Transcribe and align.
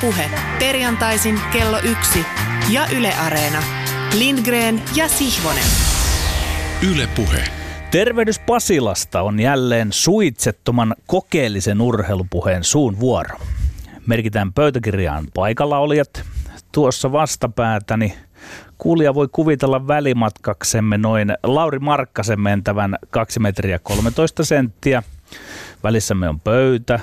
Puhe. 0.00 0.30
Perjantaisin 0.58 1.40
kello 1.52 1.78
yksi 1.78 2.24
ja 2.70 2.86
Yle 2.96 3.12
Areena. 3.14 3.62
Lindgren 4.18 4.82
ja 4.96 5.08
Sihvonen. 5.08 5.64
Yle 6.92 7.08
Puhe. 7.16 7.44
Tervehdys 7.90 8.38
Pasilasta 8.38 9.22
on 9.22 9.40
jälleen 9.40 9.92
suitsettoman 9.92 10.94
kokeellisen 11.06 11.80
urheilupuheen 11.80 12.64
suun 12.64 13.00
vuoro. 13.00 13.38
Merkitään 14.06 14.52
pöytäkirjaan 14.52 15.26
paikalla 15.34 15.78
olijat. 15.78 16.22
Tuossa 16.72 17.12
vastapäätäni 17.12 18.14
kuulija 18.78 19.14
voi 19.14 19.28
kuvitella 19.32 19.86
välimatkaksemme 19.88 20.98
noin 20.98 21.34
Lauri 21.42 21.78
Markkasen 21.78 22.40
mentävän 22.40 22.98
2 23.10 23.40
metriä 23.40 23.78
13 23.78 24.44
senttiä. 24.44 25.02
Välissämme 25.84 26.28
on 26.28 26.40
pöytä, 26.40 27.00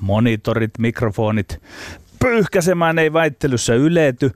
monitorit, 0.00 0.78
mikrofonit. 0.78 1.62
Pyyhkäsemään 2.20 2.98
ei 2.98 3.12
väittelyssä 3.12 3.74
ylety. 3.74 4.30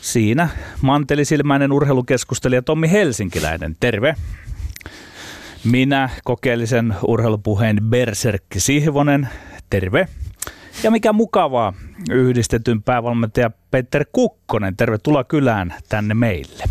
Siinä 0.00 0.48
mantelisilmäinen 0.82 1.72
urheilukeskustelija 1.72 2.62
Tommi 2.62 2.90
Helsinkiläinen. 2.90 3.76
Terve. 3.80 4.14
Minä 5.64 6.10
kokeellisen 6.24 6.94
urheilupuheen 7.06 7.78
Berserkki 7.82 8.60
Sihvonen. 8.60 9.28
Terve. 9.70 10.08
Ja 10.82 10.90
mikä 10.90 11.12
mukavaa, 11.12 11.72
yhdistetyn 12.10 12.82
päävalmentaja 12.82 13.50
Peter 13.70 14.04
Kukkonen. 14.12 14.76
Tervetuloa 14.76 15.24
kylään 15.24 15.74
tänne 15.88 16.14
meille. 16.14 16.64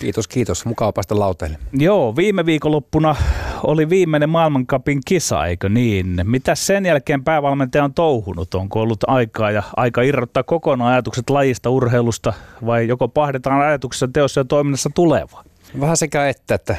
Kiitos, 0.00 0.28
kiitos. 0.28 0.64
Mukava 0.64 0.92
päästä 0.92 1.18
lauteille. 1.18 1.58
Joo, 1.72 2.16
viime 2.16 2.46
viikonloppuna 2.46 3.16
oli 3.62 3.88
viimeinen 3.88 4.28
maailmankapin 4.28 5.00
kisa, 5.06 5.46
eikö 5.46 5.68
niin? 5.68 6.20
Mitä 6.24 6.54
sen 6.54 6.86
jälkeen 6.86 7.24
päävalmentaja 7.24 7.84
on 7.84 7.94
touhunut? 7.94 8.54
Onko 8.54 8.80
ollut 8.80 9.04
aikaa 9.06 9.50
ja 9.50 9.62
aika 9.76 10.02
irrottaa 10.02 10.42
kokonaan 10.42 10.92
ajatukset 10.92 11.30
lajista, 11.30 11.70
urheilusta 11.70 12.32
vai 12.66 12.88
joko 12.88 13.08
pahdetaan 13.08 13.60
ajatuksessa 13.60 14.08
teossa 14.12 14.40
ja 14.40 14.44
toiminnassa 14.44 14.90
tulevaa? 14.94 15.44
Vähän 15.80 15.96
sekä 15.96 16.28
että, 16.28 16.54
että 16.54 16.76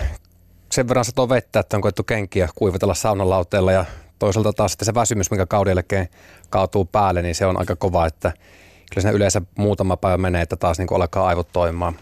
sen 0.72 0.88
verran 0.88 1.06
satoo 1.06 1.30
vettä, 1.30 1.60
että 1.60 1.78
on 1.78 1.82
koettu 1.82 2.04
kenkiä 2.04 2.50
kuivatella 2.56 2.94
saunalauteella 2.94 3.72
ja 3.72 3.86
toisaalta 4.20 4.54
taas 4.54 4.72
sitten 4.72 4.86
se 4.86 4.94
väsymys, 4.94 5.32
mikä 5.32 5.46
kauden 5.46 5.72
jälkeen 5.72 6.08
kaatuu 6.50 6.86
päälle, 6.86 7.22
niin 7.22 7.36
se 7.36 7.46
on 7.46 7.60
aika 7.60 7.76
kova, 7.76 8.06
että 8.06 8.32
kyllä 8.92 9.02
siinä 9.02 9.16
yleensä 9.16 9.42
muutama 9.56 9.98
päivä 9.98 10.18
menee, 10.18 10.42
että 10.42 10.56
taas 10.56 10.78
niin 10.78 10.88
alkaa 10.92 11.28
aivot 11.28 11.48
toimimaan. 11.54 11.96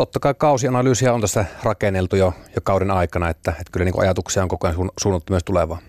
Totta 0.00 0.20
kai 0.20 0.34
kausianalyysiä 0.34 1.14
on 1.14 1.20
tässä 1.20 1.44
rakenneltu 1.62 2.16
jo, 2.16 2.34
jo 2.54 2.60
kauden 2.62 2.90
aikana, 2.90 3.28
että, 3.28 3.50
että 3.50 3.72
kyllä 3.72 3.84
niin 3.84 4.00
ajatuksia 4.00 4.42
on 4.42 4.48
koko 4.48 4.66
ajan 4.66 4.90
suunnattu 5.00 5.32
myös 5.32 5.44
tulevaan. 5.44 5.80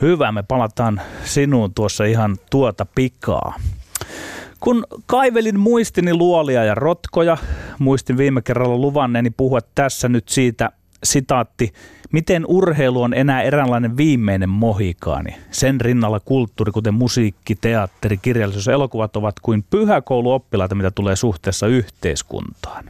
Hyvä, 0.00 0.32
me 0.32 0.42
palataan 0.42 1.00
sinuun 1.24 1.74
tuossa 1.74 2.04
ihan 2.04 2.36
tuota 2.50 2.86
pikaa. 2.94 3.54
Kun 4.60 4.86
kaivelin 5.06 5.60
muistini 5.60 6.14
luolia 6.14 6.64
ja 6.64 6.74
rotkoja, 6.74 7.36
muistin 7.78 8.16
viime 8.16 8.42
kerralla 8.42 8.76
luvanneeni 8.76 9.30
puhua 9.30 9.60
tässä 9.74 10.08
nyt 10.08 10.28
siitä 10.28 10.70
sitaatti, 11.04 11.72
miten 12.12 12.44
urheilu 12.46 13.02
on 13.02 13.14
enää 13.14 13.42
eräänlainen 13.42 13.96
viimeinen 13.96 14.48
mohikaani. 14.48 15.36
Sen 15.50 15.80
rinnalla 15.80 16.20
kulttuuri, 16.20 16.72
kuten 16.72 16.94
musiikki, 16.94 17.54
teatteri, 17.54 18.16
kirjallisuus 18.16 18.66
ja 18.66 18.72
elokuvat 18.72 19.16
ovat 19.16 19.40
kuin 19.42 19.64
pyhäkouluoppilaita, 19.70 20.74
mitä 20.74 20.90
tulee 20.90 21.16
suhteessa 21.16 21.66
yhteiskuntaan. 21.66 22.84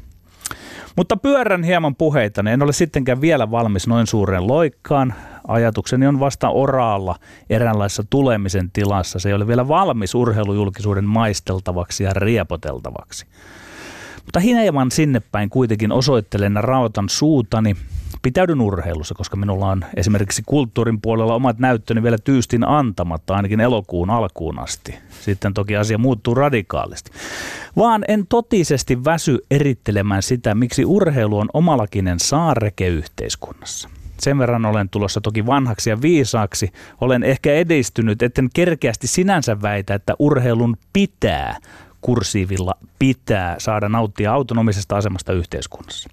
Mutta 0.97 1.17
pyörän 1.17 1.65
hieman 1.65 1.95
puheita, 1.95 2.43
niin 2.43 2.53
en 2.53 2.63
ole 2.63 2.73
sittenkään 2.73 3.21
vielä 3.21 3.51
valmis 3.51 3.87
noin 3.87 4.07
suureen 4.07 4.47
loikkaan. 4.47 5.15
Ajatukseni 5.49 6.07
on 6.07 6.21
vasta 6.21 6.49
oraalla 6.49 7.17
eräänlaisessa 7.51 8.05
tulemisen 8.11 8.71
tilassa. 8.73 9.19
Se 9.19 9.29
ei 9.29 9.35
ole 9.35 9.47
vielä 9.47 9.69
valmis 9.69 10.15
urheilujulkisuuden 10.15 11.05
maisteltavaksi 11.05 12.05
ja 12.05 12.13
riepoteltavaksi. 12.15 13.27
Mutta 14.25 14.41
hieman 14.41 14.91
sinne 14.91 15.23
päin 15.33 15.51
kuitenkin 15.51 15.93
osoittelen 15.93 16.57
rautan 16.57 17.09
suutani 17.09 17.77
pitäydyn 18.23 18.61
urheilussa, 18.61 19.15
koska 19.15 19.37
minulla 19.37 19.67
on 19.67 19.85
esimerkiksi 19.97 20.43
kulttuurin 20.47 21.01
puolella 21.01 21.35
omat 21.35 21.59
näyttöni 21.59 22.03
vielä 22.03 22.19
tyystin 22.19 22.69
antamatta 22.69 23.37
ainakin 23.37 23.61
elokuun 23.61 24.11
alkuun 24.11 24.59
asti. 24.59 24.95
Sitten 25.21 25.55
toki 25.55 25.77
asia 25.77 25.99
muuttuu 25.99 26.35
radikaalisti. 26.35 27.11
Vaan 27.77 28.05
en 28.09 28.27
totisesti 28.27 29.05
väsy 29.05 29.39
erittelemään 29.51 30.23
sitä, 30.23 30.55
miksi 30.55 30.85
urheilu 30.85 31.39
on 31.39 31.49
omalakinen 31.53 32.21
saareke 32.21 32.89
yhteiskunnassa. 32.89 33.89
Sen 34.19 34.39
verran 34.39 34.65
olen 34.65 34.89
tulossa 34.89 35.21
toki 35.21 35.47
vanhaksi 35.47 35.91
ja 35.91 36.03
viisaaksi. 36.03 36.73
Olen 37.01 37.23
ehkä 37.23 37.53
edistynyt, 37.53 38.23
etten 38.23 38.49
kerkeästi 38.55 39.07
sinänsä 39.07 39.63
väitä, 39.63 39.95
että 39.95 40.15
urheilun 40.19 40.77
pitää 40.93 41.57
kursiivilla 42.01 42.75
pitää 42.99 43.55
saada 43.59 43.89
nauttia 43.89 44.33
autonomisesta 44.33 44.97
asemasta 44.97 45.33
yhteiskunnassa. 45.33 46.11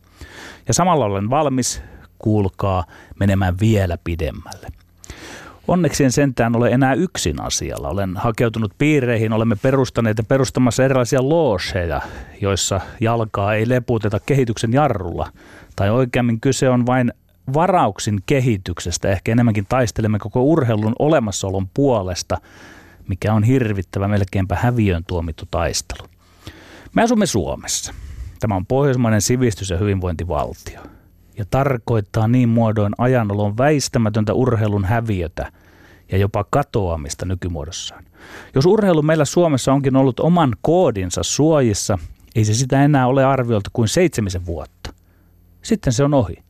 Ja 0.68 0.74
samalla 0.74 1.06
olen 1.06 1.30
valmis 1.30 1.82
kuulkaa, 2.20 2.86
menemään 3.20 3.60
vielä 3.60 3.98
pidemmälle. 4.04 4.68
Onneksi 5.68 6.04
en 6.04 6.12
sentään 6.12 6.56
ole 6.56 6.70
enää 6.70 6.94
yksin 6.94 7.42
asialla. 7.42 7.90
Olen 7.90 8.18
hakeutunut 8.18 8.74
piireihin, 8.78 9.34
olemme 9.34 9.56
perustaneet 9.56 10.18
ja 10.18 10.24
perustamassa 10.24 10.86
erilaisia 10.86 11.30
looseja, 11.30 12.02
joissa 12.42 12.82
jalkaa 13.02 13.54
ei 13.54 13.70
leputeta 13.70 14.20
kehityksen 14.26 14.74
jarrulla. 14.74 15.32
Tai 15.76 15.90
oikeammin 15.90 16.40
kyse 16.40 16.70
on 16.70 16.86
vain 16.86 17.14
varauksin 17.54 18.20
kehityksestä. 18.26 19.10
Ehkä 19.10 19.32
enemmänkin 19.32 19.66
taistelemme 19.70 20.20
koko 20.20 20.44
urheilun 20.44 20.96
olemassaolon 21.00 21.68
puolesta, 21.74 22.38
mikä 23.08 23.34
on 23.34 23.44
hirvittävä 23.44 24.08
melkeinpä 24.08 24.56
häviön 24.56 25.04
tuomittu 25.08 25.46
taistelu. 25.52 26.08
Me 26.94 27.04
asumme 27.04 27.26
Suomessa. 27.26 27.94
Tämä 28.40 28.56
on 28.56 28.66
pohjoismainen 28.66 29.22
sivistys- 29.22 29.70
ja 29.70 29.78
hyvinvointivaltio 29.78 30.82
ja 31.40 31.46
tarkoittaa 31.50 32.28
niin 32.28 32.50
muodoin 32.50 32.94
ajanolon 32.98 33.58
väistämätöntä 33.58 34.34
urheilun 34.34 34.86
häviötä 34.86 35.52
ja 36.12 36.18
jopa 36.18 36.46
katoamista 36.50 37.26
nykymuodossaan. 37.26 38.04
Jos 38.56 38.66
urheilu 38.66 39.02
meillä 39.02 39.26
Suomessa 39.26 39.74
onkin 39.74 39.96
ollut 39.96 40.20
oman 40.20 40.56
koodinsa 40.62 41.24
suojissa, 41.24 41.98
ei 42.36 42.46
se 42.46 42.54
sitä 42.54 42.84
enää 42.84 43.08
ole 43.08 43.26
arviolta 43.26 43.70
kuin 43.74 43.88
seitsemisen 43.88 44.46
vuotta. 44.46 44.94
Sitten 45.62 45.94
se 45.94 46.04
on 46.04 46.14
ohi. 46.14 46.44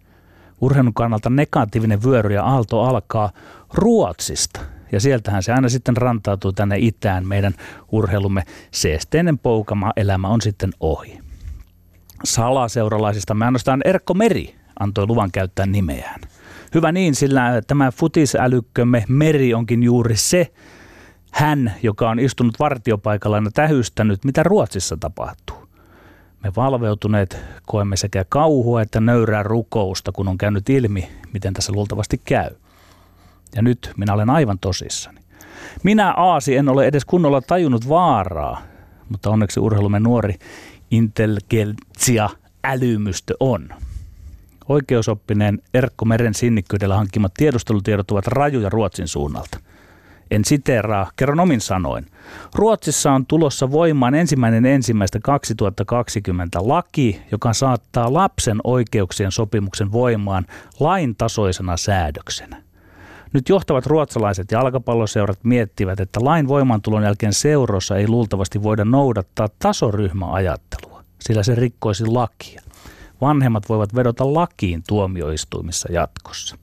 Urheilun 0.62 0.94
kannalta 0.94 1.30
negatiivinen 1.30 2.04
vyöry 2.04 2.34
ja 2.34 2.44
aalto 2.44 2.82
alkaa 2.82 3.32
Ruotsista. 3.74 4.60
Ja 4.92 5.00
sieltähän 5.00 5.44
se 5.44 5.54
aina 5.54 5.70
sitten 5.70 5.98
rantautuu 5.98 6.52
tänne 6.52 6.76
itään. 6.80 7.28
Meidän 7.28 7.54
urheilumme 7.92 8.44
seesteinen 8.72 9.40
poukama 9.40 9.94
elämä 9.96 10.28
on 10.28 10.42
sitten 10.42 10.70
ohi. 10.80 11.20
Salaseuralaisista 12.24 13.34
me 13.34 13.46
ainoastaan 13.46 13.82
Erkko 13.86 14.14
Meri 14.14 14.59
antoi 14.80 15.08
luvan 15.08 15.32
käyttää 15.32 15.66
nimeään. 15.66 16.22
Hyvä 16.74 16.92
niin, 16.92 17.16
sillä 17.16 17.62
tämä 17.68 17.92
futisälykkömme 17.92 19.06
Meri 19.08 19.54
onkin 19.54 19.84
juuri 19.84 20.18
se 20.18 20.52
hän, 21.32 21.74
joka 21.84 22.10
on 22.10 22.20
istunut 22.20 22.60
vartiopaikalla 22.60 23.38
ja 23.38 23.52
tähystänyt, 23.54 24.26
mitä 24.26 24.44
Ruotsissa 24.44 24.98
tapahtuu. 24.98 25.70
Me 26.44 26.52
valveutuneet 26.56 27.38
koemme 27.66 27.98
sekä 27.98 28.26
kauhua 28.30 28.82
että 28.82 29.00
nöyrää 29.00 29.44
rukousta, 29.44 30.12
kun 30.12 30.28
on 30.28 30.38
käynyt 30.38 30.70
ilmi, 30.70 31.10
miten 31.34 31.54
tässä 31.54 31.72
luultavasti 31.74 32.22
käy. 32.26 32.50
Ja 33.56 33.62
nyt 33.62 33.92
minä 33.98 34.14
olen 34.14 34.30
aivan 34.30 34.60
tosissani. 34.60 35.22
Minä 35.84 36.12
Aasi 36.12 36.56
en 36.56 36.70
ole 36.70 36.86
edes 36.86 37.06
kunnolla 37.06 37.42
tajunnut 37.42 37.90
vaaraa, 37.90 38.62
mutta 39.10 39.30
onneksi 39.30 39.60
urheilumme 39.60 40.00
nuori 40.00 40.36
intelligentsia 40.92 42.30
älymystö 42.64 43.34
on. 43.40 43.70
Oikeusoppineen 44.70 45.60
Erkko 45.74 46.06
Meren 46.06 46.34
sinnikkyydellä 46.34 46.96
hankkimat 46.96 47.34
tiedustelutiedot 47.38 48.12
ovat 48.12 48.28
rajuja 48.28 48.70
Ruotsin 48.70 49.08
suunnalta. 49.08 49.60
En 50.32 50.46
siteeraa, 50.46 51.12
kerron 51.16 51.40
omin 51.40 51.62
sanoin. 51.62 52.06
Ruotsissa 52.56 53.12
on 53.12 53.26
tulossa 53.26 53.72
voimaan 53.72 54.16
ensimmäinen 54.16 54.66
ensimmäistä 54.66 55.20
2020 55.24 56.60
laki, 56.62 57.22
joka 57.32 57.54
saattaa 57.54 58.14
lapsen 58.14 58.58
oikeuksien 58.64 59.32
sopimuksen 59.32 59.92
voimaan 59.92 60.46
lain 60.80 61.16
tasoisena 61.16 61.78
säädöksenä. 61.78 62.62
Nyt 63.34 63.50
johtavat 63.50 63.86
ruotsalaiset 63.86 64.52
jalkapalloseurat 64.52 65.40
miettivät, 65.44 66.00
että 66.00 66.20
lain 66.24 66.48
voimaantulon 66.48 67.04
jälkeen 67.04 67.34
seurossa 67.34 67.98
ei 67.98 68.08
luultavasti 68.08 68.64
voida 68.64 68.86
noudattaa 68.86 69.48
tasoryhmäajattelua, 69.60 71.04
sillä 71.20 71.44
se 71.44 71.56
rikkoisi 71.56 72.06
lakia 72.06 72.62
vanhemmat 73.22 73.70
voivat 73.70 73.96
vedota 73.96 74.34
lakiin 74.34 74.84
tuomioistuimissa 74.88 75.92
jatkossa. 75.92 76.58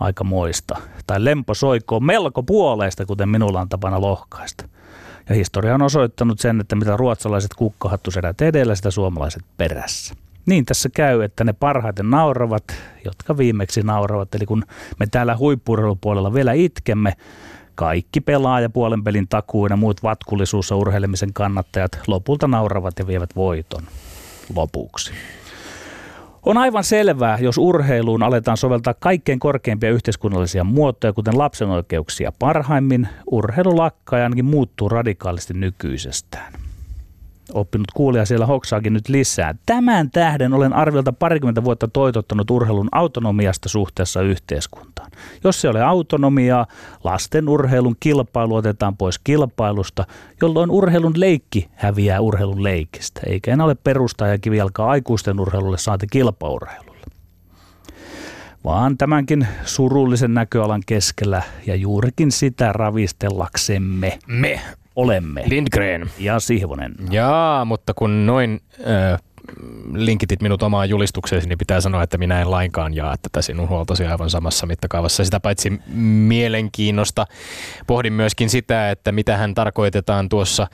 Aika 0.00 0.24
moista. 0.24 0.76
Tai 1.06 1.24
lempo 1.24 1.54
soikoo 1.54 2.00
melko 2.00 2.42
puoleista, 2.42 3.06
kuten 3.06 3.28
minulla 3.28 3.60
on 3.60 3.68
tapana 3.68 4.00
lohkaista. 4.00 4.68
Ja 5.28 5.34
historia 5.34 5.74
on 5.74 5.82
osoittanut 5.82 6.40
sen, 6.40 6.60
että 6.60 6.76
mitä 6.76 6.96
ruotsalaiset 6.96 7.54
kukkahattuserät 7.54 8.40
edellä, 8.40 8.74
sitä 8.74 8.90
suomalaiset 8.90 9.42
perässä. 9.56 10.14
Niin 10.46 10.64
tässä 10.64 10.88
käy, 10.88 11.22
että 11.22 11.44
ne 11.44 11.52
parhaiten 11.52 12.10
nauravat, 12.10 12.64
jotka 13.04 13.36
viimeksi 13.36 13.82
nauravat. 13.82 14.34
Eli 14.34 14.46
kun 14.46 14.64
me 15.00 15.06
täällä 15.06 15.36
huippurheilupuolella 15.36 16.34
vielä 16.34 16.52
itkemme, 16.52 17.12
Kaikki 17.76 18.20
pelaaja, 18.20 18.70
puolen 18.70 19.04
pelin 19.04 19.28
takuu 19.28 19.66
ja 19.66 19.76
muut 19.76 20.02
vatkullisuus 20.02 20.70
ja 20.70 20.76
urheilemisen 20.76 21.32
kannattajat 21.32 21.98
lopulta 22.06 22.48
nauravat 22.48 22.98
ja 22.98 23.06
vievät 23.06 23.36
voiton 23.36 23.82
lopuksi. 24.54 25.12
On 26.46 26.58
aivan 26.58 26.84
selvää, 26.84 27.38
jos 27.40 27.58
urheiluun 27.58 28.22
aletaan 28.22 28.56
soveltaa 28.56 28.94
kaikkein 28.94 29.38
korkeimpia 29.38 29.90
yhteiskunnallisia 29.90 30.64
muotoja, 30.64 31.12
kuten 31.12 31.38
lapsen 31.38 31.68
oikeuksia 31.68 32.32
parhaimmin, 32.38 33.08
urheilu 33.30 33.76
lakkaa 33.76 34.18
ja 34.18 34.24
ainakin 34.24 34.44
muuttuu 34.44 34.88
radikaalisti 34.88 35.54
nykyisestään 35.54 36.52
oppinut 37.52 37.90
kuulija 37.94 38.24
siellä 38.24 38.46
hoksaakin 38.46 38.92
nyt 38.92 39.08
lisää. 39.08 39.54
Tämän 39.66 40.10
tähden 40.10 40.54
olen 40.54 40.72
arviolta 40.72 41.12
parikymmentä 41.12 41.64
vuotta 41.64 41.88
toitottanut 41.88 42.50
urheilun 42.50 42.88
autonomiasta 42.92 43.68
suhteessa 43.68 44.22
yhteiskuntaan. 44.22 45.10
Jos 45.44 45.60
se 45.60 45.68
ole 45.68 45.82
autonomiaa, 45.82 46.66
lasten 47.04 47.48
urheilun 47.48 47.96
kilpailu 48.00 48.54
otetaan 48.54 48.96
pois 48.96 49.18
kilpailusta, 49.18 50.04
jolloin 50.42 50.70
urheilun 50.70 51.12
leikki 51.16 51.68
häviää 51.74 52.20
urheilun 52.20 52.62
leikistä, 52.62 53.20
eikä 53.26 53.52
enää 53.52 53.66
ole 53.66 53.74
perustaa 53.74 54.28
ja 54.28 54.38
kivijalkaa 54.38 54.90
aikuisten 54.90 55.40
urheilulle 55.40 55.78
saati 55.78 56.06
kilpaurheilulle. 56.10 56.96
Vaan 58.64 58.98
tämänkin 58.98 59.46
surullisen 59.64 60.34
näköalan 60.34 60.82
keskellä 60.86 61.42
ja 61.66 61.74
juurikin 61.74 62.32
sitä 62.32 62.72
ravistellaksemme. 62.72 64.18
Me 64.26 64.60
olemme. 64.96 65.42
Lindgren. 65.46 66.10
Ja 66.18 66.40
Sihvonen. 66.40 66.94
Jaa, 67.10 67.64
mutta 67.64 67.94
kun 67.94 68.26
noin 68.26 68.60
äh, 68.80 69.20
linkitit 69.92 70.42
minut 70.42 70.62
omaan 70.62 70.88
julistukseesi, 70.88 71.48
niin 71.48 71.58
pitää 71.58 71.80
sanoa, 71.80 72.02
että 72.02 72.18
minä 72.18 72.40
en 72.40 72.50
lainkaan 72.50 72.94
jaa 72.94 73.16
tätä 73.22 73.42
sinun 73.42 73.68
huoltosi 73.68 74.06
aivan 74.06 74.30
samassa 74.30 74.66
mittakaavassa. 74.66 75.24
Sitä 75.24 75.40
paitsi 75.40 75.80
mielenkiinnosta 76.28 77.26
pohdin 77.86 78.12
myöskin 78.12 78.50
sitä, 78.50 78.90
että 78.90 79.12
mitä 79.12 79.36
hän 79.36 79.54
tarkoitetaan 79.54 80.28
tuossa 80.28 80.66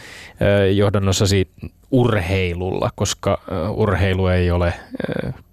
johdannossasi 0.75 1.49
urheilulla, 1.91 2.91
koska 2.95 3.41
urheilu 3.75 4.27
ei 4.27 4.51
ole 4.51 4.75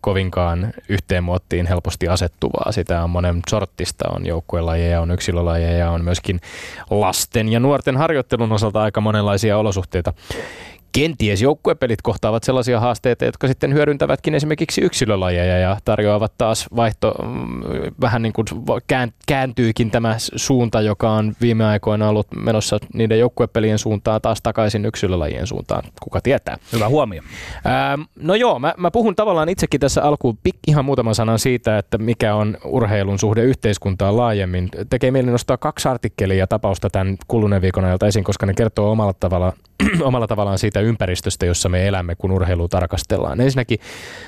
kovinkaan 0.02 0.74
yhteen 0.90 1.24
muottiin 1.24 1.66
helposti 1.66 2.08
asettuvaa. 2.08 2.72
Sitä 2.72 3.04
on 3.04 3.10
monen 3.10 3.42
sortista, 3.50 4.10
on 4.10 4.26
joukkuelajeja, 4.26 5.02
on 5.02 5.12
yksilölajeja, 5.12 5.92
on 5.92 6.04
myöskin 6.04 6.40
lasten 6.90 7.50
ja 7.50 7.60
nuorten 7.60 7.98
harjoittelun 7.98 8.52
osalta 8.52 8.82
aika 8.82 9.02
monenlaisia 9.02 9.58
olosuhteita 9.58 10.14
kenties 10.92 11.42
joukkuepelit 11.42 12.02
kohtaavat 12.02 12.44
sellaisia 12.44 12.80
haasteita, 12.80 13.26
jotka 13.26 13.48
sitten 13.48 13.74
hyödyntävätkin 13.74 14.36
esimerkiksi 14.36 14.82
yksilölajeja 14.82 15.58
ja 15.58 15.78
tarjoavat 15.86 16.34
taas 16.38 16.68
vaihto, 16.76 17.14
mm, 17.24 17.62
vähän 18.02 18.22
niin 18.22 18.34
kuin 18.34 18.46
kääntyykin 19.28 19.92
tämä 19.92 20.16
suunta, 20.18 20.82
joka 20.82 21.12
on 21.12 21.34
viime 21.42 21.66
aikoina 21.66 22.10
ollut 22.10 22.28
menossa 22.36 22.78
niiden 22.94 23.20
joukkuepelien 23.20 23.80
suuntaan 23.80 24.22
taas 24.22 24.42
takaisin 24.42 24.86
yksilölajien 24.86 25.48
suuntaan. 25.48 25.84
Kuka 26.02 26.22
tietää? 26.22 26.58
Hyvä 26.74 26.90
huomio. 26.90 27.22
Ää, 27.66 27.98
no 28.16 28.36
joo, 28.36 28.60
mä, 28.60 28.74
mä 28.78 28.92
puhun 28.92 29.16
tavallaan 29.16 29.50
itsekin 29.50 29.80
tässä 29.80 30.04
alkuun 30.04 30.38
ihan 30.68 30.86
muutaman 30.86 31.16
sanan 31.16 31.40
siitä, 31.40 31.78
että 31.78 31.98
mikä 31.98 32.36
on 32.36 32.58
urheilun 32.66 33.20
suhde 33.20 33.44
yhteiskuntaan 33.44 34.18
laajemmin. 34.18 34.70
Tekee 34.90 35.12
mieli 35.12 35.32
nostaa 35.32 35.58
kaksi 35.58 35.88
artikkelia 35.88 36.48
tapausta 36.48 36.90
tämän 36.90 37.18
kuluneen 37.28 37.62
viikon 37.62 37.86
ajalta 37.86 38.08
esiin, 38.08 38.24
koska 38.24 38.46
ne 38.46 38.54
kertoo 38.54 38.92
omalla 38.92 39.14
tavalla 39.20 39.54
omalla 40.02 40.28
tavallaan 40.28 40.58
siitä 40.58 40.79
ympäristöstä, 40.82 41.46
jossa 41.46 41.70
me 41.70 41.88
elämme, 41.88 42.16
kun 42.16 42.32
urheilu 42.32 42.68
tarkastellaan. 42.68 43.42
Ensinnäkin 43.42 43.80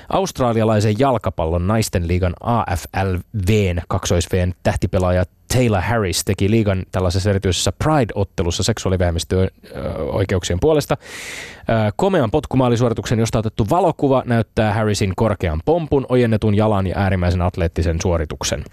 australialaisen 0.08 0.98
jalkapallon 0.98 1.66
naisten 1.66 2.08
liigan 2.08 2.34
AFLVn, 2.40 3.82
kaksoisVn 3.88 4.52
tähtipelaaja 4.62 5.24
Taylor 5.54 5.80
Harris 5.80 6.24
teki 6.24 6.50
liigan 6.50 6.82
tällaisessa 6.92 7.30
erityisessä 7.30 7.72
Pride-ottelussa 7.72 8.62
seksuaalivähemmistöjen 8.62 9.50
oikeuksien 10.12 10.60
puolesta. 10.60 10.96
Komean 11.96 12.30
potkumaalisuorituksen, 12.30 13.18
josta 13.18 13.38
otettu 13.38 13.66
valokuva, 13.70 14.22
näyttää 14.26 14.74
Harrisin 14.74 15.12
korkean 15.16 15.60
pompun, 15.64 16.06
ojennetun 16.08 16.54
jalan 16.54 16.86
ja 16.86 16.98
äärimmäisen 16.98 17.42
atleettisen 17.42 17.98
suorituksen. 18.02 18.64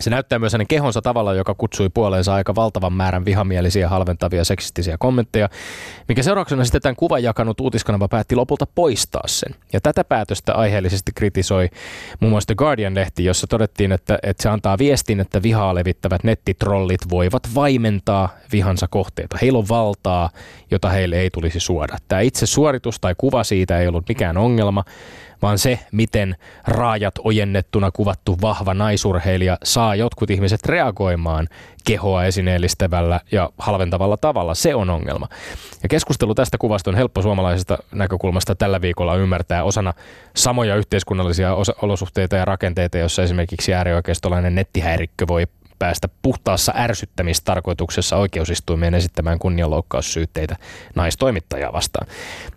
Se 0.00 0.10
näyttää 0.10 0.38
myös 0.38 0.52
hänen 0.52 0.66
kehonsa 0.66 1.02
tavalla, 1.02 1.34
joka 1.34 1.54
kutsui 1.54 1.88
puoleensa 1.88 2.34
aika 2.34 2.54
valtavan 2.54 2.92
määrän 2.92 3.24
vihamielisiä, 3.24 3.88
halventavia, 3.88 4.44
seksistisiä 4.44 4.96
kommentteja, 4.98 5.48
mikä 6.08 6.22
seurauksena 6.22 6.64
sitten 6.64 6.82
tämän 6.82 6.96
kuvan 6.96 7.22
jakanut 7.22 7.60
uutiskanava 7.60 8.08
päätti 8.08 8.36
lopulta 8.36 8.66
poistaa 8.74 9.22
sen. 9.26 9.54
Ja 9.72 9.80
tätä 9.80 10.04
päätöstä 10.04 10.54
aiheellisesti 10.54 11.12
kritisoi 11.14 11.68
muun 12.20 12.30
muassa 12.30 12.46
The 12.46 12.54
Guardian-lehti, 12.54 13.24
jossa 13.24 13.46
todettiin, 13.46 13.92
että, 13.92 14.18
että 14.22 14.42
se 14.42 14.48
antaa 14.48 14.78
viestin, 14.78 15.20
että 15.20 15.42
vihaa 15.42 15.74
levittävät 15.74 16.24
nettitrollit 16.24 17.00
voivat 17.10 17.48
vaimentaa 17.54 18.28
vihansa 18.52 18.86
kohteita. 18.90 19.38
Heillä 19.42 19.58
on 19.58 19.68
valtaa, 19.68 20.30
jota 20.70 20.88
heille 20.88 21.16
ei 21.16 21.30
tulisi 21.30 21.60
suoda. 21.60 21.96
Tämä 22.08 22.20
itse 22.20 22.46
suoritus 22.46 23.00
tai 23.00 23.14
kuva 23.18 23.44
siitä 23.44 23.78
ei 23.78 23.88
ollut 23.88 24.08
mikään 24.08 24.36
ongelma, 24.36 24.84
vaan 25.44 25.58
se, 25.58 25.78
miten 25.92 26.36
raajat 26.66 27.14
ojennettuna 27.24 27.90
kuvattu 27.90 28.38
vahva 28.40 28.74
naisurheilija 28.74 29.58
saa 29.64 29.94
jotkut 29.94 30.30
ihmiset 30.30 30.66
reagoimaan 30.66 31.48
kehoa 31.86 32.24
esineellistävällä 32.24 33.20
ja 33.32 33.50
halventavalla 33.58 34.16
tavalla, 34.16 34.54
se 34.54 34.74
on 34.74 34.90
ongelma. 34.90 35.28
Ja 35.82 35.88
keskustelu 35.88 36.34
tästä 36.34 36.58
kuvasta 36.58 36.90
on 36.90 36.96
helppo 36.96 37.22
suomalaisesta 37.22 37.78
näkökulmasta 37.92 38.54
tällä 38.54 38.80
viikolla 38.80 39.16
ymmärtää 39.16 39.64
osana 39.64 39.92
samoja 40.36 40.76
yhteiskunnallisia 40.76 41.56
olosuhteita 41.82 42.36
ja 42.36 42.44
rakenteita, 42.44 42.98
jossa 42.98 43.22
esimerkiksi 43.22 43.74
äärioikeistolainen 43.74 44.54
nettihäirikkö 44.54 45.26
voi 45.28 45.46
päästä 45.78 46.08
puhtaassa 46.22 46.72
ärsyttämistarkoituksessa 46.76 48.16
oikeusistuimeen 48.16 48.94
esittämään 48.94 49.38
kunnianloukkaussyytteitä 49.38 50.56
naistoimittajaa 50.94 51.72
vastaan. 51.72 52.06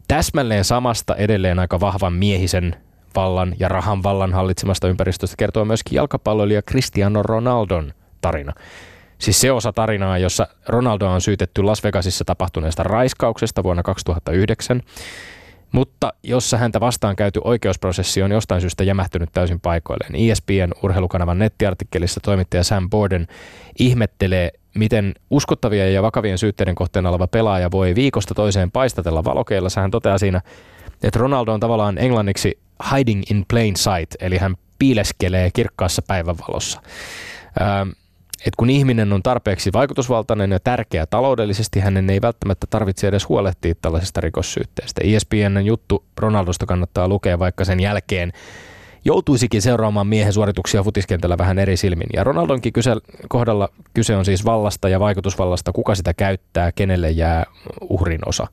Täsmälleen 0.07 0.63
samasta 0.63 1.15
edelleen 1.15 1.59
aika 1.59 1.79
vahvan 1.79 2.13
miehisen 2.13 2.75
vallan 3.15 3.55
ja 3.59 3.67
rahan 3.67 4.03
vallan 4.03 4.33
hallitsemasta 4.33 4.87
ympäristöstä 4.87 5.35
kertoo 5.37 5.65
myöskin 5.65 5.95
jalkapalloilija 5.95 6.61
Cristiano 6.61 7.23
Ronaldon 7.23 7.93
tarina. 8.21 8.53
Siis 9.17 9.41
se 9.41 9.51
osa 9.51 9.73
tarinaa, 9.73 10.17
jossa 10.17 10.47
Ronaldo 10.67 11.07
on 11.07 11.21
syytetty 11.21 11.63
Las 11.63 11.83
Vegasissa 11.83 12.25
tapahtuneesta 12.25 12.83
raiskauksesta 12.83 13.63
vuonna 13.63 13.83
2009 13.83 14.81
mutta 15.71 16.13
jossa 16.23 16.57
häntä 16.57 16.79
vastaan 16.79 17.15
käyty 17.15 17.41
oikeusprosessi 17.43 18.23
on 18.23 18.31
jostain 18.31 18.61
syystä 18.61 18.83
jämähtynyt 18.83 19.29
täysin 19.33 19.59
paikoilleen. 19.59 20.15
ESPN 20.15 20.71
urheilukanavan 20.83 21.39
nettiartikkelissa 21.39 22.19
toimittaja 22.19 22.63
Sam 22.63 22.89
Borden 22.89 23.27
ihmettelee, 23.79 24.51
miten 24.75 25.13
uskottavia 25.29 25.91
ja 25.91 26.01
vakavien 26.01 26.37
syytteiden 26.37 26.75
kohteena 26.75 27.09
oleva 27.09 27.27
pelaaja 27.27 27.71
voi 27.71 27.95
viikosta 27.95 28.33
toiseen 28.33 28.71
paistatella 28.71 29.23
valokeilla. 29.23 29.69
Hän 29.75 29.91
toteaa 29.91 30.17
siinä, 30.17 30.41
että 31.03 31.19
Ronaldo 31.19 31.53
on 31.53 31.59
tavallaan 31.59 31.97
englanniksi 31.97 32.59
hiding 32.95 33.23
in 33.31 33.45
plain 33.47 33.75
sight, 33.75 34.15
eli 34.19 34.37
hän 34.37 34.55
piileskelee 34.79 35.49
kirkkaassa 35.53 36.01
päivänvalossa. 36.07 36.81
Ähm, 37.61 37.89
et 38.45 38.55
kun 38.55 38.69
ihminen 38.69 39.13
on 39.13 39.23
tarpeeksi 39.23 39.73
vaikutusvaltainen 39.73 40.51
ja 40.51 40.59
tärkeä 40.59 41.05
taloudellisesti, 41.05 41.79
hänen 41.79 42.09
ei 42.09 42.21
välttämättä 42.21 42.67
tarvitse 42.69 43.07
edes 43.07 43.29
huolehtia 43.29 43.75
tällaisesta 43.81 44.21
rikossyytteestä. 44.21 45.01
ESPNn 45.03 45.65
juttu 45.65 46.03
Ronaldosta 46.17 46.65
kannattaa 46.65 47.07
lukea, 47.07 47.39
vaikka 47.39 47.65
sen 47.65 47.79
jälkeen 47.79 48.31
joutuisikin 49.05 49.61
seuraamaan 49.61 50.07
miehen 50.07 50.33
suorituksia 50.33 50.83
futiskentällä 50.83 51.37
vähän 51.37 51.59
eri 51.59 51.77
silmin. 51.77 52.07
Ja 52.13 52.23
Ronaldonkin 52.23 52.73
kyse, 52.73 52.91
kohdalla 53.29 53.69
kyse 53.93 54.15
on 54.15 54.25
siis 54.25 54.45
vallasta 54.45 54.89
ja 54.89 54.99
vaikutusvallasta, 54.99 55.71
kuka 55.71 55.95
sitä 55.95 56.13
käyttää, 56.13 56.71
kenelle 56.71 57.11
jää 57.11 57.45
uhrin 57.89 58.21
osa. 58.25 58.47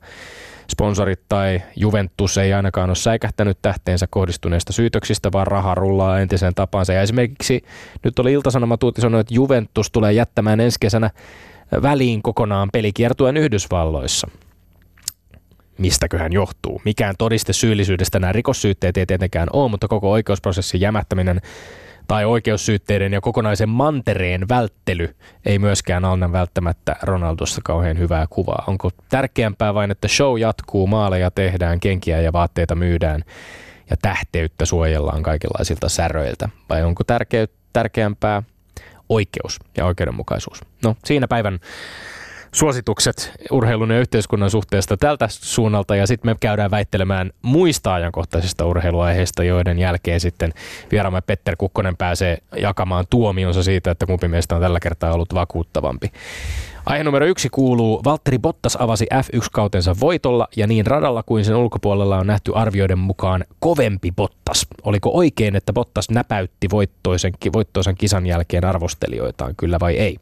Sponsorit 0.71 1.21
tai 1.29 1.61
Juventus 1.75 2.37
ei 2.37 2.53
ainakaan 2.53 2.89
ole 2.89 2.95
säikähtänyt 2.95 3.57
tähteensä 3.61 4.07
kohdistuneista 4.09 4.73
syytöksistä, 4.73 5.31
vaan 5.31 5.47
raha 5.47 5.75
rullaa 5.75 6.19
entiseen 6.19 6.55
tapaansa. 6.55 6.93
Ja 6.93 7.01
esimerkiksi 7.01 7.63
nyt 8.03 8.19
oli 8.19 8.33
Ilta-Sanomat 8.33 8.83
uutisoinut, 8.83 9.19
että 9.19 9.33
Juventus 9.33 9.91
tulee 9.91 10.13
jättämään 10.13 10.59
ensi 10.59 10.77
kesänä 10.79 11.09
väliin 11.81 12.21
kokonaan 12.21 12.69
pelikiertuen 12.73 13.37
Yhdysvalloissa. 13.37 14.27
Mistäköhän 15.77 16.33
johtuu? 16.33 16.81
Mikään 16.85 17.15
todiste 17.17 17.53
syyllisyydestä 17.53 18.19
nämä 18.19 18.33
rikossyytteet 18.33 18.97
ei 18.97 19.05
tietenkään 19.05 19.47
ole, 19.53 19.71
mutta 19.71 19.87
koko 19.87 20.11
oikeusprosessin 20.11 20.81
jämättäminen 20.81 21.41
tai 22.07 22.25
oikeussyytteiden 22.25 23.13
ja 23.13 23.21
kokonaisen 23.21 23.69
mantereen 23.69 24.49
välttely 24.49 25.15
ei 25.45 25.59
myöskään 25.59 26.05
anna 26.05 26.31
välttämättä 26.31 26.95
Ronaldosta 27.01 27.61
kauhean 27.63 27.99
hyvää 27.99 28.27
kuvaa. 28.29 28.63
Onko 28.67 28.91
tärkeämpää 29.09 29.73
vain, 29.73 29.91
että 29.91 30.07
show 30.07 30.39
jatkuu, 30.39 30.87
maaleja 30.87 31.31
tehdään, 31.31 31.79
kenkiä 31.79 32.21
ja 32.21 32.33
vaatteita 32.33 32.75
myydään 32.75 33.23
ja 33.89 33.97
tähteyttä 34.01 34.65
suojellaan 34.65 35.23
kaikenlaisilta 35.23 35.89
säröiltä? 35.89 36.49
Vai 36.69 36.83
onko 36.83 37.03
tärkeä, 37.03 37.47
tärkeämpää 37.73 38.43
oikeus 39.09 39.59
ja 39.77 39.85
oikeudenmukaisuus? 39.85 40.61
No 40.83 40.95
siinä 41.05 41.27
päivän 41.27 41.59
suositukset 42.55 43.31
urheilun 43.51 43.91
ja 43.91 43.99
yhteiskunnan 43.99 44.49
suhteesta 44.49 44.97
tältä 44.97 45.27
suunnalta 45.29 45.95
ja 45.95 46.07
sitten 46.07 46.31
me 46.31 46.35
käydään 46.39 46.71
väittelemään 46.71 47.31
muista 47.41 47.93
ajankohtaisista 47.93 48.65
urheiluaiheista, 48.65 49.43
joiden 49.43 49.79
jälkeen 49.79 50.19
sitten 50.19 50.53
vieraamme 50.91 51.21
Petter 51.21 51.55
Kukkonen 51.57 51.97
pääsee 51.97 52.37
jakamaan 52.57 53.05
tuomionsa 53.09 53.63
siitä, 53.63 53.91
että 53.91 54.05
kumpi 54.05 54.27
meistä 54.27 54.55
on 54.55 54.61
tällä 54.61 54.79
kertaa 54.79 55.13
ollut 55.13 55.33
vakuuttavampi. 55.33 56.11
Aihe 56.85 57.03
numero 57.03 57.25
yksi 57.25 57.49
kuuluu, 57.49 58.01
Valtteri 58.03 58.39
Bottas 58.39 58.77
avasi 58.79 59.05
F1-kautensa 59.13 59.95
voitolla 59.99 60.47
ja 60.55 60.67
niin 60.67 60.85
radalla 60.85 61.23
kuin 61.23 61.45
sen 61.45 61.55
ulkopuolella 61.55 62.17
on 62.17 62.27
nähty 62.27 62.51
arvioiden 62.55 62.99
mukaan 62.99 63.45
kovempi 63.59 64.11
Bottas. 64.11 64.67
Oliko 64.83 65.09
oikein, 65.13 65.55
että 65.55 65.73
Bottas 65.73 66.09
näpäytti 66.09 66.67
voittoisen, 66.71 67.33
voittoisen 67.53 67.95
kisan 67.95 68.25
jälkeen 68.25 68.65
arvostelijoitaan, 68.65 69.55
kyllä 69.57 69.79
vai 69.79 69.97
ei? 69.97 70.17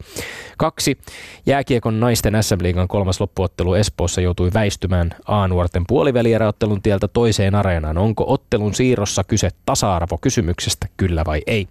Kaksi. 0.58 0.98
Jääkiekon 1.46 2.00
naisten 2.00 2.36
SM-liigan 2.40 2.88
kolmas 2.88 3.20
loppuottelu 3.20 3.74
Espoossa 3.74 4.20
joutui 4.20 4.50
väistymään 4.54 5.14
A-nuorten 5.26 5.84
puolivälieräottelun 5.88 6.82
tieltä 6.82 7.08
toiseen 7.08 7.54
areenaan. 7.54 7.98
Onko 7.98 8.24
ottelun 8.26 8.74
siirrossa 8.74 9.24
kyse 9.24 9.50
tasa-arvokysymyksestä, 9.66 10.86
kyllä 10.96 11.24
vai 11.26 11.42
ei? 11.46 11.68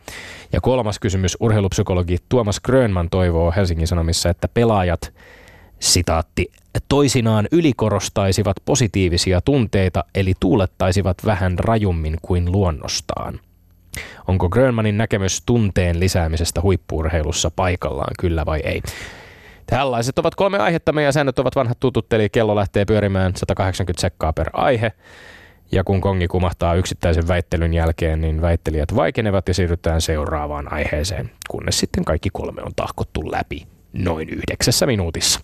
Ja 0.52 0.62
kolmas 0.62 1.00
kysymys, 1.00 1.38
urheilupsykologi 1.40 2.18
Tuomas 2.30 2.60
Grönman 2.60 3.10
toivoo 3.10 3.54
Helsingin 3.56 3.88
Sanomissa, 3.88 4.30
että 4.30 4.48
pelaajat, 4.84 5.14
sitaatti, 5.80 6.52
toisinaan 6.90 7.48
ylikorostaisivat 7.52 8.58
positiivisia 8.66 9.42
tunteita, 9.42 10.04
eli 10.16 10.34
tuulettaisivat 10.40 11.18
vähän 11.26 11.60
rajummin 11.60 12.18
kuin 12.22 12.52
luonnostaan. 12.52 13.40
Onko 14.28 14.50
Grönmanin 14.50 14.98
näkemys 14.98 15.44
tunteen 15.46 16.00
lisäämisestä 16.00 16.62
huippuurheilussa 16.62 17.52
paikallaan, 17.56 18.14
kyllä 18.20 18.46
vai 18.46 18.60
ei? 18.60 18.82
Tällaiset 19.66 20.20
ovat 20.20 20.36
kolme 20.36 20.58
aihetta. 20.58 20.94
Meidän 20.94 21.14
säännöt 21.14 21.40
ovat 21.40 21.56
vanhat 21.56 21.80
tutut, 21.80 22.14
eli 22.14 22.30
kello 22.30 22.56
lähtee 22.56 22.86
pyörimään 22.86 23.36
180 23.36 24.02
sekkaa 24.02 24.34
per 24.34 24.50
aihe. 24.54 24.92
Ja 25.72 25.84
kun 25.84 26.02
kongi 26.02 26.28
kumahtaa 26.28 26.76
yksittäisen 26.76 27.28
väittelyn 27.28 27.74
jälkeen, 27.74 28.22
niin 28.22 28.42
väittelijät 28.42 28.96
vaikenevat 28.96 29.48
ja 29.48 29.54
siirrytään 29.54 30.02
seuraavaan 30.02 30.74
aiheeseen, 30.74 31.32
kunnes 31.50 31.80
sitten 31.80 32.06
kaikki 32.06 32.30
kolme 32.34 32.62
on 32.62 32.72
tahkottu 32.76 33.32
läpi 33.32 33.68
noin 33.94 34.30
yhdeksässä 34.30 34.86
minuutissa. 34.86 35.40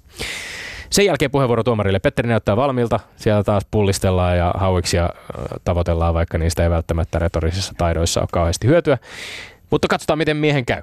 Sen 0.89 1.06
jälkeen 1.06 1.32
puheenvuoro 1.32 1.63
tuomarille. 1.63 2.00
Petteri 2.00 2.29
näyttää 2.29 2.56
valmiilta. 2.56 3.00
Siellä 3.15 3.44
taas 3.44 3.65
pullistellaan 3.72 4.38
ja 4.38 4.53
hauiksia 4.58 5.10
tavoitellaan, 5.63 6.13
vaikka 6.13 6.38
niistä 6.38 6.63
ei 6.63 6.70
välttämättä 6.70 7.20
retorisissa 7.20 7.74
taidoissa 7.77 8.20
ole 8.20 8.29
kauheasti 8.32 8.68
hyötyä. 8.68 8.98
Mutta 9.70 9.88
katsotaan, 9.88 10.18
miten 10.18 10.38
miehen 10.38 10.65
käy. 10.65 10.82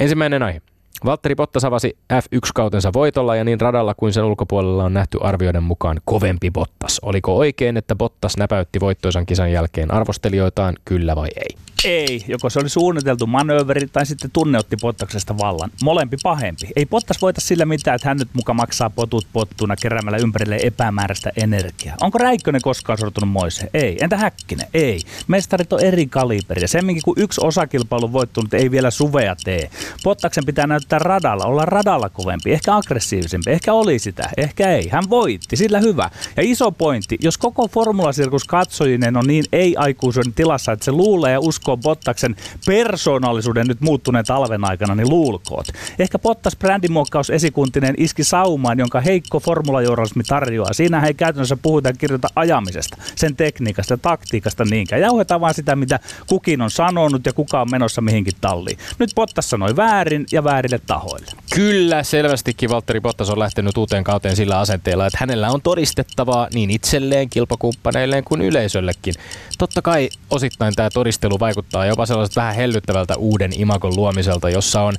Ensimmäinen 0.00 0.42
aihe. 0.42 0.60
Valtteri 1.04 1.34
Bottas 1.34 1.64
avasi 1.64 1.96
F1-kautensa 2.12 2.92
voitolla 2.92 3.36
ja 3.36 3.44
niin 3.44 3.60
radalla 3.60 3.94
kuin 3.94 4.12
sen 4.12 4.24
ulkopuolella 4.24 4.84
on 4.84 4.94
nähty 4.94 5.18
arvioiden 5.20 5.62
mukaan 5.62 6.00
kovempi 6.04 6.50
Bottas. 6.50 6.98
Oliko 7.02 7.36
oikein, 7.36 7.76
että 7.76 7.94
Bottas 7.94 8.36
näpäytti 8.36 8.80
voittoisan 8.80 9.26
kisan 9.26 9.52
jälkeen 9.52 9.94
arvostelijoitaan, 9.94 10.74
kyllä 10.84 11.16
vai 11.16 11.28
ei? 11.36 11.56
Ei, 11.84 12.24
joko 12.28 12.50
se 12.50 12.58
oli 12.58 12.68
suunniteltu 12.68 13.26
manööveri 13.26 13.86
tai 13.86 14.06
sitten 14.06 14.30
tunneutti 14.30 14.76
Pottaksesta 14.80 15.38
vallan. 15.38 15.70
Molempi 15.82 16.16
pahempi. 16.22 16.68
Ei 16.76 16.86
Pottas 16.86 17.22
voita 17.22 17.40
sillä 17.40 17.64
mitään, 17.64 17.94
että 17.94 18.08
hän 18.08 18.16
nyt 18.16 18.28
muka 18.32 18.54
maksaa 18.54 18.90
potut 18.90 19.26
pottuna 19.32 19.76
keräämällä 19.76 20.18
ympärille 20.18 20.58
epämääräistä 20.62 21.30
energiaa. 21.36 21.96
Onko 22.00 22.18
Räikkönen 22.18 22.60
koskaan 22.62 22.98
sortunut 22.98 23.30
moiseen? 23.30 23.70
Ei. 23.74 23.96
Entä 24.00 24.16
Häkkinen? 24.16 24.66
Ei. 24.74 25.00
Mestarit 25.28 25.72
on 25.72 25.80
eri 25.80 26.06
kaliberia. 26.06 26.68
Semminkin 26.68 27.02
kun 27.04 27.14
yksi 27.16 27.40
osakilpailu 27.44 28.12
voittunut 28.12 28.54
ei 28.54 28.70
vielä 28.70 28.90
suvea 28.90 29.36
tee. 29.44 29.70
Pottaksen 30.02 30.46
pitää 30.46 30.66
näyttää 30.66 30.98
radalla, 30.98 31.44
olla 31.44 31.64
radalla 31.64 32.08
kovempi, 32.08 32.52
ehkä 32.52 32.76
aggressiivisempi, 32.76 33.50
ehkä 33.50 33.72
oli 33.72 33.98
sitä, 33.98 34.30
ehkä 34.36 34.70
ei. 34.70 34.88
Hän 34.88 35.10
voitti, 35.10 35.56
sillä 35.56 35.80
hyvä. 35.80 36.10
Ja 36.36 36.42
iso 36.42 36.72
pointti, 36.72 37.18
jos 37.22 37.38
koko 37.38 37.68
formulasirkus 37.68 38.44
katsojinen 38.44 39.16
on 39.16 39.26
niin 39.26 39.44
ei-aikuisuuden 39.52 40.32
tilassa, 40.32 40.72
että 40.72 40.84
se 40.84 40.92
luulee 40.92 41.32
ja 41.32 41.40
uskoo 41.40 41.69
Bottaksen 41.76 42.36
persoonallisuuden 42.66 43.66
nyt 43.66 43.80
muuttuneen 43.80 44.24
talven 44.24 44.64
aikana, 44.64 44.94
niin 44.94 45.08
luulkoot. 45.08 45.66
Ehkä 45.98 46.18
Bottas 46.18 46.56
brändimuokkaus 46.56 47.30
esikuntinen 47.30 47.94
iski 47.98 48.24
saumaan, 48.24 48.78
jonka 48.78 49.00
heikko 49.00 49.40
formulajournalismi 49.40 50.22
tarjoaa. 50.22 50.72
Siinä 50.72 51.06
ei 51.06 51.14
käytännössä 51.14 51.56
puhuta 51.56 51.88
ja 51.88 51.92
kirjoita 51.92 52.28
ajamisesta, 52.36 52.96
sen 53.16 53.36
tekniikasta 53.36 53.92
ja 53.92 53.98
taktiikasta 53.98 54.64
niinkään. 54.64 55.02
Jauhetaan 55.02 55.40
vaan 55.40 55.54
sitä, 55.54 55.76
mitä 55.76 56.00
kukin 56.26 56.62
on 56.62 56.70
sanonut 56.70 57.26
ja 57.26 57.32
kuka 57.32 57.60
on 57.60 57.70
menossa 57.70 58.00
mihinkin 58.00 58.34
talliin. 58.40 58.78
Nyt 58.98 59.10
Bottas 59.14 59.50
sanoi 59.50 59.76
väärin 59.76 60.26
ja 60.32 60.44
väärille 60.44 60.80
tahoille. 60.86 61.26
Kyllä, 61.54 62.02
selvästikin 62.02 62.70
Valtteri 62.70 63.00
Bottas 63.00 63.30
on 63.30 63.38
lähtenyt 63.38 63.76
uuteen 63.76 64.04
kauteen 64.04 64.36
sillä 64.36 64.58
asenteella, 64.58 65.06
että 65.06 65.18
hänellä 65.20 65.50
on 65.50 65.62
todistettavaa 65.62 66.48
niin 66.54 66.70
itselleen, 66.70 67.30
kilpakumppaneilleen 67.30 68.24
kuin 68.24 68.42
yleisöllekin. 68.42 69.14
Totta 69.58 69.82
kai 69.82 70.08
osittain 70.30 70.74
tämä 70.74 70.90
todistelu 70.90 71.40
vaikuttaa 71.40 71.59
jopa 71.88 72.06
sellaiselta 72.06 72.40
vähän 72.40 72.54
hellyttävältä 72.54 73.16
uuden 73.16 73.60
imakon 73.60 73.96
luomiselta, 73.96 74.50
jossa 74.50 74.82
on 74.82 74.94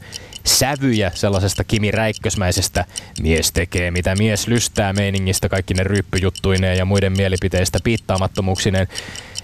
sävyjä 0.46 1.12
sellaisesta 1.15 1.63
Kimi 1.63 1.91
Räikkösmäisestä 1.91 2.86
mies 3.22 3.51
tekee 3.51 3.91
mitä 3.91 4.15
mies 4.15 4.48
lystää 4.48 4.94
meiningistä 4.94 5.50
kaikki 5.50 5.74
ne 5.74 5.84
ryyppyjuttuineen 5.84 6.77
ja 6.77 6.86
muiden 6.86 7.12
mielipiteistä 7.12 7.80
piittaamattomuuksineen. 7.84 8.88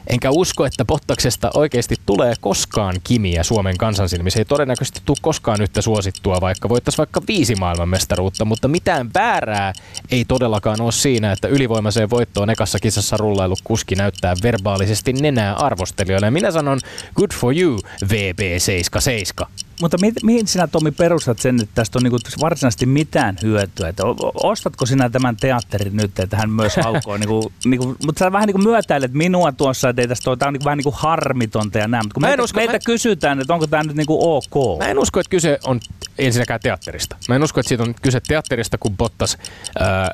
Enkä 0.09 0.31
usko, 0.31 0.65
että 0.65 0.85
Bottaksesta 0.85 1.51
oikeasti 1.53 1.95
tulee 2.05 2.33
koskaan 2.41 2.95
kimiä 3.03 3.43
Suomen 3.43 3.77
kansansilmissä. 3.77 4.39
Ei 4.39 4.45
todennäköisesti 4.45 5.01
tule 5.05 5.17
koskaan 5.21 5.61
yhtä 5.61 5.81
suosittua, 5.81 6.41
vaikka 6.41 6.69
voittaisi 6.69 6.97
vaikka 6.97 7.21
viisi 7.27 7.55
maailmanmestaruutta, 7.55 8.45
mutta 8.45 8.67
mitään 8.67 9.09
väärää 9.13 9.73
ei 10.11 10.25
todellakaan 10.25 10.81
ole 10.81 10.91
siinä, 10.91 11.31
että 11.31 11.47
ylivoimaiseen 11.47 12.09
voittoon 12.09 12.49
ekassa 12.49 12.79
kisassa 12.79 13.17
rullailu 13.17 13.55
kuski 13.63 13.95
näyttää 13.95 14.35
verbaalisesti 14.43 15.13
nenää 15.13 15.53
arvostelijoille. 15.53 16.31
minä 16.31 16.51
sanon 16.51 16.79
good 17.15 17.31
for 17.33 17.57
you, 17.57 17.79
VB77. 18.05 19.66
Mutta 19.81 19.97
mi- 20.01 20.13
mihin 20.23 20.47
sinä 20.47 20.67
Tomi 20.67 20.91
perustat 20.91 21.39
sen, 21.39 21.61
että 21.61 21.75
tästä 21.75 21.99
on 21.99 22.03
niinku 22.03 22.17
varsinaisesti 22.41 22.85
mitään 22.85 23.37
hyötyä? 23.41 23.89
Että 23.89 24.03
ostatko 24.43 24.85
sinä 24.85 25.09
tämän 25.09 25.37
teatterin 25.37 25.95
nyt, 25.95 26.19
että 26.19 26.37
hän 26.37 26.49
myös 26.49 26.75
haukoo? 26.83 27.17
niinku, 27.17 27.51
niinku, 27.65 27.95
mutta 28.05 28.19
sä 28.19 28.31
vähän 28.31 28.47
niinku 28.47 28.61
myötäilet 28.61 29.13
minua 29.13 29.51
tuossa, 29.51 29.89
että 29.89 30.01
ei 30.01 30.07
tästä 30.07 30.29
ole, 30.29 30.37
tämä 30.37 30.47
on 30.47 30.53
niinku 30.53 30.65
vähän 30.65 30.77
niinku 30.77 30.93
harmitonta 30.95 31.77
ja 31.77 31.87
näin. 31.87 32.05
Mutta 32.05 32.13
kun 32.13 32.21
meitä, 32.23 32.43
usko, 32.43 32.57
meitä 32.59 32.73
mä... 32.73 32.79
kysytään, 32.85 33.41
että 33.41 33.53
onko 33.53 33.67
tämä 33.67 33.83
nyt 33.83 33.95
niinku 33.95 34.35
ok. 34.35 34.79
Mä 34.79 34.87
en 34.87 34.99
usko, 34.99 35.19
että 35.19 35.29
kyse 35.29 35.59
on 35.63 35.79
ensinnäkään 36.17 36.59
teatterista. 36.59 37.17
Mä 37.29 37.35
en 37.35 37.43
usko, 37.43 37.59
että 37.59 37.67
siitä 37.67 37.83
on 37.83 37.95
kyse 38.01 38.19
teatterista, 38.27 38.77
kun 38.77 38.97
Bottas 38.97 39.37
äh, 39.81 40.09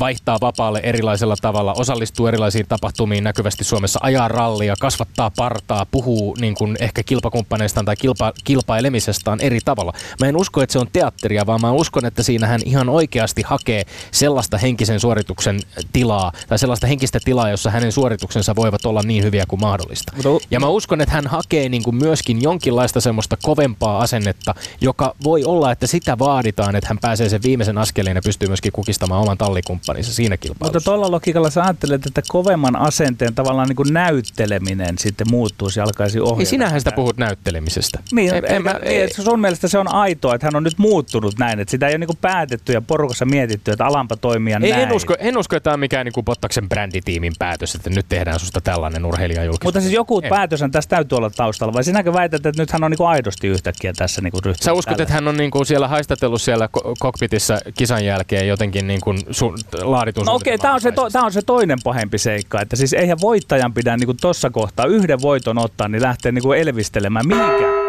vaihtaa 0.00 0.38
vapaalle 0.40 0.80
erilaisella 0.82 1.36
tavalla, 1.40 1.72
osallistuu 1.72 2.26
erilaisiin 2.26 2.66
tapahtumiin 2.68 3.24
näkyvästi 3.24 3.64
Suomessa, 3.64 3.98
ajaa 4.02 4.28
rallia, 4.28 4.74
kasvattaa 4.80 5.30
partaa, 5.36 5.86
puhuu 5.90 6.36
niin 6.40 6.54
kuin 6.54 6.76
ehkä 6.80 7.02
kilpakumppaneistaan 7.02 7.86
tai 7.86 7.96
kilpa, 7.96 8.32
kilpailemisestaan 8.44 9.40
eri 9.40 9.58
tavalla. 9.64 9.92
Mä 10.20 10.28
en 10.28 10.36
usko, 10.36 10.62
että 10.62 10.72
se 10.72 10.78
on 10.78 10.86
teatteria, 10.92 11.46
vaan 11.46 11.60
mä 11.60 11.72
uskon, 11.72 12.06
että 12.06 12.22
siinä 12.22 12.46
hän 12.46 12.60
ihan 12.64 12.88
oikeasti 12.88 13.42
hakee 13.42 13.82
sellaista 14.10 14.58
henkisen 14.58 15.00
suorituksen 15.00 15.60
tilaa 15.92 16.32
tai 16.48 16.58
sellaista 16.58 16.86
henkistä 16.86 17.18
tilaa, 17.24 17.50
jossa 17.50 17.70
hänen 17.70 17.92
suorituksensa 17.92 18.56
voivat 18.56 18.86
olla 18.86 19.02
niin 19.02 19.24
hyviä 19.24 19.44
kuin 19.48 19.60
mahdollista. 19.60 20.12
Ja 20.50 20.60
mä 20.60 20.68
uskon, 20.68 21.00
että 21.00 21.14
hän 21.14 21.26
hakee 21.26 21.68
niin 21.68 21.82
kuin 21.82 21.96
myöskin 21.96 22.42
jonkinlaista 22.42 23.00
semmoista 23.00 23.36
kovempaa 23.42 23.98
asennetta, 23.98 24.54
joka 24.80 25.14
voi 25.24 25.44
olla, 25.44 25.72
että 25.72 25.86
sitä 25.86 26.18
vaaditaan, 26.18 26.76
että 26.76 26.88
hän 26.88 26.98
pääsee 26.98 27.28
sen 27.28 27.42
viimeisen 27.42 27.78
askeleen 27.78 28.16
ja 28.16 28.22
pystyy 28.22 28.48
myöskin 28.48 28.72
kukistamaan 28.72 29.22
oman 29.22 29.38
tallikumppaninsa 29.58 30.14
siinä 30.14 30.36
kilpailussa. 30.36 30.78
Mutta 30.78 30.90
tuolla 30.90 31.10
logiikalla 31.10 31.50
sä 31.50 31.62
ajattelet, 31.62 32.06
että 32.06 32.22
kovemman 32.28 32.76
asenteen 32.76 33.34
tavallaan 33.34 33.68
niin 33.68 33.76
kuin 33.76 33.92
näytteleminen 33.92 34.98
sitten 34.98 35.26
muuttuisi 35.30 35.80
ja 35.80 35.84
alkaisi 35.84 36.20
ohjata. 36.20 36.40
Ei 36.40 36.46
sinähän 36.46 36.80
sitä 36.80 36.92
puhut 36.92 37.16
näyttelemisestä. 37.16 37.98
Niin, 38.12 38.34
en, 38.34 38.44
en, 38.48 38.62
mä, 38.62 38.70
ei, 38.82 39.12
sun 39.12 39.40
mielestä 39.40 39.68
se 39.68 39.78
on 39.78 39.94
aitoa, 39.94 40.34
että 40.34 40.46
hän 40.46 40.56
on 40.56 40.62
nyt 40.62 40.78
muuttunut 40.78 41.38
näin, 41.38 41.60
että 41.60 41.70
sitä 41.70 41.86
ei 41.86 41.92
ole 41.92 41.98
niin 41.98 42.06
kuin 42.06 42.18
päätetty 42.20 42.72
ja 42.72 42.80
porukassa 42.80 43.24
mietitty, 43.24 43.70
että 43.70 43.86
alampa 43.86 44.16
toimia 44.16 44.60
ei, 44.62 44.70
näin. 44.70 44.82
En 44.82 44.92
usko, 44.92 45.14
en 45.18 45.38
usko, 45.38 45.56
että 45.56 45.64
tämä 45.64 45.74
on 45.74 45.80
mikään 45.80 46.04
niin 46.04 46.12
kuin 46.12 46.24
Pottaksen 46.24 46.68
bränditiimin 46.68 47.32
päätös, 47.38 47.74
että 47.74 47.90
nyt 47.90 48.06
tehdään 48.08 48.40
susta 48.40 48.60
tällainen 48.60 49.04
urheilijajulkisuus. 49.04 49.64
Mutta 49.64 49.80
siis 49.80 49.92
joku 49.92 50.22
päätös 50.28 50.60
tässä 50.72 50.90
täytyy 50.90 51.16
olla 51.16 51.30
taustalla, 51.30 51.72
vai 51.72 51.84
sinäkö 51.84 52.12
väität, 52.12 52.46
että 52.46 52.62
nyt 52.62 52.70
hän 52.70 52.84
on 52.84 52.90
niin 52.90 52.98
kuin 52.98 53.08
aidosti 53.08 53.48
yhtäkkiä 53.48 53.92
tässä 53.96 54.20
niin 54.20 54.32
kuin 54.32 54.42
Sä 54.60 54.72
uskot, 54.72 54.92
tällä. 54.92 55.02
että 55.02 55.14
hän 55.14 55.28
on 55.28 55.36
niin 55.36 55.50
kuin 55.50 55.66
siellä 55.66 55.88
haistatellut 55.88 56.42
siellä 56.42 56.68
kokpitissa 56.98 57.58
kisan 57.74 58.04
jälkeen 58.04 58.48
jotenkin 58.48 58.86
niin 58.86 59.00
kuin 59.00 59.18
su- 59.18 59.47
laaditun 59.82 60.26
No 60.26 60.34
okei, 60.34 60.54
okay, 60.54 60.62
tämä 60.62 60.74
on, 60.74 60.80
se 60.80 60.92
to, 60.92 61.08
on 61.22 61.32
se 61.32 61.42
toinen 61.42 61.78
pahempi 61.84 62.18
seikka, 62.18 62.60
että 62.60 62.76
siis 62.76 62.92
eihän 62.92 63.20
voittajan 63.20 63.74
pidä 63.74 63.96
niin 63.96 64.06
kuin 64.06 64.18
tossa 64.20 64.50
kohtaa 64.50 64.86
yhden 64.86 65.22
voiton 65.22 65.58
ottaa, 65.58 65.88
niin 65.88 66.02
lähteä 66.02 66.32
niin 66.32 66.42
kuin 66.42 66.58
elvistelemään 66.58 67.28
mihinkään. 67.28 67.88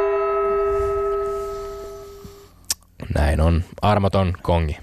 Näin 3.15 3.41
on. 3.41 3.63
Armoton 3.81 4.33
kongi. 4.41 4.77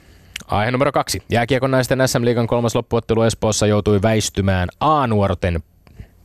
Aihe 0.47 0.71
numero 0.71 0.92
kaksi. 0.92 1.23
Jääkiekon 1.30 1.71
naisten 1.71 2.09
SM-liigan 2.09 2.47
kolmas 2.47 2.75
loppuottelu 2.75 3.23
Espoossa 3.23 3.66
joutui 3.66 4.02
väistymään 4.02 4.68
A-nuorten 4.80 5.62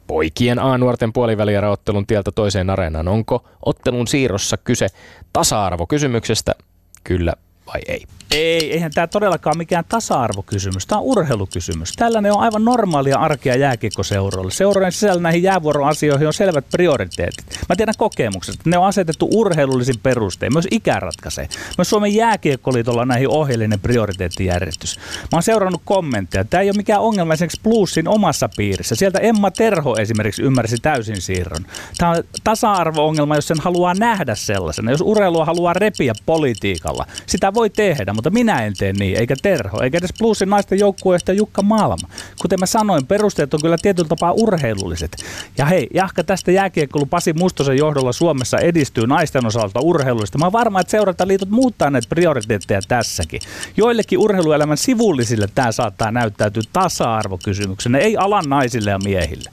poikien 0.07 0.59
A-nuorten 0.59 1.13
puolivälieräottelun 1.13 2.07
tieltä 2.07 2.31
toiseen 2.31 2.69
areenaan. 2.69 3.07
Onko 3.07 3.45
ottelun 3.65 4.07
siirrossa 4.07 4.57
kyse 4.57 4.87
tasa-arvokysymyksestä? 5.33 6.55
Kyllä 7.03 7.33
vai 7.73 7.81
ei? 7.87 8.03
Ei, 8.31 8.73
eihän 8.73 8.91
tämä 8.91 9.07
todellakaan 9.07 9.57
mikään 9.57 9.83
tasa-arvokysymys. 9.89 10.85
Tämä 10.85 10.99
on 10.99 11.05
urheilukysymys. 11.05 11.93
Tällainen 11.95 12.33
on 12.33 12.39
aivan 12.39 12.65
normaalia 12.65 13.17
arkea 13.17 13.55
jääkiekkoseuroille. 13.55 14.51
Seurojen 14.51 14.91
sisällä 14.91 15.21
näihin 15.21 15.43
jäävuoroasioihin 15.43 16.27
on 16.27 16.33
selvät 16.33 16.65
prioriteetit. 16.71 17.45
Mä 17.69 17.75
tiedän 17.75 17.93
kokemuksesta, 17.97 18.63
ne 18.65 18.77
on 18.77 18.85
asetettu 18.85 19.29
urheilullisin 19.33 19.99
perustein. 20.03 20.53
Myös 20.53 20.67
ikä 20.71 20.99
ratkaisee. 20.99 21.47
Myös 21.77 21.89
Suomen 21.89 22.15
jääkiekkoliitolla 22.15 23.01
on 23.01 23.07
näihin 23.07 23.29
ohjeellinen 23.29 23.79
prioriteettijärjestys. 23.79 24.97
Mä 24.97 25.27
oon 25.33 25.43
seurannut 25.43 25.81
kommentteja. 25.85 26.45
Tämä 26.45 26.61
ei 26.61 26.69
ole 26.69 26.77
mikään 26.77 27.01
ongelma 27.01 27.33
esimerkiksi 27.33 27.61
plussin 27.63 28.07
omassa 28.07 28.49
piirissä. 28.57 28.95
Sieltä 28.95 29.19
Emma 29.19 29.51
Terho 29.51 29.95
esimerkiksi 29.97 30.43
ymmärsi 30.43 30.75
täysin 30.81 31.21
siirron. 31.21 31.65
Tämä 31.97 32.11
on 32.11 32.23
tasa-arvo-ongelma, 32.43 33.35
jos 33.35 33.47
sen 33.47 33.59
haluaa 33.59 33.93
nähdä 33.93 34.35
sellaisena. 34.35 34.91
Jos 34.91 35.01
urheilua 35.01 35.45
haluaa 35.45 35.73
repiä 35.73 36.13
politiikalla, 36.25 37.05
sitä 37.25 37.53
voi 37.53 37.60
tehdä, 37.69 38.13
mutta 38.13 38.29
minä 38.29 38.65
en 38.65 38.73
tee 38.77 38.93
niin, 38.93 39.17
eikä 39.17 39.35
Terho, 39.41 39.81
eikä 39.83 39.97
edes 39.97 40.13
Plusin 40.19 40.49
naisten 40.49 40.79
joukkueesta 40.79 41.33
Jukka 41.33 41.61
Malma. 41.61 42.07
Kuten 42.41 42.59
mä 42.59 42.65
sanoin, 42.65 43.07
perusteet 43.07 43.53
on 43.53 43.61
kyllä 43.61 43.77
tietyllä 43.81 44.09
tapaa 44.09 44.31
urheilulliset. 44.31 45.11
Ja 45.57 45.65
hei, 45.65 45.87
jahka 45.93 46.23
tästä 46.23 46.51
jääkiekkolu 46.51 47.05
Pasi 47.05 47.33
Mustosen 47.33 47.77
johdolla 47.77 48.11
Suomessa 48.11 48.59
edistyy 48.59 49.07
naisten 49.07 49.45
osalta 49.45 49.79
urheilullista. 49.79 50.37
Mä 50.37 50.45
oon 50.45 50.53
varma, 50.53 50.79
että 50.79 50.91
seurantaliitot 50.91 51.49
muuttaa 51.49 51.89
näitä 51.89 52.07
prioriteetteja 52.09 52.81
tässäkin. 52.87 53.41
Joillekin 53.77 54.19
urheiluelämän 54.19 54.77
sivullisille 54.77 55.47
tämä 55.55 55.71
saattaa 55.71 56.11
näyttäytyä 56.11 56.63
tasa-arvokysymyksenä, 56.73 57.97
ei 57.97 58.17
alan 58.17 58.45
naisille 58.49 58.91
ja 58.91 58.99
miehille. 59.03 59.49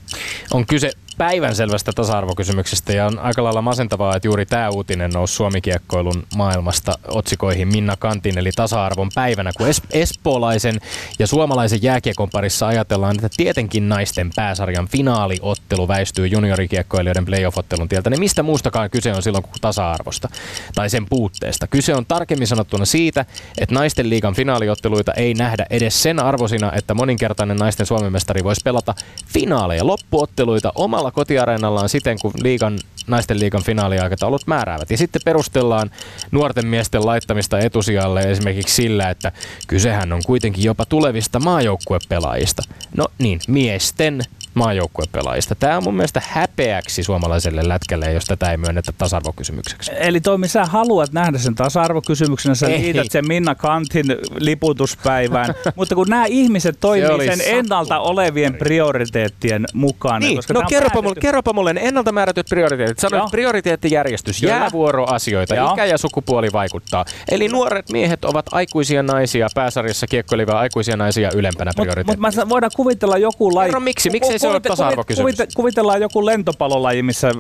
On 0.52 0.66
kyse 0.66 0.92
päivänselvästä 1.18 1.92
tasa-arvokysymyksestä 1.92 2.92
ja 2.92 3.06
on 3.06 3.18
aika 3.18 3.44
lailla 3.44 3.62
masentavaa, 3.62 4.16
että 4.16 4.28
juuri 4.28 4.46
tämä 4.46 4.68
uutinen 4.68 5.10
nousi 5.10 5.34
suomikiekkoilun 5.34 6.26
maailmasta 6.36 6.98
otsikoihin 7.08 7.68
Minna 7.68 7.96
Kantin 7.96 8.38
eli 8.38 8.50
tasa-arvon 8.56 9.08
päivänä, 9.14 9.52
kun 9.56 9.66
es- 9.68 9.86
espoolaisen 9.92 10.80
ja 11.18 11.26
suomalaisen 11.26 11.82
jääkiekon 11.82 12.30
parissa 12.30 12.66
ajatellaan, 12.66 13.14
että 13.14 13.28
tietenkin 13.36 13.88
naisten 13.88 14.30
pääsarjan 14.36 14.88
finaaliottelu 14.88 15.88
väistyy 15.88 16.26
juniorikiekkoilijoiden 16.26 17.24
playoff-ottelun 17.24 17.88
tieltä, 17.88 18.10
niin 18.10 18.20
mistä 18.20 18.42
muustakaan 18.42 18.90
kyse 18.90 19.12
on 19.14 19.22
silloin 19.22 19.44
kuin 19.44 19.54
tasa-arvosta 19.60 20.28
tai 20.74 20.90
sen 20.90 21.06
puutteesta. 21.08 21.66
Kyse 21.66 21.94
on 21.94 22.06
tarkemmin 22.06 22.46
sanottuna 22.46 22.84
siitä, 22.84 23.24
että 23.58 23.74
naisten 23.74 24.10
liigan 24.10 24.34
finaaliotteluita 24.34 25.12
ei 25.12 25.34
nähdä 25.34 25.66
edes 25.70 26.02
sen 26.02 26.20
arvosina, 26.20 26.72
että 26.72 26.94
moninkertainen 26.94 27.56
naisten 27.56 27.86
Suomen 27.86 28.12
mestari 28.12 28.44
voisi 28.44 28.60
pelata 28.64 28.94
finaaleja, 29.26 29.86
loppuotteluita 29.86 30.72
omalla 30.74 31.07
omalla 31.08 31.14
kotiareenallaan 31.14 31.88
siten, 31.88 32.18
kun 32.22 32.32
liigan, 32.42 32.78
naisten 33.06 33.40
liigan 33.40 33.62
finaaliaikataulut 33.62 34.46
määräävät. 34.46 34.90
Ja 34.90 34.96
sitten 34.96 35.22
perustellaan 35.24 35.90
nuorten 36.30 36.66
miesten 36.66 37.06
laittamista 37.06 37.58
etusijalle 37.58 38.30
esimerkiksi 38.30 38.74
sillä, 38.74 39.10
että 39.10 39.32
kysehän 39.66 40.12
on 40.12 40.22
kuitenkin 40.26 40.64
jopa 40.64 40.84
tulevista 40.84 41.40
maajoukkuepelaajista. 41.40 42.62
No 42.96 43.08
niin, 43.18 43.40
miesten 43.48 44.22
maajoukkuepelaajista. 44.54 45.54
Tämä 45.54 45.76
on 45.76 45.84
mun 45.84 45.94
mielestä 45.94 46.22
häpeäksi 46.28 47.02
suomalaiselle 47.02 47.68
lätkälle, 47.68 48.12
jos 48.12 48.24
tätä 48.24 48.50
ei 48.50 48.56
myönnetä 48.56 48.92
tasa-arvokysymykseksi. 48.98 49.90
Eli 49.94 50.20
Toimi, 50.20 50.48
sä 50.48 50.64
haluat 50.64 51.12
nähdä 51.12 51.38
sen 51.38 51.54
tasa-arvokysymyksenä, 51.54 52.54
sä 52.54 52.66
ei. 52.66 52.82
liität 52.82 53.10
sen 53.10 53.28
Minna 53.28 53.54
Kantin 53.54 54.06
liputuspäivään, 54.38 55.54
mutta 55.76 55.94
kun 55.94 56.06
nämä 56.08 56.26
ihmiset 56.26 56.76
toimii 56.80 57.26
sen 57.26 57.40
ennalta 57.58 57.98
olevien 57.98 58.54
prioriteettien 58.54 59.64
mukaan. 59.74 60.20
Niin, 60.20 60.36
koska 60.36 60.54
no 60.54 60.62
kerropa, 60.68 60.78
päätetty... 60.78 61.02
mulle, 61.02 61.20
kerropa 61.20 61.52
mulle 61.52 61.72
ne 61.72 61.80
ennalta 61.84 62.12
määrätyt 62.12 62.46
prioriteetit. 62.48 62.98
Sanoit 62.98 63.30
prioriteettijärjestys, 63.30 64.40
Kyllä. 64.40 64.54
jäävuoroasioita, 64.54 65.54
Joo. 65.54 65.72
ikä 65.72 65.84
ja 65.84 65.98
sukupuoli 65.98 66.52
vaikuttaa. 66.52 67.04
Eli 67.30 67.48
nuoret 67.48 67.90
miehet 67.92 68.24
ovat 68.24 68.46
aikuisia 68.52 69.02
naisia, 69.02 69.48
pääsarjassa 69.54 70.06
kiekkoilivaa 70.06 70.58
aikuisia 70.58 70.96
naisia 70.96 71.30
ylempänä 71.34 71.70
prioriteettina. 71.76 72.28
Mutta 72.28 72.40
mut 72.40 72.48
voidaan 72.48 72.70
kuvitella 72.76 73.18
joku 73.18 73.54
laji. 73.54 73.68
Kerro 73.68 73.80
miksi, 73.80 74.10
miksi 74.10 74.37
ei 74.46 74.50
se 74.50 74.54
ole 74.54 74.60
tasa-arvokysymys. 74.60 75.36
Kuvite, 75.36 75.52
kuvitellaan 75.56 76.00
joku 76.00 76.26
lentopalolaji, 76.26 77.02
missä 77.02 77.30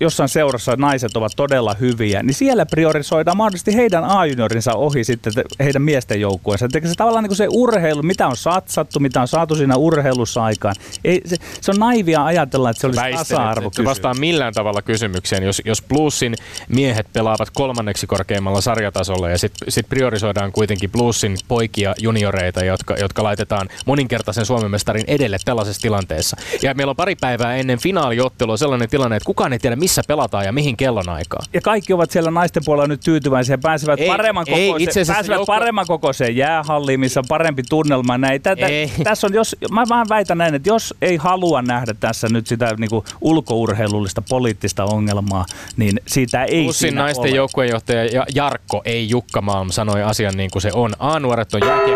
jossain 0.00 0.28
seurassa 0.28 0.76
naiset 0.76 1.16
ovat 1.16 1.32
todella 1.36 1.74
hyviä, 1.80 2.22
niin 2.22 2.34
siellä 2.34 2.66
priorisoidaan 2.66 3.36
mahdollisesti 3.36 3.74
heidän 3.74 4.04
A-juniorinsa 4.04 4.74
ohi 4.74 5.04
sitten 5.04 5.32
heidän 5.60 5.82
miesten 5.82 6.20
joukkueensa. 6.20 6.66
Eli 6.74 6.88
se 6.88 6.94
tavallaan 6.96 7.22
niin 7.22 7.28
kuin 7.28 7.36
se 7.36 7.48
urheilu, 7.50 8.02
mitä 8.02 8.26
on 8.26 8.36
satsattu, 8.36 9.00
mitä 9.00 9.20
on 9.20 9.28
saatu 9.28 9.54
siinä 9.54 9.76
urheilussa 9.76 10.44
aikaan. 10.44 10.74
Ei, 11.04 11.20
se, 11.26 11.36
se 11.60 11.70
on 11.70 11.78
naivia 11.78 12.24
ajatella, 12.24 12.70
että 12.70 12.80
se 12.80 12.86
olisi 12.86 13.00
tasa-arvokysymys. 13.16 13.88
vastaa 13.88 14.14
millään 14.14 14.54
tavalla 14.54 14.82
kysymykseen. 14.82 15.42
Jos, 15.42 15.62
jos 15.64 15.82
Bluesin 15.82 16.34
miehet 16.68 17.06
pelaavat 17.12 17.50
kolmanneksi 17.54 18.06
korkeimmalla 18.06 18.60
sarjatasolla 18.60 19.30
ja 19.30 19.38
sitten 19.38 19.72
sit 19.72 19.88
priorisoidaan 19.88 20.52
kuitenkin 20.52 20.90
Bluesin 20.90 21.36
poikia 21.48 21.94
junioreita, 21.98 22.64
jotka, 22.64 22.94
jotka 22.94 23.22
laitetaan 23.22 23.68
moninkertaisen 23.86 24.46
Suomen 24.46 24.70
mestarin 24.70 25.04
edelle 25.06 25.38
tällaisessa 25.44 25.82
tilanteessa. 25.82 26.36
Ja 26.62 26.74
meillä 26.74 26.90
on 26.90 26.96
pari 26.96 27.16
päivää 27.20 27.56
ennen 27.56 27.78
finaaliottelua 27.78 28.56
sellainen 28.56 28.88
tilanne, 28.88 29.16
että 29.16 29.26
kukaan 29.26 29.52
ei 29.52 29.58
tiedä 29.58 29.76
missä 29.76 30.02
pelataan 30.08 30.44
ja 30.44 30.52
mihin 30.52 30.76
kellonaikaan. 30.76 31.46
Ja 31.52 31.60
kaikki 31.60 31.92
ovat 31.92 32.10
siellä 32.10 32.30
naisten 32.30 32.62
puolella 32.64 32.86
nyt 32.86 33.00
tyytyväisiä 33.00 33.54
ja 33.54 33.58
pääsevät 33.58 34.00
ei, 34.00 34.08
paremman, 34.08 34.44
ei, 34.48 34.68
kokoiseen, 34.68 35.06
pääsevät 35.06 35.36
joukko... 35.36 35.52
paremman 35.52 35.86
kokoiseen 35.86 36.36
jäähalliin, 36.36 37.00
missä 37.00 37.20
on 37.20 37.24
parempi 37.28 37.62
tunnelma. 37.68 38.18
Näin. 38.18 38.42
Tätä, 38.42 38.66
tässä 39.04 39.26
on, 39.26 39.34
jos, 39.34 39.56
mä 39.70 39.84
vaan 39.88 40.06
väitän 40.08 40.38
näin, 40.38 40.54
että 40.54 40.68
jos 40.68 40.94
ei 41.02 41.16
halua 41.16 41.62
nähdä 41.62 41.94
tässä 42.00 42.28
nyt 42.30 42.46
sitä 42.46 42.74
niin 42.78 42.90
kuin 42.90 43.04
ulkourheilullista 43.20 44.22
poliittista 44.28 44.84
ongelmaa, 44.84 45.46
niin 45.76 46.00
siitä 46.06 46.44
ei 46.44 46.64
Plussin 46.64 46.94
naisten 46.94 47.30
ole. 47.30 47.36
joukkueenjohtaja 47.36 48.24
Jarkko, 48.34 48.82
ei 48.84 49.08
Jukka 49.08 49.42
Malm, 49.42 49.70
sanoi 49.70 50.02
asian 50.02 50.36
niin 50.36 50.50
kuin 50.50 50.62
se 50.62 50.70
on. 50.74 50.92
A-nuoret 50.98 51.54
on 51.54 51.60
jääkie... 51.66 51.94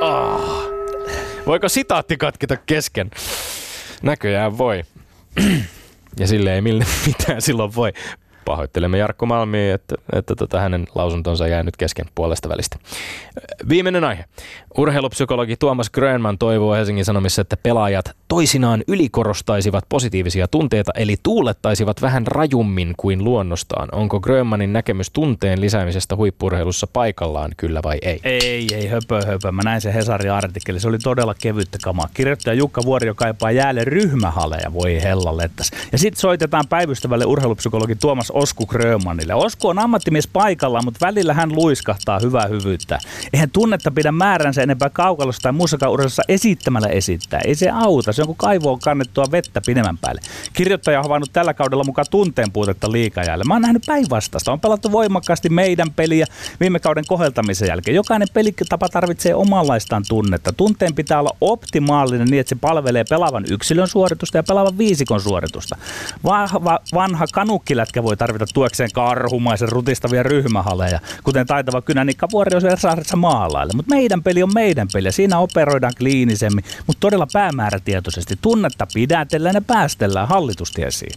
Oh. 0.00 0.72
Voiko 1.46 1.68
sitaatti 1.68 2.16
katketa 2.16 2.56
kesken? 2.56 3.10
Näköjään 4.02 4.58
voi. 4.58 4.82
ja 6.20 6.26
sille 6.26 6.54
ei 6.54 6.60
mitään 7.06 7.42
silloin 7.42 7.74
voi. 7.74 7.92
Pahoittelemme 8.44 8.98
Jarkko 8.98 9.26
Malmi, 9.26 9.70
että, 9.70 9.94
että 10.12 10.34
tota, 10.34 10.60
hänen 10.60 10.86
lausuntonsa 10.94 11.46
jää 11.48 11.62
nyt 11.62 11.76
kesken 11.76 12.06
puolesta 12.14 12.48
välistä. 12.48 12.78
Viimeinen 13.68 14.04
aihe. 14.04 14.24
Urheilupsykologi 14.78 15.56
Tuomas 15.56 15.90
Grönman 15.90 16.38
toivoo 16.38 16.74
Helsingin 16.74 17.04
Sanomissa, 17.04 17.42
että 17.42 17.56
pelaajat 17.56 18.16
toisinaan 18.28 18.82
ylikorostaisivat 18.88 19.84
positiivisia 19.88 20.48
tunteita, 20.48 20.92
eli 20.96 21.16
tuulettaisivat 21.22 22.02
vähän 22.02 22.26
rajummin 22.26 22.94
kuin 22.96 23.24
luonnostaan. 23.24 23.88
Onko 23.92 24.20
Grönmanin 24.20 24.72
näkemys 24.72 25.10
tunteen 25.10 25.60
lisäämisestä 25.60 26.16
huippurheilussa 26.16 26.86
paikallaan, 26.86 27.50
kyllä 27.56 27.80
vai 27.82 27.98
ei? 28.02 28.20
Ei, 28.24 28.66
ei, 28.74 28.88
höpö, 28.88 29.26
höpö. 29.26 29.52
Mä 29.52 29.62
näin 29.62 29.80
sen 29.80 29.92
Hesarin 29.92 30.32
artikkeli. 30.32 30.80
Se 30.80 30.88
oli 30.88 30.98
todella 30.98 31.34
kevyttä 31.42 31.78
kamaa. 31.82 32.08
Kirjoittaja 32.14 32.54
Jukka 32.54 32.82
Vuorio 32.84 33.14
kaipaa 33.14 33.50
jäälle 33.50 33.84
ryhmähaleja, 33.84 34.72
voi 34.72 35.02
hellalettas. 35.02 35.70
Ja 35.92 35.98
sitten 35.98 36.20
soitetaan 36.20 36.64
päivystävälle 36.68 37.24
urheilupsykologi 37.26 37.94
Tuomas 37.94 38.30
Osku 38.32 38.66
Grönmanille. 38.66 39.34
Osku 39.34 39.68
on 39.68 39.78
ammattimies 39.78 40.26
paikalla, 40.26 40.82
mutta 40.82 41.06
välillä 41.06 41.34
hän 41.34 41.54
luiskahtaa 41.54 42.18
hyvää 42.22 42.46
hyvyyttä. 42.46 42.98
Eihän 43.32 43.50
tunnetta 43.50 43.90
pidä 43.90 44.12
määränsä 44.12 44.62
enempää 44.62 44.90
kaukalossa 44.90 45.42
tai 45.78 45.88
urheilussa 45.88 46.22
esittämällä 46.28 46.88
esittää. 46.88 47.40
Ei 47.44 47.54
se 47.54 47.70
auta. 47.70 48.12
Se 48.12 48.22
on 48.22 48.26
kuin 48.26 48.36
kaivoon 48.36 48.78
kannettua 48.78 49.24
vettä 49.30 49.60
pidemmän 49.66 49.98
päälle. 49.98 50.20
Kirjoittaja 50.52 50.98
on 50.98 51.04
havainnut 51.04 51.32
tällä 51.32 51.54
kaudella 51.54 51.84
mukaan 51.84 52.06
tunteen 52.10 52.52
puutetta 52.52 52.92
liikajälle. 52.92 53.44
Mä 53.44 53.54
oon 53.54 53.62
nähnyt 53.62 53.82
päinvastasta. 53.86 54.52
On 54.52 54.60
pelattu 54.60 54.92
voimakkaasti 54.92 55.48
meidän 55.48 55.92
peliä 55.92 56.26
viime 56.60 56.80
kauden 56.80 57.04
koheltamisen 57.08 57.68
jälkeen. 57.68 57.94
Jokainen 57.94 58.28
pelitapa 58.34 58.88
tarvitsee 58.88 59.34
omanlaistaan 59.34 60.02
tunnetta. 60.08 60.52
Tunteen 60.52 60.94
pitää 60.94 61.20
olla 61.20 61.36
optimaalinen 61.40 62.28
niin, 62.28 62.40
että 62.40 62.48
se 62.48 62.56
palvelee 62.60 63.04
pelaavan 63.04 63.44
yksilön 63.50 63.88
suoritusta 63.88 64.38
ja 64.38 64.42
pelaavan 64.42 64.78
viisikon 64.78 65.20
suoritusta. 65.20 65.76
Vahva, 66.24 66.78
vanha 66.94 67.26
kanukkilätkä 67.32 68.02
voi 68.02 68.16
tarvita 68.22 68.46
tuekseen 68.54 68.90
karhumaisen 68.94 69.68
rutistavia 69.68 70.22
ryhmähaleja, 70.22 71.00
kuten 71.24 71.46
taitava 71.46 71.82
kynänikka 71.82 72.28
Vuori 72.32 72.56
on 72.56 73.18
maalaille. 73.18 73.72
Mutta 73.76 73.94
meidän 73.94 74.22
peli 74.22 74.42
on 74.42 74.54
meidän 74.54 74.88
peli 74.92 75.08
ja 75.08 75.12
siinä 75.12 75.38
operoidaan 75.38 75.92
kliinisemmin, 75.98 76.64
mutta 76.86 77.00
todella 77.00 77.26
päämäärätietoisesti. 77.32 78.34
Tunnetta 78.42 78.86
pidätellään 78.94 79.54
ja 79.54 79.60
päästellään 79.60 80.28
hallitustiesiin. 80.28 81.12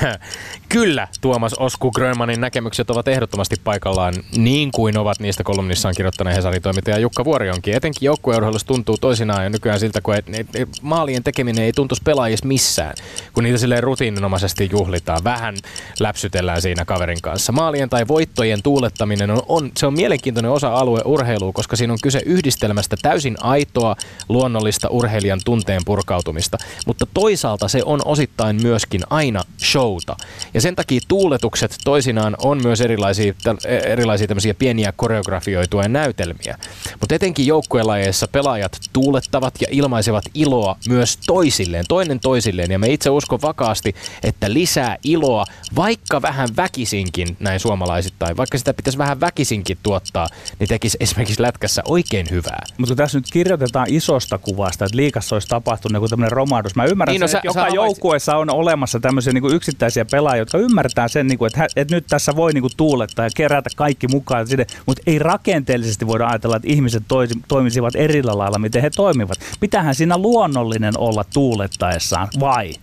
Kyllä, 0.68 1.08
Tuomas 1.20 1.54
Osku 1.54 1.90
Grönmanin 1.90 2.40
näkemykset 2.40 2.90
ovat 2.90 3.08
ehdottomasti 3.08 3.56
paikallaan, 3.64 4.14
niin 4.36 4.72
kuin 4.72 4.98
ovat 4.98 5.20
niistä 5.20 5.44
kolumnissaan 5.44 5.94
kirjoittaneen 5.94 6.36
Hesarin 6.36 6.62
toimittaja 6.62 6.98
Jukka 6.98 7.24
Vuorionkin. 7.24 7.74
Etenkin 7.74 8.06
joukkueurheilussa 8.06 8.66
tuntuu 8.66 8.98
toisinaan 8.98 9.44
ja 9.44 9.50
nykyään 9.50 9.80
siltä, 9.80 10.00
kun 10.00 10.14
et, 10.14 10.24
et, 10.32 10.46
et, 10.54 10.68
maalien 10.82 11.22
tekeminen 11.22 11.64
ei 11.64 11.72
tuntuisi 11.72 12.02
pelaajissa 12.02 12.46
missään, 12.46 12.94
kun 13.32 13.44
niitä 13.44 13.58
silleen 13.58 13.82
rutiininomaisesti 13.82 14.68
juhlitaan. 14.72 15.24
Vähän 15.24 15.54
läpsyt 16.00 16.31
venytellään 16.32 16.62
siinä 16.62 16.84
kaverin 16.84 17.22
kanssa. 17.22 17.52
Maalien 17.52 17.88
tai 17.88 18.08
voittojen 18.08 18.62
tuulettaminen 18.62 19.30
on, 19.30 19.42
on, 19.48 19.70
se 19.76 19.86
on 19.86 19.94
mielenkiintoinen 19.94 20.50
osa-alue 20.50 21.00
urheilua, 21.04 21.52
koska 21.52 21.76
siinä 21.76 21.92
on 21.92 21.98
kyse 22.02 22.20
yhdistelmästä 22.26 22.96
täysin 23.02 23.36
aitoa, 23.40 23.96
luonnollista 24.28 24.88
urheilijan 24.88 25.40
tunteen 25.44 25.82
purkautumista. 25.84 26.58
Mutta 26.86 27.06
toisaalta 27.14 27.68
se 27.68 27.82
on 27.84 28.00
osittain 28.04 28.62
myöskin 28.62 29.00
aina 29.10 29.44
showta. 29.64 30.16
Ja 30.54 30.60
sen 30.60 30.76
takia 30.76 31.00
tuuletukset 31.08 31.76
toisinaan 31.84 32.36
on 32.42 32.62
myös 32.62 32.80
erilaisia, 32.80 33.34
erilaisia 33.66 34.26
tämmöisiä 34.26 34.54
pieniä 34.54 34.92
koreografioituja 34.96 35.88
näytelmiä. 35.88 36.58
Mutta 37.00 37.14
etenkin 37.14 37.46
joukkuelajeissa 37.46 38.28
pelaajat 38.28 38.80
tuulettavat 38.92 39.54
ja 39.60 39.66
ilmaisevat 39.70 40.24
iloa 40.34 40.76
myös 40.88 41.18
toisilleen, 41.26 41.84
toinen 41.88 42.20
toisilleen. 42.20 42.70
Ja 42.70 42.78
me 42.78 42.88
itse 42.88 43.10
uskon 43.10 43.42
vakaasti, 43.42 43.94
että 44.22 44.52
lisää 44.52 44.96
iloa, 45.04 45.44
vaikka 45.76 46.21
vähän 46.22 46.48
väkisinkin 46.56 47.36
näin 47.40 47.60
suomalaisittain, 47.60 48.36
vaikka 48.36 48.58
sitä 48.58 48.74
pitäisi 48.74 48.98
vähän 48.98 49.20
väkisinkin 49.20 49.78
tuottaa, 49.82 50.28
niin 50.58 50.68
tekisi 50.68 50.96
esimerkiksi 51.00 51.42
lätkässä 51.42 51.82
oikein 51.88 52.26
hyvää. 52.30 52.62
Mutta 52.78 52.96
tässä 52.96 53.18
nyt 53.18 53.26
kirjoitetaan 53.32 53.86
isosta 53.90 54.38
kuvasta, 54.38 54.84
että 54.84 54.96
liikassa 54.96 55.36
olisi 55.36 55.48
tapahtunut 55.48 55.94
joku 55.94 56.08
tämmöinen 56.08 56.32
romahdus. 56.32 56.76
Mä 56.76 56.84
ymmärrän, 56.84 57.12
niin, 57.12 57.20
no, 57.20 57.28
sen, 57.28 57.38
että 57.38 57.52
sä, 57.52 57.60
joka 57.60 57.70
sä 57.70 57.74
joukkueessa 57.74 58.36
on 58.36 58.50
olemassa 58.50 59.00
tämmöisiä 59.00 59.32
niin 59.32 59.42
kuin 59.42 59.54
yksittäisiä 59.54 60.04
pelaajia, 60.10 60.40
jotka 60.40 60.58
ymmärtää 60.58 61.08
sen, 61.08 61.26
niin 61.26 61.38
kuin, 61.38 61.46
että, 61.46 61.66
että 61.76 61.94
nyt 61.94 62.06
tässä 62.08 62.36
voi 62.36 62.52
niin 62.52 62.62
kuin 62.62 62.72
tuulettaa 62.76 63.24
ja 63.24 63.30
kerätä 63.36 63.70
kaikki 63.76 64.08
mukaan, 64.08 64.46
sinne, 64.46 64.66
mutta 64.86 65.02
ei 65.06 65.18
rakenteellisesti 65.18 66.06
voida 66.06 66.26
ajatella, 66.26 66.56
että 66.56 66.68
ihmiset 66.68 67.02
toisi, 67.08 67.34
toimisivat 67.48 67.96
erillä 67.96 68.38
lailla, 68.38 68.58
miten 68.58 68.82
he 68.82 68.90
toimivat. 68.90 69.38
Pitähän 69.60 69.94
siinä 69.94 70.18
luonnollinen 70.18 70.98
olla 70.98 71.24
tuulettaessaan, 71.32 72.28
vai? 72.40 72.74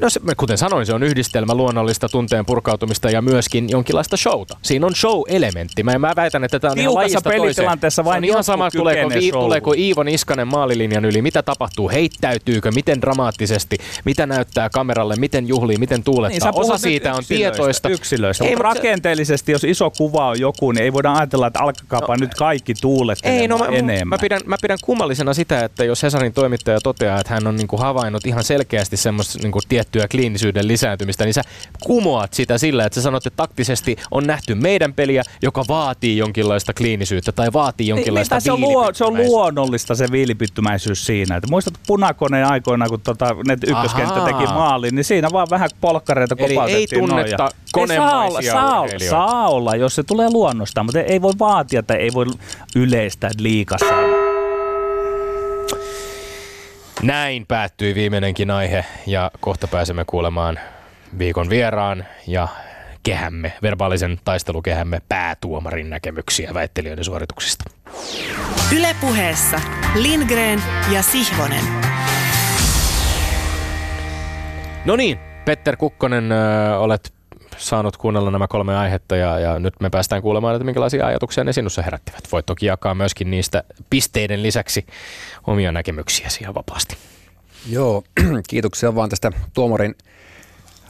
No 0.00 0.10
se, 0.10 0.20
kuten 0.36 0.58
sanoin, 0.58 0.86
se 0.86 0.94
on 0.94 1.02
yhdistelmä 1.02 1.54
luonnollista 1.54 2.08
tunteen 2.08 2.46
purkautumista 2.68 3.10
ja 3.10 3.22
myöskin 3.22 3.70
jonkinlaista 3.70 4.16
showta. 4.16 4.56
Siinä 4.62 4.86
on 4.86 4.94
show-elementti. 4.94 5.82
Mä, 5.82 5.98
mä 5.98 6.12
väitän, 6.16 6.44
että 6.44 6.60
tämä 6.60 6.72
on 6.72 6.78
ihan 6.78 6.94
lajista 6.94 7.20
pelitilanteessa 7.20 8.04
vain 8.04 8.24
ihan 8.24 8.44
sama, 8.44 8.70
tuleeko, 8.70 9.08
vi, 9.08 9.32
tuleeko 9.32 9.72
Iivo 9.72 10.02
Niskanen 10.02 10.48
maalilinjan 10.48 11.04
yli, 11.04 11.22
mitä 11.22 11.42
tapahtuu, 11.42 11.90
heittäytyykö, 11.90 12.70
miten 12.70 13.00
dramaattisesti, 13.00 13.78
mitä 14.04 14.26
näyttää 14.26 14.70
kameralle, 14.70 15.16
miten 15.16 15.48
juhlii, 15.48 15.76
miten 15.76 16.02
tuulettaa. 16.02 16.50
Niin, 16.50 16.60
Osa 16.60 16.78
siitä 16.78 17.14
on 17.14 17.22
tietoista. 17.28 17.88
Yksilöistä, 17.88 18.44
ei, 18.44 18.54
rakenteellisesti, 18.54 19.52
jos 19.52 19.64
iso 19.64 19.90
kuva 19.90 20.28
on 20.28 20.40
joku, 20.40 20.72
niin 20.72 20.82
ei 20.82 20.92
voida 20.92 21.12
ajatella, 21.12 21.46
että 21.46 21.60
alkakaapa 21.60 22.16
no, 22.16 22.20
nyt 22.20 22.34
kaikki 22.34 22.74
tuulettelemaan 22.80 23.40
ei, 23.40 23.48
no, 23.48 23.58
mä, 23.58 23.66
enemmän. 23.66 24.08
Mä 24.08 24.18
pidän, 24.18 24.40
mä 24.46 24.56
pidän 24.62 24.78
kummallisena 24.84 25.34
sitä, 25.34 25.64
että 25.64 25.84
jos 25.84 26.02
Hesarin 26.02 26.32
toimittaja 26.32 26.80
toteaa, 26.80 27.20
että 27.20 27.34
hän 27.34 27.46
on 27.46 27.56
niinku 27.56 27.76
havainnut 27.76 28.26
ihan 28.26 28.44
selkeästi 28.44 28.96
semmoista 28.96 29.38
niinku 29.42 29.60
tiettyä 29.68 30.08
kliinisyyden 30.08 30.68
lisääntymistä, 30.68 31.24
niin 31.24 31.34
sä 31.34 31.42
kumoat 31.84 32.34
sitä 32.34 32.57
sillä, 32.58 32.86
että 32.86 32.94
sä 32.94 33.02
sanot, 33.02 33.26
että 33.26 33.36
taktisesti 33.36 33.96
on 34.10 34.26
nähty 34.26 34.54
meidän 34.54 34.94
peliä, 34.94 35.22
joka 35.42 35.64
vaatii 35.68 36.16
jonkinlaista 36.16 36.74
kliinisyyttä 36.74 37.32
tai 37.32 37.48
vaatii 37.52 37.84
niin, 37.84 37.88
jonkinlaista 37.88 38.34
niin, 38.34 38.42
se, 38.42 38.52
on 38.52 38.60
luo, 38.60 38.94
se 38.94 39.04
on 39.04 39.16
luonnollista 39.16 39.94
se 39.94 40.06
viilipyttymäisyys 40.12 41.06
siinä. 41.06 41.36
Että 41.36 41.50
muistat 41.50 41.74
punakoneen 41.86 42.46
aikoina, 42.46 42.88
kun 42.88 43.00
tota, 43.00 43.36
ne 43.46 43.56
ykköskenttä 43.66 44.20
teki 44.20 44.44
maalin, 44.46 44.94
niin 44.94 45.04
siinä 45.04 45.28
vaan 45.32 45.46
vähän 45.50 45.70
polkkareita 45.80 46.36
kopautettiin. 46.36 46.76
Eli 46.76 46.86
ei 46.92 47.00
tunnetta 47.00 47.50
saa 47.96 48.24
olla, 48.24 48.42
saa, 48.42 48.80
olla, 48.80 48.98
saa 49.10 49.48
olla, 49.48 49.76
jos 49.76 49.94
se 49.94 50.02
tulee 50.02 50.30
luonnosta, 50.30 50.82
mutta 50.82 51.00
ei 51.00 51.22
voi 51.22 51.32
vaatia 51.38 51.82
tai 51.82 51.96
ei 51.96 52.10
voi 52.14 52.26
yleistää 52.76 53.30
liikassa. 53.38 53.94
Näin 57.02 57.46
päättyi 57.46 57.94
viimeinenkin 57.94 58.50
aihe 58.50 58.84
ja 59.06 59.30
kohta 59.40 59.66
pääsemme 59.66 60.04
kuulemaan 60.04 60.58
viikon 61.18 61.50
vieraan 61.50 62.04
ja 62.26 62.48
kehämme, 63.02 63.52
verbaalisen 63.62 64.20
taistelukehämme 64.24 65.02
päätuomarin 65.08 65.90
näkemyksiä 65.90 66.54
väittelijöiden 66.54 67.04
suorituksista. 67.04 67.64
Ylepuheessa 68.76 69.60
Lindgren 69.94 70.62
ja 70.92 71.02
Sihvonen. 71.02 71.64
No 74.84 74.96
niin, 74.96 75.18
Petter 75.44 75.76
Kukkonen, 75.76 76.32
ö, 76.32 76.78
olet 76.78 77.12
saanut 77.56 77.96
kuunnella 77.96 78.30
nämä 78.30 78.48
kolme 78.48 78.76
aihetta 78.76 79.16
ja, 79.16 79.38
ja 79.38 79.58
nyt 79.58 79.74
me 79.80 79.90
päästään 79.90 80.22
kuulemaan, 80.22 80.54
että 80.54 80.64
minkälaisia 80.64 81.06
ajatuksia 81.06 81.44
ne 81.44 81.52
sinussa 81.52 81.82
herättivät. 81.82 82.24
Voit 82.32 82.46
toki 82.46 82.66
jakaa 82.66 82.94
myöskin 82.94 83.30
niistä 83.30 83.64
pisteiden 83.90 84.42
lisäksi 84.42 84.86
omia 85.46 85.72
näkemyksiäsi 85.72 86.38
ihan 86.42 86.54
vapaasti. 86.54 86.96
Joo, 87.68 88.02
kiitoksia 88.50 88.94
vaan 88.94 89.08
tästä 89.08 89.32
tuomarin 89.54 89.94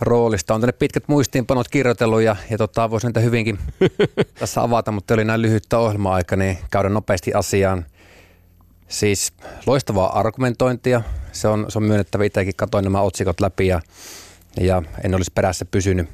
roolista. 0.01 0.55
On 0.55 0.61
tänne 0.61 0.73
pitkät 0.73 1.05
muistiinpanot 1.07 1.69
kirjoitellut 1.69 2.23
ja, 2.23 2.37
ja 2.51 2.59
tota, 2.59 2.91
voisin 2.91 3.09
niitä 3.09 3.21
hyvinkin 3.21 3.59
tässä 4.41 4.63
avata, 4.63 4.93
mutta 4.93 5.15
oli 5.15 5.25
näin 5.25 5.43
lyhyttä 5.43 5.79
ohjelma-aika, 5.79 6.37
niin 6.37 6.59
käydä 6.71 6.89
nopeasti 6.89 7.35
asiaan. 7.35 7.87
Siis 8.89 9.33
loistavaa 9.67 10.19
argumentointia. 10.19 11.03
Se 11.33 11.49
on, 11.49 11.67
se 11.69 11.79
on 11.79 11.85
myönnettävä. 11.85 12.25
Itsekin 12.25 12.57
katoin 12.57 12.85
nämä 12.85 13.01
otsikot 13.01 13.41
läpi 13.41 13.67
ja, 13.67 13.81
ja 14.61 14.83
en 15.05 15.15
olisi 15.15 15.33
perässä 15.35 15.65
pysynyt. 15.65 16.09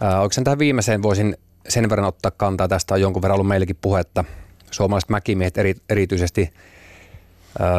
Ää, 0.00 0.20
oikeastaan 0.20 0.44
tähän 0.44 0.58
viimeiseen 0.58 1.02
voisin 1.02 1.36
sen 1.68 1.90
verran 1.90 2.08
ottaa 2.08 2.30
kantaa. 2.30 2.68
Tästä 2.68 2.94
on 2.94 3.00
jonkun 3.00 3.22
verran 3.22 3.34
ollut 3.34 3.48
meillekin 3.48 3.78
puhetta. 3.80 4.24
Suomalaiset 4.70 5.10
mäkimiehet 5.10 5.58
eri, 5.58 5.74
erityisesti 5.88 6.52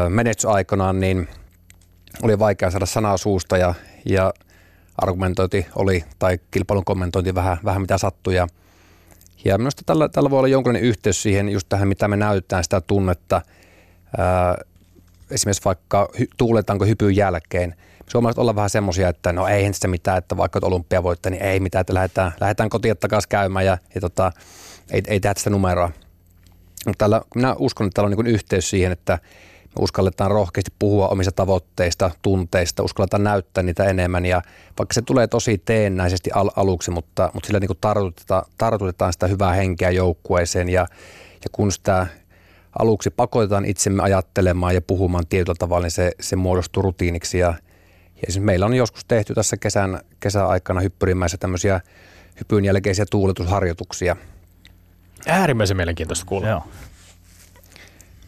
menetysaikanaan, 0.09 0.99
niin 0.99 1.27
oli 2.21 2.39
vaikea 2.39 2.71
saada 2.71 2.85
sanaa 2.85 3.17
suusta 3.17 3.57
ja, 3.57 3.73
ja 4.05 4.33
argumentointi 5.01 5.65
oli, 5.75 6.03
tai 6.19 6.39
kilpailun 6.51 6.85
kommentointi 6.85 7.35
vähän, 7.35 7.57
vähän 7.65 7.81
mitä 7.81 7.97
sattui. 7.97 8.35
Ja, 8.35 8.47
ja 9.45 9.57
minusta 9.57 9.81
tällä, 9.85 10.09
tällä 10.09 10.29
voi 10.29 10.39
olla 10.39 10.47
jonkinlainen 10.47 10.89
yhteys 10.89 11.21
siihen 11.21 11.49
just 11.49 11.69
tähän, 11.69 11.87
mitä 11.87 12.07
me 12.07 12.17
näytetään 12.17 12.63
sitä 12.63 12.81
tunnetta. 12.81 13.41
Ää, 14.17 14.57
esimerkiksi 15.31 15.65
vaikka 15.65 16.09
hy, 16.19 16.27
tuuletaanko 16.37 16.85
hypyn 16.85 17.15
jälkeen. 17.15 17.75
Suomalaiset 18.07 18.39
ollaan 18.39 18.55
vähän 18.55 18.69
semmoisia, 18.69 19.09
että 19.09 19.33
no 19.33 19.47
ei 19.47 19.73
se 19.73 19.87
mitään, 19.87 20.17
että 20.17 20.37
vaikka 20.37 20.59
olympia 20.63 21.03
voittaa, 21.03 21.29
niin 21.29 21.43
ei 21.43 21.59
mitään, 21.59 21.81
että 21.81 21.93
lähdetään, 21.93 22.31
lähdetään 22.39 22.69
kotiin 22.69 22.97
takaisin 22.97 23.29
käymään 23.29 23.65
ja, 23.65 23.77
ja 23.95 24.01
tota, 24.01 24.31
ei, 24.91 25.01
ei 25.07 25.19
tehdä 25.19 25.33
sitä 25.37 25.49
numeroa. 25.49 25.91
Mutta 26.87 27.21
minä 27.35 27.55
uskon, 27.59 27.87
että 27.87 27.95
täällä 27.95 28.15
on 28.15 28.25
niin 28.25 28.35
yhteys 28.35 28.69
siihen, 28.69 28.91
että 28.91 29.19
uskalletaan 29.79 30.31
rohkeasti 30.31 30.71
puhua 30.79 31.07
omista 31.07 31.31
tavoitteista, 31.31 32.11
tunteista, 32.21 32.83
uskalletaan 32.83 33.23
näyttää 33.23 33.63
niitä 33.63 33.83
enemmän 33.85 34.25
ja 34.25 34.41
vaikka 34.79 34.93
se 34.93 35.01
tulee 35.01 35.27
tosi 35.27 35.61
teennäisesti 35.65 36.29
al- 36.33 36.51
aluksi, 36.55 36.91
mutta, 36.91 37.29
mutta 37.33 37.47
sillä 37.47 37.59
niin 37.59 37.77
tartutetaan, 37.81 38.43
tartutetaan 38.57 39.13
sitä 39.13 39.27
hyvää 39.27 39.53
henkeä 39.53 39.89
joukkueeseen 39.89 40.69
ja, 40.69 40.81
ja 41.43 41.49
kun 41.51 41.71
sitä 41.71 42.07
aluksi 42.79 43.09
pakotetaan 43.09 43.65
itsemme 43.65 44.03
ajattelemaan 44.03 44.75
ja 44.75 44.81
puhumaan 44.81 45.27
tietyllä 45.27 45.55
tavalla, 45.59 45.83
niin 45.83 45.91
se, 45.91 46.11
se 46.19 46.35
muodostuu 46.35 46.83
rutiiniksi 46.83 47.37
ja, 47.37 47.53
ja 48.15 48.31
siis 48.31 48.39
meillä 48.43 48.65
on 48.65 48.73
joskus 48.73 49.05
tehty 49.05 49.33
tässä 49.33 49.57
kesän, 49.57 49.99
kesäaikana 50.19 50.81
hyppyrimäessä 50.81 51.37
tämmöisiä 51.37 51.81
hypyn 52.39 52.65
jälkeisiä 52.65 53.05
tuuletusharjoituksia. 53.11 54.15
Äärimmäisen 55.27 55.77
mielenkiintoista 55.77 56.25
kuulla. 56.25 56.47
Joo. 56.47 56.63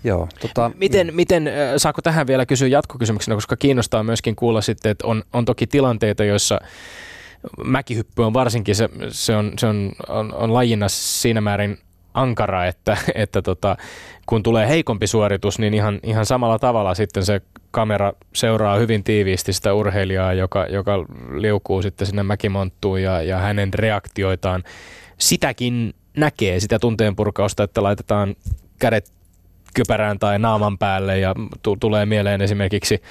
Joo, 0.03 0.27
tota, 0.39 0.71
miten, 0.77 1.07
niin. 1.07 1.15
miten, 1.15 1.49
saako 1.77 2.01
tähän 2.01 2.27
vielä 2.27 2.45
kysyä 2.45 2.67
jatkokysymyksenä, 2.67 3.35
koska 3.35 3.55
kiinnostaa 3.55 4.03
myöskin 4.03 4.35
kuulla 4.35 4.61
sitten, 4.61 4.91
että 4.91 5.07
on, 5.07 5.23
on 5.33 5.45
toki 5.45 5.67
tilanteita, 5.67 6.23
joissa 6.23 6.59
mäkihyppy 7.65 8.23
on 8.23 8.33
varsinkin, 8.33 8.75
se, 8.75 8.89
se, 9.09 9.35
on, 9.35 9.51
se 9.57 9.67
on, 9.67 9.91
on, 10.07 10.33
on 10.33 10.53
lajina 10.53 10.89
siinä 10.89 11.41
määrin 11.41 11.77
ankara, 12.13 12.65
että, 12.65 12.97
että 13.15 13.41
tota, 13.41 13.77
kun 14.25 14.43
tulee 14.43 14.67
heikompi 14.67 15.07
suoritus, 15.07 15.59
niin 15.59 15.73
ihan, 15.73 15.99
ihan 16.03 16.25
samalla 16.25 16.59
tavalla 16.59 16.95
sitten 16.95 17.25
se 17.25 17.41
kamera 17.71 18.13
seuraa 18.33 18.77
hyvin 18.77 19.03
tiiviisti 19.03 19.53
sitä 19.53 19.73
urheilijaa, 19.73 20.33
joka, 20.33 20.65
joka 20.65 21.05
liukuu 21.31 21.81
sitten 21.81 22.07
sinne 22.07 22.23
mäkimonttuun 22.23 23.01
ja, 23.01 23.21
ja 23.21 23.37
hänen 23.37 23.73
reaktioitaan. 23.73 24.63
Sitäkin 25.17 25.93
näkee, 26.17 26.59
sitä 26.59 26.79
tunteen 26.79 27.15
purkausta, 27.15 27.63
että 27.63 27.83
laitetaan 27.83 28.35
kädet 28.79 29.11
kypärään 29.73 30.19
tai 30.19 30.39
naaman 30.39 30.77
päälle 30.77 31.19
ja 31.19 31.33
t- 31.33 31.79
tulee 31.79 32.05
mieleen 32.05 32.41
esimerkiksi 32.41 33.01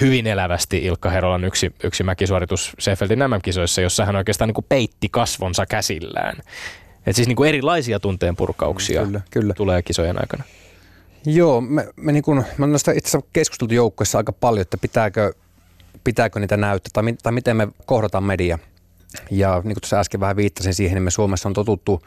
hyvin 0.00 0.26
elävästi 0.26 0.78
Ilkka 0.78 1.10
Herolan 1.10 1.44
yksi, 1.44 1.74
yksi 1.84 2.02
mäkisuoritus 2.02 2.72
Seefeldin 2.78 3.18
MM-kisoissa, 3.18 3.80
jossa 3.80 4.04
hän 4.04 4.16
oikeastaan 4.16 4.48
niin 4.48 4.54
kuin 4.54 4.66
peitti 4.68 5.08
kasvonsa 5.08 5.66
käsillään. 5.66 6.36
Et 7.06 7.16
siis 7.16 7.28
niin 7.28 7.36
kuin 7.36 7.48
erilaisia 7.48 8.00
tunteen 8.00 8.36
purkauksia 8.36 9.04
kyllä, 9.04 9.20
kyllä. 9.30 9.54
tulee 9.54 9.82
kisojen 9.82 10.20
aikana. 10.20 10.44
Joo, 11.26 11.60
me, 11.60 11.88
me, 11.96 12.12
niin 12.12 12.22
kuin, 12.22 12.44
me 12.58 12.64
on 12.64 12.74
itse 12.74 12.90
asiassa 12.90 13.20
keskusteltu 13.32 13.74
joukkueessa 13.74 14.18
aika 14.18 14.32
paljon, 14.32 14.62
että 14.62 14.76
pitääkö, 14.78 15.32
pitääkö 16.04 16.40
niitä 16.40 16.56
näyttää 16.56 16.90
tai, 16.92 17.14
tai 17.22 17.32
miten 17.32 17.56
me 17.56 17.68
kohdataan 17.86 18.24
media. 18.24 18.58
Ja 19.30 19.54
niin 19.54 19.74
kuin 19.74 19.80
tuossa 19.80 20.00
äsken 20.00 20.20
vähän 20.20 20.36
viittasin 20.36 20.74
siihen, 20.74 20.94
niin 20.94 21.02
me 21.02 21.10
Suomessa 21.10 21.48
on 21.48 21.52
totuttu 21.52 22.02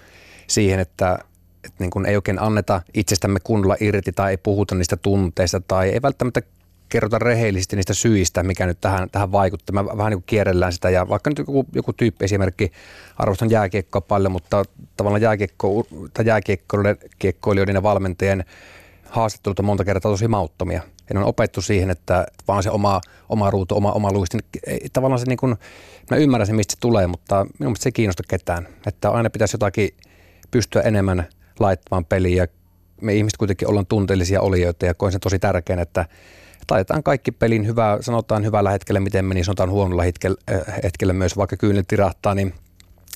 siihen, 0.47 0.79
että 0.79 1.19
että 1.63 1.83
niin 1.83 1.89
kuin 1.89 2.05
ei 2.05 2.15
oikein 2.15 2.41
anneta 2.41 2.81
itsestämme 2.93 3.39
kunnolla 3.43 3.75
irti 3.79 4.11
tai 4.11 4.31
ei 4.31 4.37
puhuta 4.37 4.75
niistä 4.75 4.97
tunteista 4.97 5.61
tai 5.67 5.89
ei 5.89 6.01
välttämättä 6.01 6.41
kerrota 6.89 7.19
rehellisesti 7.19 7.75
niistä 7.75 7.93
syistä, 7.93 8.43
mikä 8.43 8.65
nyt 8.65 8.81
tähän, 8.81 9.09
tähän 9.09 9.31
vaikuttaa. 9.31 9.83
Me 9.83 9.97
vähän 9.97 10.09
niin 10.09 10.19
kuin 10.19 10.25
kierrellään 10.25 10.73
sitä 10.73 10.89
ja 10.89 11.09
vaikka 11.09 11.29
nyt 11.29 11.37
joku, 11.37 11.65
joku 11.73 11.93
tyyppi 11.93 12.25
esimerkki, 12.25 12.71
arvostan 13.17 13.49
jääkiekkoa 13.49 14.01
paljon, 14.01 14.31
mutta 14.31 14.63
tavallaan 14.97 15.21
jääkiekko, 15.21 15.85
tai 16.13 16.25
jääkiekkoilijoiden 16.25 17.75
ja 17.75 17.83
valmentajien 17.83 18.45
haastattelut 19.09 19.59
on 19.59 19.65
monta 19.65 19.83
kertaa 19.83 20.11
tosi 20.11 20.27
mauttomia. 20.27 20.81
Ja 21.13 21.19
on 21.19 21.25
opettu 21.25 21.61
siihen, 21.61 21.89
että 21.89 22.25
vaan 22.47 22.63
se 22.63 22.69
oma, 22.69 23.01
oma 23.29 23.51
ruutu, 23.51 23.75
oma, 23.77 23.91
oma 23.91 24.11
luisti. 24.11 24.37
Tavallaan 24.93 25.19
se 25.19 25.25
niin 25.25 25.37
kuin, 25.37 25.55
mä 26.11 26.17
ymmärrän 26.17 26.47
sen, 26.47 26.55
mistä 26.55 26.71
se 26.71 26.79
tulee, 26.79 27.07
mutta 27.07 27.43
minun 27.43 27.53
mielestä 27.59 27.83
se 27.83 27.87
ei 27.87 27.91
kiinnosta 27.91 28.23
ketään. 28.27 28.67
Että 28.87 29.09
aina 29.09 29.29
pitäisi 29.29 29.55
jotakin 29.55 29.89
pystyä 30.51 30.81
enemmän 30.81 31.27
laittamaan 31.59 32.05
peliä. 32.05 32.43
Ja 32.43 32.47
me 33.01 33.13
ihmiset 33.13 33.37
kuitenkin 33.37 33.67
ollaan 33.67 33.85
tunteellisia 33.85 34.41
olijoita 34.41 34.85
ja 34.85 34.93
koen 34.93 35.11
sen 35.11 35.21
tosi 35.21 35.39
tärkeän, 35.39 35.79
että 35.79 36.05
laitetaan 36.71 37.03
kaikki 37.03 37.31
pelin 37.31 37.67
hyvää, 37.67 38.01
sanotaan 38.01 38.45
hyvällä 38.45 38.71
hetkellä, 38.71 38.99
miten 38.99 39.25
meni, 39.25 39.43
sanotaan 39.43 39.69
huonolla 39.69 40.03
hetkellä, 40.03 40.37
äh, 40.51 40.75
hetkellä 40.83 41.13
myös, 41.13 41.37
vaikka 41.37 41.57
kyynel 41.57 41.83
tirahtaa, 41.87 42.35
niin 42.35 42.53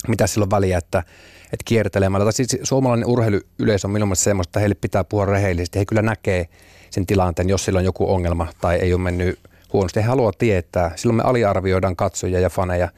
mitä 0.08 0.28
silloin 0.28 0.52
väliä, 0.52 0.78
että, 0.78 1.04
että 1.44 1.64
kiertelemällä. 1.66 2.26
Tai 2.26 2.34
siis 2.34 2.58
suomalainen 2.64 3.08
urheiluyleisö 3.08 3.88
on 3.88 3.92
minun 3.92 4.08
mielestä 4.08 4.24
semmoista, 4.24 4.50
että 4.50 4.60
heille 4.60 4.76
pitää 4.76 5.04
puhua 5.04 5.26
rehellisesti. 5.26 5.80
He 5.80 5.86
kyllä 5.86 6.02
näkee 6.02 6.46
sen 6.90 7.06
tilanteen, 7.06 7.50
jos 7.50 7.66
sillä 7.66 7.78
on 7.78 7.86
joku 7.86 8.14
ongelma 8.14 8.48
tai 8.62 8.76
ei 8.76 8.94
ole 8.94 9.02
mennyt 9.02 9.40
huonosti. 9.74 10.00
He 10.00 10.06
haluaa 10.06 10.32
tietää. 10.38 10.92
Silloin 10.96 11.18
me 11.18 11.24
aliarvioidaan 11.24 11.96
katsojia 11.96 12.40
ja 12.40 12.50
faneja, 12.50 12.90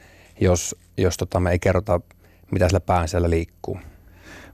jos, 0.42 0.76
jos 0.98 1.18
tota, 1.18 1.40
me 1.40 1.52
ei 1.52 1.60
kerrota, 1.60 2.02
mitä 2.52 2.68
sillä 2.68 2.80
pään 2.80 3.08
siellä 3.08 3.30
liikkuu. 3.30 3.80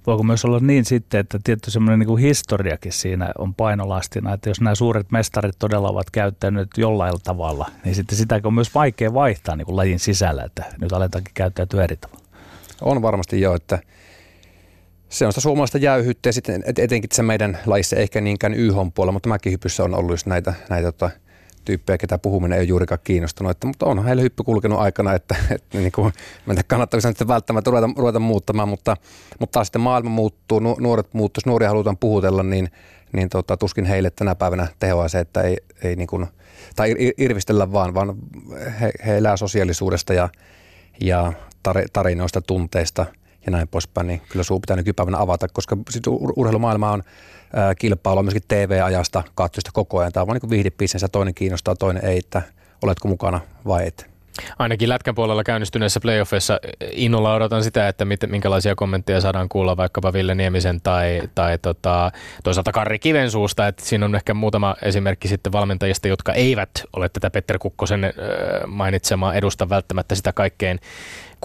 Voiko 0.08 0.24
myös 0.24 0.46
olla 0.46 0.60
niin 0.60 0.86
sitten, 0.86 1.20
että 1.20 1.40
tietty 1.44 1.72
semmoinen 1.72 2.08
niin 2.08 2.18
historiakin 2.18 2.92
siinä 2.92 3.32
on 3.38 3.56
painolastina, 3.56 4.34
että 4.34 4.50
jos 4.50 4.62
nämä 4.62 4.76
suuret 4.76 5.12
mestarit 5.12 5.56
todella 5.60 5.90
ovat 5.90 6.10
käyttäneet 6.12 6.70
jollain 6.78 7.14
tavalla, 7.24 7.70
niin 7.86 7.96
sitten 7.96 8.18
sitä 8.18 8.42
on 8.44 8.54
myös 8.54 8.76
vaikea 8.76 9.14
vaihtaa 9.14 9.56
niin 9.56 9.66
kuin 9.66 9.76
lajin 9.76 10.00
sisällä, 10.00 10.44
että 10.44 10.64
nyt 10.82 10.94
aletaankin 10.94 11.34
käyttäytyä 11.34 11.84
eri 11.84 11.98
tavalla. 11.98 12.26
On 12.82 13.02
varmasti 13.02 13.42
jo, 13.42 13.56
että 13.56 13.80
se 15.10 15.26
on 15.26 15.34
sitä 15.34 15.42
suomalaista 15.42 15.78
jäyhyyttä 15.78 16.30
ja 16.30 16.34
sitten 16.34 16.64
etenkin 16.78 17.10
se 17.14 17.24
meidän 17.24 17.58
lajissa 17.66 17.96
ehkä 17.96 18.22
niinkään 18.22 18.54
YH 18.54 18.76
puolella, 18.96 19.12
mutta 19.12 19.30
mäkihypyssä 19.30 19.84
on 19.84 19.96
ollut 19.96 20.12
just 20.12 20.26
näitä, 20.26 20.54
näitä 20.70 20.92
tota, 20.92 21.10
tyyppejä, 21.66 21.98
ketä 21.98 22.18
puhuminen 22.18 22.56
ei 22.56 22.62
ole 22.62 22.68
juurikaan 22.68 23.00
kiinnostunut. 23.04 23.52
Että, 23.52 23.68
mutta 23.68 23.86
on 23.86 24.06
heillä 24.06 24.22
hyppy 24.22 24.44
kulkenut 24.44 24.80
aikana, 24.80 25.14
että, 25.14 25.36
että 25.52 25.78
niin 25.78 25.92
kuin, 25.92 26.14
kannattaako 26.68 27.02
sitten 27.02 27.28
välttämättä 27.28 27.72
ruveta, 27.72 27.90
ruveta 27.98 28.20
muuttamaan, 28.20 28.70
mutta, 28.70 28.98
mutta 29.40 29.54
taas 29.54 29.68
sitten 29.68 29.82
maailma 29.82 30.10
muuttuu, 30.10 30.60
nuoret 30.60 31.14
muuttuu, 31.14 31.40
jos 31.40 31.46
nuoria 31.46 31.70
halutaan 31.70 31.98
puhutella, 31.98 32.44
niin, 32.44 32.72
niin 33.12 33.30
tota, 33.30 33.58
tuskin 33.58 33.86
heille 33.86 34.10
tänä 34.10 34.36
päivänä 34.36 34.68
tehoa 34.80 35.08
se, 35.08 35.20
että 35.20 35.42
ei, 35.42 35.58
ei 35.84 35.96
niin 35.96 36.08
kuin, 36.08 36.28
tai 36.76 36.96
irvistellä 37.18 37.72
vaan, 37.72 37.94
vaan 37.94 38.16
he, 38.82 38.92
he 39.06 39.18
elää 39.18 39.38
sosiaalisuudesta 39.38 40.14
ja, 40.14 40.30
ja 41.02 41.34
tarinoista, 41.94 42.42
tunteista 42.42 43.06
ja 43.46 43.52
näin 43.52 43.68
poispäin, 43.68 44.08
niin 44.08 44.22
kyllä 44.30 44.44
suu 44.44 44.60
pitää 44.60 44.76
nykypäivänä 44.76 45.18
avata, 45.18 45.48
koska 45.48 45.78
urheilumaailma 46.36 46.92
on 46.92 47.04
kilpailua 47.78 48.24
myöskin 48.24 48.44
TV-ajasta 48.48 49.24
katsojista 49.36 49.72
koko 49.74 50.00
ajan. 50.00 50.12
Tämä 50.12 50.22
on 50.22 50.28
vaan 50.28 50.40
niin 50.42 50.50
viihdebisnes 50.50 51.06
toinen 51.12 51.34
kiinnostaa, 51.34 51.76
toinen 51.76 52.06
ei, 52.06 52.18
että 52.18 52.42
oletko 52.82 53.08
mukana 53.08 53.40
vai 53.66 53.88
et. 53.88 54.16
Ainakin 54.60 54.90
Lätkän 54.90 55.16
puolella 55.16 55.44
käynnistyneissä 55.44 56.00
playoffeissa 56.00 56.60
innolla 56.92 57.34
odotan 57.34 57.64
sitä, 57.64 57.88
että 57.88 58.06
mit, 58.06 58.20
minkälaisia 58.28 58.76
kommentteja 58.76 59.22
saadaan 59.22 59.50
kuulla 59.50 59.78
vaikkapa 59.78 60.14
Ville 60.14 60.36
Niemisen 60.36 60.82
tai, 60.82 61.22
tai 61.36 61.58
tota, 61.58 62.12
toisaalta 62.44 62.72
Karri 62.72 63.00
Kiven 63.00 63.32
suusta. 63.32 63.68
Että 63.68 63.86
siinä 63.86 64.06
on 64.06 64.16
ehkä 64.16 64.34
muutama 64.34 64.76
esimerkki 64.82 65.28
sitten 65.28 65.52
valmentajista, 65.52 66.08
jotka 66.08 66.34
eivät 66.34 66.70
ole 66.94 67.10
tätä 67.10 67.30
Petter 67.30 67.60
Kukkosen 67.60 68.14
mainitsemaa 68.68 69.34
edusta 69.34 69.70
välttämättä 69.70 70.16
sitä 70.16 70.34
kaikkein 70.34 70.80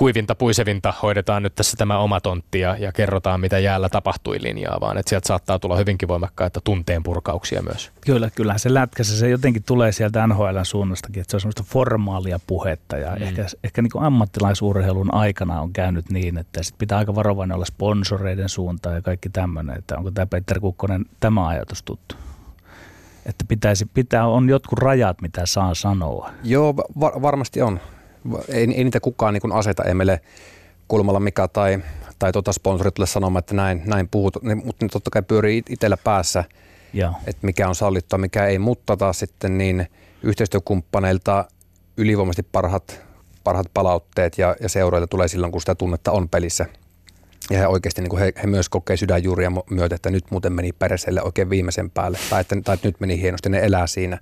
kuivinta, 0.00 0.34
puisevinta 0.34 0.94
hoidetaan 1.02 1.42
nyt 1.42 1.54
tässä 1.54 1.76
tämä 1.76 1.98
oma 1.98 2.20
tontti 2.20 2.60
ja, 2.60 2.76
ja 2.76 2.92
kerrotaan, 2.92 3.40
mitä 3.40 3.58
jäällä 3.58 3.88
tapahtui 3.88 4.42
linjaa, 4.42 4.80
vaan 4.80 4.98
että 4.98 5.10
sieltä 5.10 5.28
saattaa 5.28 5.58
tulla 5.58 5.76
hyvinkin 5.76 6.08
voimakkaita 6.08 6.60
tunteen 6.64 7.02
purkauksia 7.02 7.62
myös. 7.62 7.90
Kyllä, 8.00 8.30
kyllä 8.30 8.58
se 8.58 8.74
lätkässä 8.74 9.18
se 9.18 9.28
jotenkin 9.28 9.62
tulee 9.62 9.92
sieltä 9.92 10.26
NHL 10.26 10.58
suunnastakin, 10.62 11.20
että 11.20 11.30
se 11.30 11.36
on 11.36 11.40
semmoista 11.40 11.64
formaalia 11.66 12.40
puhetta 12.46 12.96
ja 12.96 13.16
mm. 13.16 13.22
ehkä, 13.22 13.46
ehkä 13.64 13.82
niin 13.82 13.90
kuin 13.90 14.04
ammattilaisurheilun 14.04 15.14
aikana 15.14 15.60
on 15.60 15.72
käynyt 15.72 16.10
niin, 16.10 16.38
että 16.38 16.62
sit 16.62 16.78
pitää 16.78 16.98
aika 16.98 17.14
varovainen 17.14 17.54
olla 17.54 17.64
sponsoreiden 17.64 18.48
suuntaan 18.48 18.94
ja 18.94 19.02
kaikki 19.02 19.28
tämmöinen, 19.28 19.78
että 19.78 19.96
onko 19.98 20.10
tämä 20.10 20.26
Petter 20.26 20.60
Kukkonen 20.60 21.04
tämä 21.20 21.48
ajatus 21.48 21.82
tuttu? 21.82 22.14
Että 23.26 23.44
pitäisi, 23.48 23.86
pitää, 23.94 24.26
on 24.26 24.48
jotkut 24.48 24.78
rajat, 24.78 25.22
mitä 25.22 25.46
saa 25.46 25.74
sanoa. 25.74 26.30
Joo, 26.44 26.76
var, 26.76 27.22
varmasti 27.22 27.62
on 27.62 27.80
ei, 28.48 28.68
ei 28.74 28.84
niitä 28.84 29.00
kukaan 29.00 29.34
niin 29.34 29.52
aseta, 29.52 29.84
ei 29.84 29.94
meille 29.94 30.20
kulmalla 30.88 31.20
mikä 31.20 31.48
tai, 31.48 31.78
tai 32.18 32.32
tota 32.32 32.52
sponsorit 32.52 32.94
tule 32.94 33.06
sanomaan, 33.06 33.40
että 33.40 33.54
näin, 33.54 33.82
näin 33.86 34.08
puhut, 34.08 34.36
mutta 34.64 34.84
ne 34.84 34.88
totta 34.88 35.10
kai 35.10 35.22
pyörii 35.22 35.62
itsellä 35.68 35.96
päässä, 35.96 36.44
että 37.26 37.46
mikä 37.46 37.68
on 37.68 37.74
sallittua, 37.74 38.18
mikä 38.18 38.46
ei, 38.46 38.58
mutta 38.58 38.96
taas 38.96 39.18
sitten 39.18 39.58
niin 39.58 39.86
yhteistyökumppaneilta 40.22 41.44
ylivoimaisesti 41.96 42.48
parhaat, 42.52 43.00
parhaat 43.44 43.66
palautteet 43.74 44.38
ja, 44.38 44.56
ja 44.60 44.68
seuroilta 44.68 45.06
tulee 45.06 45.28
silloin, 45.28 45.52
kun 45.52 45.60
sitä 45.60 45.74
tunnetta 45.74 46.12
on 46.12 46.28
pelissä. 46.28 46.66
Ja 47.50 47.58
he 47.58 47.66
oikeasti 47.66 48.02
niin 48.02 48.18
he, 48.18 48.32
he 48.42 48.46
myös 48.46 48.68
kokee 48.68 48.96
sydänjuuria 48.96 49.52
myötä, 49.70 49.94
että 49.94 50.10
nyt 50.10 50.24
muuten 50.30 50.52
meni 50.52 50.72
pereselle 50.72 51.22
oikein 51.22 51.50
viimeisen 51.50 51.90
päälle, 51.90 52.18
tai 52.30 52.40
että, 52.40 52.56
tai 52.64 52.74
että 52.74 52.88
nyt 52.88 53.00
meni 53.00 53.20
hienosti, 53.20 53.48
ne 53.48 53.58
elää 53.58 53.86
siinä. 53.86 54.18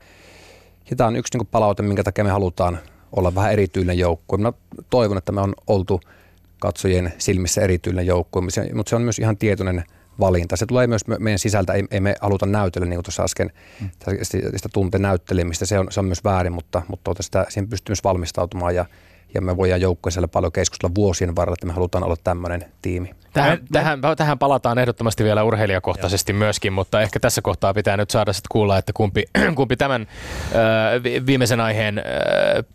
Ja 0.90 0.96
tämä 0.96 1.08
on 1.08 1.16
yksi 1.16 1.38
niin 1.38 1.46
palaute, 1.46 1.82
minkä 1.82 2.04
takia 2.04 2.24
me 2.24 2.30
halutaan 2.30 2.78
olla 3.16 3.34
vähän 3.34 3.52
erityinen 3.52 3.98
joukkue. 3.98 4.38
Mä 4.38 4.52
toivon, 4.90 5.18
että 5.18 5.32
me 5.32 5.40
on 5.40 5.54
oltu 5.66 6.00
katsojien 6.58 7.12
silmissä 7.18 7.60
erityinen 7.60 8.06
joukkue, 8.06 8.42
mutta 8.42 8.90
se 8.90 8.96
on 8.96 9.02
myös 9.02 9.18
ihan 9.18 9.36
tietoinen 9.36 9.84
valinta. 10.20 10.56
Se 10.56 10.66
tulee 10.66 10.86
myös 10.86 11.02
meidän 11.18 11.38
sisältä, 11.38 11.72
ei, 11.72 11.84
ei 11.90 12.00
me 12.00 12.14
haluta 12.20 12.46
näytellä, 12.46 12.86
niin 12.86 12.96
kuin 12.96 13.04
tuossa 13.04 13.22
äsken, 13.22 13.52
mm. 13.80 13.90
sitä 14.56 14.68
tunteen 14.72 15.02
näyttelemistä, 15.02 15.66
se 15.66 15.78
on, 15.78 15.86
se 15.90 16.00
on 16.00 16.06
myös 16.06 16.24
väärin, 16.24 16.52
mutta, 16.52 16.82
mutta 16.88 17.04
tuota 17.04 17.22
sitä, 17.22 17.46
siihen 17.48 17.68
pystyy 17.68 17.92
myös 17.92 18.04
valmistautumaan 18.04 18.74
ja, 18.74 18.84
ja 19.34 19.40
me 19.40 19.56
voidaan 19.56 19.80
joukkueelle 19.80 20.26
paljon 20.26 20.52
keskustella 20.52 20.94
vuosien 20.94 21.36
varrella, 21.36 21.54
että 21.54 21.66
me 21.66 21.72
halutaan 21.72 22.04
olla 22.04 22.16
tämmöinen 22.24 22.64
tiimi. 22.82 23.10
Tähän, 23.32 23.58
tähän, 23.72 24.00
tähän 24.16 24.38
palataan 24.38 24.78
ehdottomasti 24.78 25.24
vielä 25.24 25.44
urheilijakohtaisesti 25.44 26.32
Joo. 26.32 26.38
myöskin, 26.38 26.72
mutta 26.72 27.00
ehkä 27.00 27.20
tässä 27.20 27.42
kohtaa 27.42 27.74
pitää 27.74 27.96
nyt 27.96 28.10
saada 28.10 28.32
sitten 28.32 28.48
kuulla, 28.52 28.78
että 28.78 28.92
kumpi, 28.92 29.24
kumpi 29.56 29.76
tämän 29.76 30.06
ö, 30.52 31.26
viimeisen 31.26 31.60
aiheen 31.60 31.98
ö, 31.98 32.02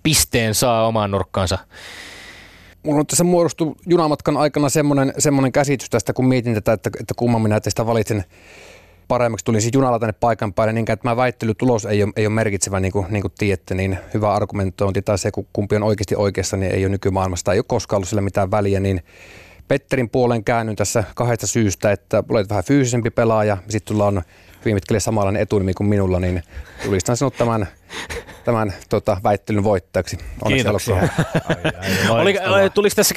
pisteen 0.04 0.56
saa 0.56 0.88
omaan 0.88 1.12
nurkkaansa. 1.12 1.58
Mulla 2.84 3.00
on 3.00 3.08
tässä 3.08 3.24
muodostu 3.24 3.78
junamatkan 3.86 4.38
aikana 4.38 4.70
semmoinen, 4.70 5.14
semmoinen 5.18 5.52
käsitys 5.52 5.90
tästä, 5.90 6.14
kun 6.14 6.28
mietin 6.28 6.54
tätä, 6.54 6.74
että, 6.74 6.90
että 7.00 7.14
kumman 7.18 7.42
minä 7.42 7.60
teistä 7.60 7.86
valitsen 7.86 8.24
paremmaksi. 9.14 9.46
Tulin 9.46 9.62
siis 9.62 9.74
junalla 9.74 10.00
tänne 10.00 10.14
paikan 10.20 10.54
päälle, 10.54 10.74
niin 10.74 10.92
että 10.92 11.10
mä 11.10 11.18
väittelytulos 11.18 11.86
ei 11.86 12.04
ole, 12.04 12.14
ei 12.16 12.28
ole 12.28 12.34
merkitsevä, 12.34 12.80
niin 12.80 12.92
kuin, 12.92 13.06
niin 13.10 13.22
kuin 13.22 13.34
tiedätte, 13.38 13.76
niin 13.76 13.98
hyvä 14.14 14.34
argumentointi 14.34 15.02
tai 15.02 15.18
se, 15.18 15.32
kun 15.32 15.48
kumpi 15.54 15.76
on 15.76 15.84
oikeasti 15.84 16.16
oikeassa, 16.16 16.58
niin 16.58 16.72
ei 16.72 16.86
ole 16.86 16.92
nykymaailmassa, 16.92 17.54
ei 17.54 17.60
ole 17.60 17.66
koskaan 17.68 17.98
ollut 17.98 18.10
sillä 18.10 18.22
mitään 18.22 18.52
väliä, 18.52 18.80
niin 18.80 19.02
Petterin 19.68 20.10
puolen 20.10 20.44
käännyn 20.44 20.76
tässä 20.76 21.04
kahdesta 21.16 21.48
syystä, 21.48 21.92
että 21.92 22.24
olet 22.30 22.50
vähän 22.50 22.64
fyysisempi 22.64 23.10
pelaaja, 23.10 23.58
sitten 23.70 23.94
sulla 23.94 24.06
on 24.06 24.22
hyvin 24.66 24.76
pitkälle 24.76 25.00
samanlainen 25.00 25.42
etunimi 25.42 25.74
kuin 25.74 25.88
minulla, 25.88 26.20
niin 26.20 26.44
tulistan 26.86 27.18
sinut 27.18 27.38
tämän, 27.38 27.68
tämän 28.44 28.74
tota, 28.90 29.18
väittelyn 29.24 29.64
voittajaksi. 29.64 30.18
Onneksi 30.42 30.64
Kiitoksia. 30.64 30.96
Ai, 32.10 32.38
ai, 32.38 32.70
tuliko 32.70 32.96
tässä 32.96 33.16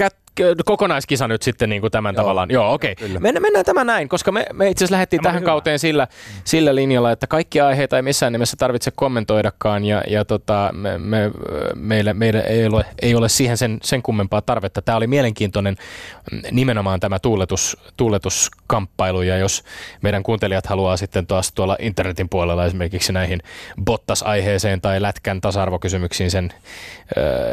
kokonaiskisa 0.65 1.29
nyt 1.29 1.43
sitten 1.43 1.69
niin 1.69 1.81
kuin 1.81 1.91
tämän 1.91 2.15
Joo. 2.15 2.23
tavallaan. 2.23 2.51
Joo, 2.51 2.73
okei. 2.73 2.93
Okay. 2.93 3.09
Mennään, 3.09 3.43
mennään 3.43 3.65
tämä 3.65 3.85
näin, 3.85 4.09
koska 4.09 4.33
me, 4.33 4.47
me 4.53 4.69
itse 4.69 4.85
asiassa 4.85 4.95
lähdettiin 4.95 5.23
tämä 5.23 5.29
tähän 5.29 5.41
hyvä. 5.41 5.51
kauteen 5.51 5.79
sillä, 5.79 6.09
sillä 6.45 6.75
linjalla, 6.75 7.13
että 7.13 7.27
kaikki 7.27 7.61
aiheita 7.61 7.97
ei 7.97 8.03
missään 8.03 8.33
nimessä 8.33 8.57
tarvitse 8.57 8.91
kommentoidakaan 8.91 9.85
ja, 9.85 10.03
ja 10.09 10.25
tota, 10.25 10.71
me, 10.73 10.99
me, 10.99 11.31
meillä, 11.75 12.15
meillä 12.15 12.41
ei, 12.41 12.67
ole, 12.67 12.85
ei 13.03 13.15
ole 13.15 13.29
siihen 13.29 13.57
sen, 13.57 13.79
sen 13.83 14.03
kummempaa 14.03 14.43
tarvetta. 14.43 14.83
Tämä 14.83 14.97
oli 14.97 15.07
mielenkiintoinen 15.07 15.77
nimenomaan 16.51 17.01
tämä 17.01 17.19
tuuletus, 17.19 17.77
tuuletuskamppailu 17.97 19.23
ja 19.23 19.37
jos 19.37 19.65
meidän 20.03 20.23
kuuntelijat 20.23 20.67
haluaa 20.67 20.97
sitten 20.97 21.27
taas 21.27 21.53
tuolla 21.53 21.77
internetin 21.81 22.29
puolella 22.29 22.65
esimerkiksi 22.65 23.13
näihin 23.13 23.41
Bottas-aiheeseen 23.85 24.81
tai 24.81 25.03
Lätkän 25.03 25.41
tasa-arvokysymyksiin 25.41 26.31
sen, 26.31 26.53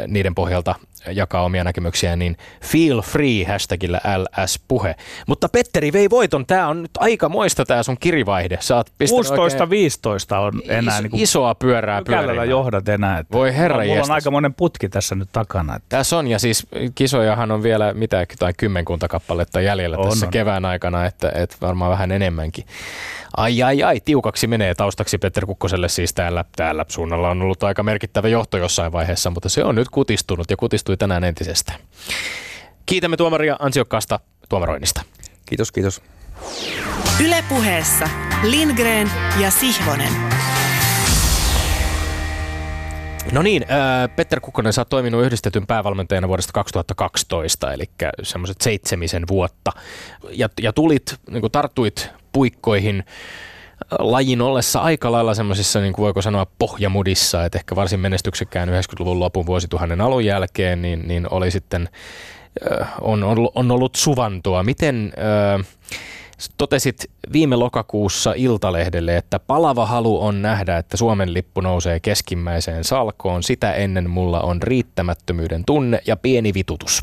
niiden 0.08 0.34
pohjalta 0.34 0.74
jakaa 1.12 1.42
omia 1.42 1.64
näkemyksiä, 1.64 2.16
niin 2.16 2.36
feel 2.64 3.00
free 3.02 3.44
hashtagillä 3.44 4.00
LS-puhe. 4.18 4.94
Mutta 5.26 5.48
Petteri 5.48 5.92
vei 5.92 6.10
voiton. 6.10 6.46
Tämä 6.46 6.68
on 6.68 6.82
nyt 6.82 6.90
aika 6.98 7.28
moista 7.28 7.64
tämä 7.64 7.82
sun 7.82 7.96
kirivaihde. 8.00 8.58
Sä 8.60 8.76
oot 8.76 8.90
16-15 8.90 10.38
on 10.38 10.52
enää 10.68 10.96
is- 10.98 11.02
niin 11.02 11.22
isoa 11.22 11.54
pyörää 11.54 12.02
pyörimään. 12.06 12.48
johdat 12.48 12.88
enää. 12.88 13.18
Että 13.18 13.32
Voi 13.32 13.56
herra 13.56 13.76
Mulla 13.76 13.90
on 13.92 13.96
jestas. 13.98 14.10
aikamoinen 14.10 14.54
putki 14.54 14.88
tässä 14.88 15.14
nyt 15.14 15.28
takana. 15.32 15.76
Että 15.76 15.86
Tässä 15.88 16.18
on, 16.18 16.26
ja 16.26 16.38
siis 16.38 16.66
kisojahan 16.94 17.50
on 17.50 17.62
vielä 17.62 17.92
mitä, 17.94 18.26
tai 18.38 18.52
kymmenkunta 18.56 19.08
kappaletta 19.08 19.60
jäljellä 19.60 19.96
On, 19.98 20.08
tässä 20.08 20.26
on. 20.26 20.32
kevään 20.32 20.64
aikana, 20.64 21.06
että, 21.06 21.32
että 21.34 21.56
varmaan 21.60 21.90
vähän 21.90 22.12
enemmänkin. 22.12 22.64
Ai 23.36 23.62
ai 23.62 23.82
ai, 23.82 24.00
tiukaksi 24.04 24.46
menee 24.46 24.74
taustaksi 24.74 25.18
Petter 25.18 25.46
Kukkoselle 25.46 25.88
siis 25.88 26.14
täällä, 26.14 26.44
täällä 26.56 26.84
suunnalla 26.88 27.30
on 27.30 27.42
ollut 27.42 27.62
aika 27.62 27.82
merkittävä 27.82 28.28
johto 28.28 28.58
jossain 28.58 28.92
vaiheessa, 28.92 29.30
mutta 29.30 29.48
se 29.48 29.64
on 29.64 29.74
nyt 29.74 29.88
kutistunut 29.90 30.50
ja 30.50 30.56
kutistui 30.94 31.08
tänään 31.08 31.24
entisestään. 31.24 31.80
Kiitämme 32.86 33.16
tuomaria 33.16 33.56
ansiokkaasta 33.58 34.20
tuomaroinnista. 34.48 35.02
Kiitos, 35.46 35.72
kiitos. 35.72 36.02
Ylepuheessa 37.24 38.08
Lindgren 38.42 39.10
ja 39.40 39.50
Sihvonen. 39.50 40.12
No 43.32 43.42
niin, 43.42 43.62
äh, 43.62 44.16
Petter 44.16 44.40
Kukkonen, 44.40 44.72
sä 44.72 44.80
oot 44.80 44.88
toiminut 44.88 45.24
yhdistetyn 45.24 45.66
päävalmentajana 45.66 46.28
vuodesta 46.28 46.52
2012, 46.52 47.72
eli 47.72 47.84
semmoiset 48.22 48.60
seitsemisen 48.60 49.24
vuotta. 49.28 49.72
Ja, 50.30 50.48
ja 50.60 50.72
tulit, 50.72 51.16
niin 51.30 51.50
tarttuit 51.52 52.10
puikkoihin 52.32 52.98
äh, 52.98 53.53
lajin 53.98 54.42
ollessa 54.42 54.80
aika 54.80 55.12
lailla 55.12 55.34
semmoisissa, 55.34 55.80
niin 55.80 55.92
kuin 55.92 56.04
voiko 56.04 56.22
sanoa, 56.22 56.46
pohjamudissa, 56.58 57.44
että 57.44 57.58
ehkä 57.58 57.76
varsin 57.76 58.00
menestyksekkään 58.00 58.68
90-luvun 58.68 59.20
lopun 59.20 59.46
vuosituhannen 59.46 60.00
alun 60.00 60.24
jälkeen, 60.24 60.82
niin, 60.82 61.08
niin 61.08 61.26
oli 61.30 61.50
sitten, 61.50 61.88
äh, 62.80 62.88
on, 63.00 63.24
on, 63.24 63.48
on 63.54 63.70
ollut 63.70 63.94
suvantoa. 63.94 64.62
Miten... 64.62 65.12
Äh, 65.58 65.66
Totesit 66.58 67.04
viime 67.32 67.56
lokakuussa 67.56 68.32
Iltalehdelle, 68.36 69.16
että 69.16 69.38
palava 69.38 69.86
halu 69.86 70.22
on 70.22 70.42
nähdä, 70.42 70.78
että 70.78 70.96
Suomen 70.96 71.34
lippu 71.34 71.60
nousee 71.60 72.00
keskimmäiseen 72.00 72.84
salkoon. 72.84 73.42
Sitä 73.42 73.72
ennen 73.72 74.10
mulla 74.10 74.40
on 74.40 74.62
riittämättömyyden 74.62 75.64
tunne 75.64 76.00
ja 76.06 76.16
pieni 76.16 76.54
vitutus. 76.54 77.02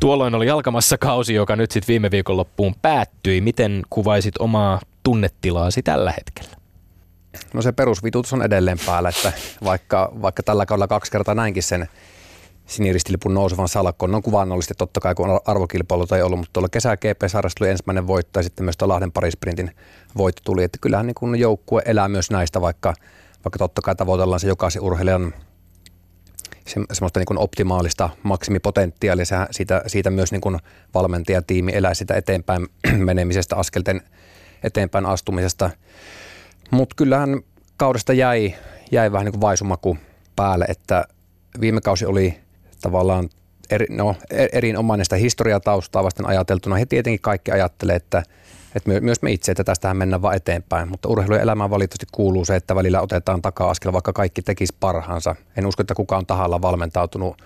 Tuolloin 0.00 0.34
oli 0.34 0.50
alkamassa 0.50 0.98
kausi, 0.98 1.34
joka 1.34 1.56
nyt 1.56 1.70
sitten 1.70 1.88
viime 1.88 2.10
viikonloppuun 2.10 2.74
päättyi. 2.82 3.40
Miten 3.40 3.82
kuvaisit 3.90 4.34
omaa 4.38 4.80
tunnetilaasi 5.06 5.82
tällä 5.82 6.12
hetkellä? 6.12 6.56
No 7.54 7.62
se 7.62 7.72
perusvitutus 7.72 8.32
on 8.32 8.42
edelleen 8.42 8.78
päällä, 8.86 9.08
että 9.08 9.32
vaikka, 9.64 10.12
vaikka 10.22 10.42
tällä 10.42 10.66
kaudella 10.66 10.88
kaksi 10.88 11.12
kertaa 11.12 11.34
näinkin 11.34 11.62
sen 11.62 11.88
siniristilipun 12.66 13.34
nousevan 13.34 13.68
salakkoon. 13.68 14.10
No 14.10 14.22
kuvaannollisesti 14.22 14.74
totta 14.78 15.00
kai, 15.00 15.14
kun 15.14 15.40
arvokilpailuta 15.44 16.16
ei 16.16 16.22
ollut, 16.22 16.38
mutta 16.38 16.52
tuolla 16.52 16.68
kesä 16.68 16.96
GP-sarjassa 16.96 17.56
tuli 17.58 17.70
ensimmäinen 17.70 18.06
voitto 18.06 18.38
ja 18.38 18.42
sitten 18.42 18.64
myös 18.64 18.76
Lahden 18.82 19.12
parisprintin 19.12 19.70
voitto 20.16 20.42
tuli. 20.44 20.64
Että 20.64 20.78
kyllähän 20.80 21.06
niin 21.06 21.14
kun 21.14 21.38
joukkue 21.38 21.82
elää 21.84 22.08
myös 22.08 22.30
näistä, 22.30 22.60
vaikka, 22.60 22.94
vaikka 23.44 23.58
totta 23.58 23.82
kai 23.82 23.94
tavoitellaan 23.94 24.40
se 24.40 24.48
jokaisen 24.48 24.82
urheilijan 24.82 25.34
se, 26.66 26.80
semmoista 26.92 27.20
niin 27.20 27.38
optimaalista 27.38 28.10
maksimipotentiaalia. 28.22 29.24
Siitä, 29.50 29.82
siitä 29.86 30.10
myös 30.10 30.32
niin 30.32 30.60
valmentajatiimi 30.94 31.72
elää 31.74 31.94
sitä 31.94 32.14
eteenpäin 32.14 32.66
menemisestä, 33.08 33.56
askelten 33.56 34.00
eteenpäin 34.66 35.06
astumisesta. 35.06 35.70
Mutta 36.70 36.94
kyllähän 36.96 37.40
kaudesta 37.76 38.12
jäi, 38.12 38.54
jäi 38.90 39.12
vähän 39.12 39.24
niin 39.24 39.40
vaisumaku 39.40 39.98
päälle, 40.36 40.64
että 40.68 41.04
viime 41.60 41.80
kausi 41.80 42.06
oli 42.06 42.40
tavallaan 42.80 43.28
eri, 43.70 43.86
no, 43.90 44.16
e- 44.30 44.48
erinomainen 44.52 45.04
sitä 45.04 45.16
historiataustaa 45.16 46.04
vasten 46.04 46.26
ajateltuna. 46.26 46.76
He 46.76 46.86
tietenkin 46.86 47.20
kaikki 47.20 47.50
ajattelee, 47.50 47.96
että, 47.96 48.22
että 48.74 48.90
my- 48.90 49.00
myös 49.00 49.22
me 49.22 49.32
itse, 49.32 49.52
että 49.52 49.64
tästähän 49.64 49.96
mennään 49.96 50.22
vaan 50.22 50.36
eteenpäin. 50.36 50.88
Mutta 50.88 51.08
urheilun 51.08 51.40
elämään 51.40 51.70
valitettavasti 51.70 52.06
kuuluu 52.12 52.44
se, 52.44 52.56
että 52.56 52.74
välillä 52.74 53.00
otetaan 53.00 53.42
taka-askel, 53.42 53.92
vaikka 53.92 54.12
kaikki 54.12 54.42
tekisi 54.42 54.76
parhaansa. 54.80 55.36
En 55.56 55.66
usko, 55.66 55.82
että 55.82 55.94
kukaan 55.94 56.18
on 56.18 56.26
tahalla 56.26 56.62
valmentautunut 56.62 57.42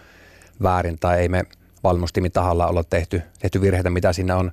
väärin 0.63 0.99
tai 0.99 1.19
ei 1.19 1.29
me 1.29 1.45
valmennustimi 1.85 2.31
tahalla 2.31 2.67
olla 2.67 2.85
tehty, 2.85 3.23
tehty 3.39 3.61
virheitä, 3.61 3.91
mitä 3.91 4.13
siinä 4.13 4.37
on 4.37 4.51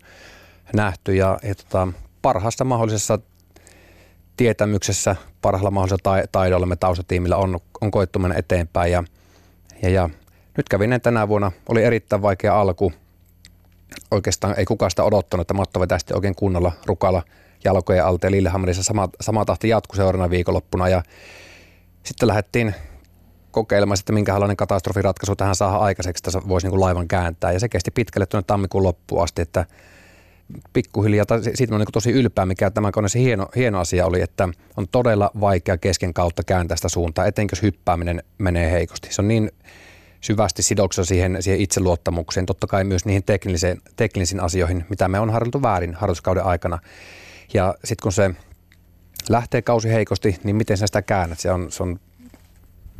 nähty. 0.73 1.15
Ja, 1.15 1.39
ja 1.43 1.55
tota, 1.55 1.87
parhaassa 2.27 2.63
mahdollisessa 2.63 3.19
tietämyksessä, 4.37 5.15
parhaalla 5.41 5.71
mahdollisella 5.71 6.01
tai, 6.03 6.23
taidolla 6.31 6.65
me 6.65 6.75
taustatiimillä 6.75 7.37
on, 7.37 7.59
on 7.81 7.91
koettu 7.91 8.19
mennä 8.19 8.37
eteenpäin. 8.37 8.91
Ja, 8.91 9.03
ja, 9.81 9.89
ja 9.89 10.09
nyt 10.57 10.69
kävi 10.69 10.87
näin 10.87 11.01
tänä 11.01 11.27
vuonna. 11.27 11.51
Oli 11.69 11.83
erittäin 11.83 12.21
vaikea 12.21 12.59
alku. 12.59 12.93
Oikeastaan 14.11 14.55
ei 14.57 14.65
kukaan 14.65 14.91
sitä 14.91 15.03
odottanut, 15.03 15.41
että 15.41 15.53
Matto 15.53 15.79
vetästi 15.79 16.13
oikein 16.13 16.35
kunnolla 16.35 16.71
rukalla 16.85 17.23
jalkojen 17.63 18.05
alta 18.05 18.27
ja 18.27 18.31
Lillehammerissa 18.31 18.83
sama, 18.83 19.09
sama 19.21 19.45
tahti 19.45 19.69
jatkui 19.69 19.95
seuraavana 19.95 20.29
viikonloppuna. 20.29 20.89
Ja 20.89 21.03
sitten 22.03 22.27
lähdettiin 22.27 22.75
kokeilemaan, 23.51 23.99
että 23.99 24.13
minkälainen 24.13 24.57
katastrofiratkaisu 24.57 25.35
tähän 25.35 25.55
saa 25.55 25.79
aikaiseksi, 25.79 26.23
että 26.27 26.49
voisi 26.49 26.67
niin 26.67 26.71
kuin 26.71 26.81
laivan 26.81 27.07
kääntää. 27.07 27.51
Ja 27.51 27.59
se 27.59 27.69
kesti 27.69 27.91
pitkälle 27.91 28.25
tuonne 28.25 28.45
tammikuun 28.47 28.83
loppuun 28.83 29.23
asti, 29.23 29.41
että 29.41 29.65
pikkuhiljaa, 30.73 31.25
tai 31.25 31.39
siitä 31.53 31.75
on 31.75 31.79
niin 31.79 31.87
tosi 31.93 32.11
ylpeä, 32.11 32.45
mikä 32.45 32.71
tämän 32.71 32.91
koneessa 32.91 33.19
hieno, 33.19 33.47
hieno 33.55 33.79
asia 33.79 34.05
oli, 34.05 34.21
että 34.21 34.49
on 34.77 34.87
todella 34.87 35.31
vaikea 35.39 35.77
kesken 35.77 36.13
kautta 36.13 36.43
kääntää 36.43 36.77
sitä 36.77 36.89
suuntaa, 36.89 37.25
etenkin 37.25 37.55
jos 37.57 37.61
hyppääminen 37.61 38.23
menee 38.37 38.71
heikosti. 38.71 39.07
Se 39.11 39.21
on 39.21 39.27
niin 39.27 39.51
syvästi 40.21 40.63
sidoksessa 40.63 41.07
siihen, 41.07 41.37
siihen 41.39 41.61
itseluottamukseen, 41.61 42.45
totta 42.45 42.67
kai 42.67 42.83
myös 42.83 43.05
niihin 43.05 43.23
teknisiin, 43.23 43.81
teknisiin 43.95 44.39
asioihin, 44.39 44.85
mitä 44.89 45.07
me 45.07 45.19
on 45.19 45.29
harjoiteltu 45.29 45.61
väärin 45.61 45.93
harjoituskauden 45.93 46.43
aikana. 46.43 46.79
Ja 47.53 47.75
sitten 47.83 48.03
kun 48.03 48.11
se 48.11 48.31
lähtee 49.29 49.61
kausi 49.61 49.89
heikosti, 49.89 50.39
niin 50.43 50.55
miten 50.55 50.77
sä 50.77 50.87
sitä 50.87 51.01
käännät? 51.01 51.39
Se 51.39 51.51
on, 51.51 51.71
se 51.71 51.83
on 51.83 51.99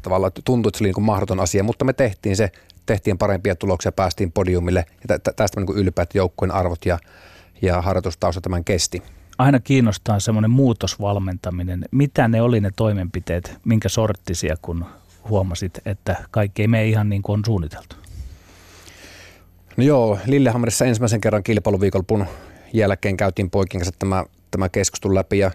tavallaan 0.01 0.31
tuntuu, 0.45 0.69
että 0.69 0.77
se 0.77 0.83
oli 0.83 0.91
niin 0.95 1.05
mahdoton 1.05 1.39
asia, 1.39 1.63
mutta 1.63 1.86
me 1.86 1.93
tehtiin 1.93 2.36
se, 2.36 2.51
tehtiin 2.86 3.17
parempia 3.17 3.55
tuloksia, 3.55 3.91
päästiin 3.91 4.31
podiumille 4.31 4.86
ja 5.10 5.19
tä- 5.19 5.33
tästä 5.33 5.62
niin 5.62 5.77
ylpeät 5.77 6.15
joukkueen 6.15 6.51
arvot 6.51 6.86
ja, 6.86 6.99
ja 7.61 7.81
harjoitustausta 7.81 8.41
tämän 8.41 8.63
kesti. 8.63 9.03
aina 9.37 9.59
kiinnostaa 9.59 10.19
semmoinen 10.19 10.51
muutosvalmentaminen. 10.51 11.85
Mitä 11.91 12.27
ne 12.27 12.41
oli 12.41 12.59
ne 12.59 12.69
toimenpiteet, 12.75 13.57
minkä 13.65 13.89
sorttisia, 13.89 14.55
kun 14.61 14.85
huomasit, 15.29 15.79
että 15.85 16.15
kaikki 16.31 16.61
ei 16.61 16.67
mene 16.67 16.85
ihan 16.85 17.09
niin 17.09 17.21
kuin 17.21 17.39
on 17.39 17.45
suunniteltu? 17.45 17.95
No 19.77 19.83
joo, 19.83 20.19
Lillehammerissa 20.25 20.85
ensimmäisen 20.85 21.21
kerran 21.21 21.43
kilpailuviikonlopun 21.43 22.25
jälkeen 22.73 23.17
käytiin 23.17 23.49
poikien 23.49 23.79
kanssa 23.81 23.99
tämä, 23.99 24.25
tämä 24.51 24.69
keskustelu 24.69 25.15
läpi 25.15 25.39
ja 25.39 25.51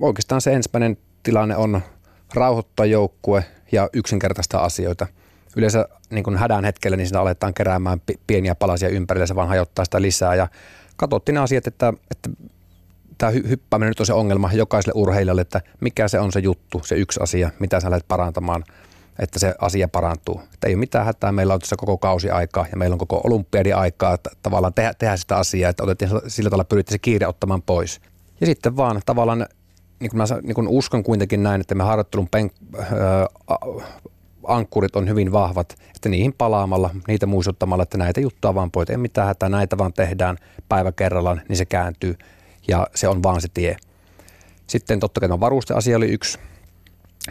oikeastaan 0.00 0.40
se 0.40 0.52
ensimmäinen 0.52 0.96
tilanne 1.22 1.56
on 1.56 1.80
rauhoittaa 2.34 2.86
joukkue 2.86 3.44
ja 3.72 3.88
yksinkertaista 3.92 4.58
asioita. 4.58 5.06
Yleensä 5.56 5.88
niin 6.10 6.24
kuin 6.24 6.36
hädän 6.36 6.64
hetkellä 6.64 6.96
niin 6.96 7.06
siinä 7.06 7.20
aletaan 7.20 7.54
keräämään 7.54 8.00
pi- 8.00 8.20
pieniä 8.26 8.54
palasia 8.54 8.88
ympärille, 8.88 9.26
se 9.26 9.34
vaan 9.34 9.48
hajottaa 9.48 9.84
sitä 9.84 10.02
lisää 10.02 10.34
ja 10.34 10.48
katsottiin 11.08 11.34
ne 11.34 11.40
asiat, 11.40 11.66
että, 11.66 11.92
että 12.10 12.30
tämä 13.18 13.32
hy- 13.32 13.48
hyppääminen 13.48 13.90
nyt 13.90 14.00
on 14.00 14.06
se 14.06 14.12
ongelma 14.12 14.52
jokaiselle 14.52 15.00
urheilijalle, 15.00 15.40
että 15.40 15.60
mikä 15.80 16.08
se 16.08 16.20
on 16.20 16.32
se 16.32 16.40
juttu, 16.40 16.80
se 16.84 16.94
yksi 16.94 17.20
asia, 17.22 17.50
mitä 17.58 17.80
sä 17.80 17.90
lähdet 17.90 18.08
parantamaan, 18.08 18.64
että 19.18 19.38
se 19.38 19.54
asia 19.60 19.88
parantuu. 19.88 20.40
Että 20.54 20.68
ei 20.68 20.74
ole 20.74 20.80
mitään 20.80 21.04
hätää, 21.04 21.32
meillä 21.32 21.54
on 21.54 21.60
tässä 21.60 21.76
koko 21.78 21.98
kausi 21.98 22.30
aikaa 22.30 22.66
ja 22.70 22.76
meillä 22.76 22.94
on 22.94 22.98
koko 22.98 23.20
olympiadi 23.24 23.72
aikaa 23.72 24.14
että 24.14 24.30
tavallaan 24.42 24.74
tehdä, 24.74 24.94
tehdä 24.94 25.16
sitä 25.16 25.36
asiaa, 25.36 25.70
että 25.70 25.82
otettiin 25.82 26.10
sillä 26.26 26.50
tavalla 26.50 26.64
pyrittiin 26.64 26.94
se 26.94 26.98
kiire 26.98 27.26
ottamaan 27.26 27.62
pois. 27.62 28.00
Ja 28.40 28.46
sitten 28.46 28.76
vaan 28.76 29.00
tavallaan, 29.06 29.46
niin 30.00 30.10
kuin 30.10 30.18
mä 30.18 30.24
niin 30.42 30.54
kuin 30.54 30.68
uskon 30.68 31.02
kuitenkin 31.02 31.42
näin, 31.42 31.60
että 31.60 31.74
me 31.74 31.84
harjoittelun 31.84 32.28
penk- 32.36 32.76
ö, 32.78 33.28
a- 33.46 33.82
ankkurit 34.46 34.96
on 34.96 35.08
hyvin 35.08 35.32
vahvat, 35.32 35.76
että 35.96 36.08
niihin 36.08 36.32
palaamalla, 36.32 36.90
niitä 37.08 37.26
muistuttamalla, 37.26 37.82
että 37.82 37.98
näitä 37.98 38.20
juttuja 38.20 38.54
vaan 38.54 38.70
pois, 38.70 38.90
ei 38.90 38.96
mitään 38.96 39.26
hätää, 39.26 39.48
näitä 39.48 39.78
vaan 39.78 39.92
tehdään 39.92 40.36
päivä 40.68 40.92
kerrallaan, 40.92 41.42
niin 41.48 41.56
se 41.56 41.64
kääntyy 41.64 42.16
ja 42.68 42.86
se 42.94 43.08
on 43.08 43.22
vaan 43.22 43.40
se 43.40 43.48
tie. 43.54 43.76
Sitten 44.66 45.00
totta 45.00 45.20
kai 45.20 45.40
varusteasia 45.40 45.96
oli 45.96 46.08
yksi. 46.12 46.38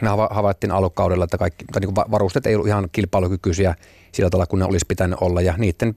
Me 0.01 0.07
hava- 0.07 0.33
havaittiin 0.33 0.71
alukaudella, 0.71 1.23
että 1.23 1.37
kaikki, 1.37 1.65
tai 1.71 1.79
niin 1.79 1.95
varusteet 1.95 2.45
ei 2.45 2.55
ollut 2.55 2.67
ihan 2.67 2.89
kilpailukykyisiä 2.91 3.75
sillä 4.11 4.29
tavalla, 4.29 4.47
kun 4.47 4.59
ne 4.59 4.65
olisi 4.65 4.85
pitänyt 4.87 5.19
olla, 5.21 5.41
ja 5.41 5.53
niiden 5.57 5.95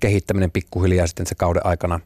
kehittäminen 0.00 0.50
pikkuhiljaa 0.50 1.06
sitten 1.06 1.26
se 1.26 1.34
kauden 1.34 1.66
aikana. 1.66 2.00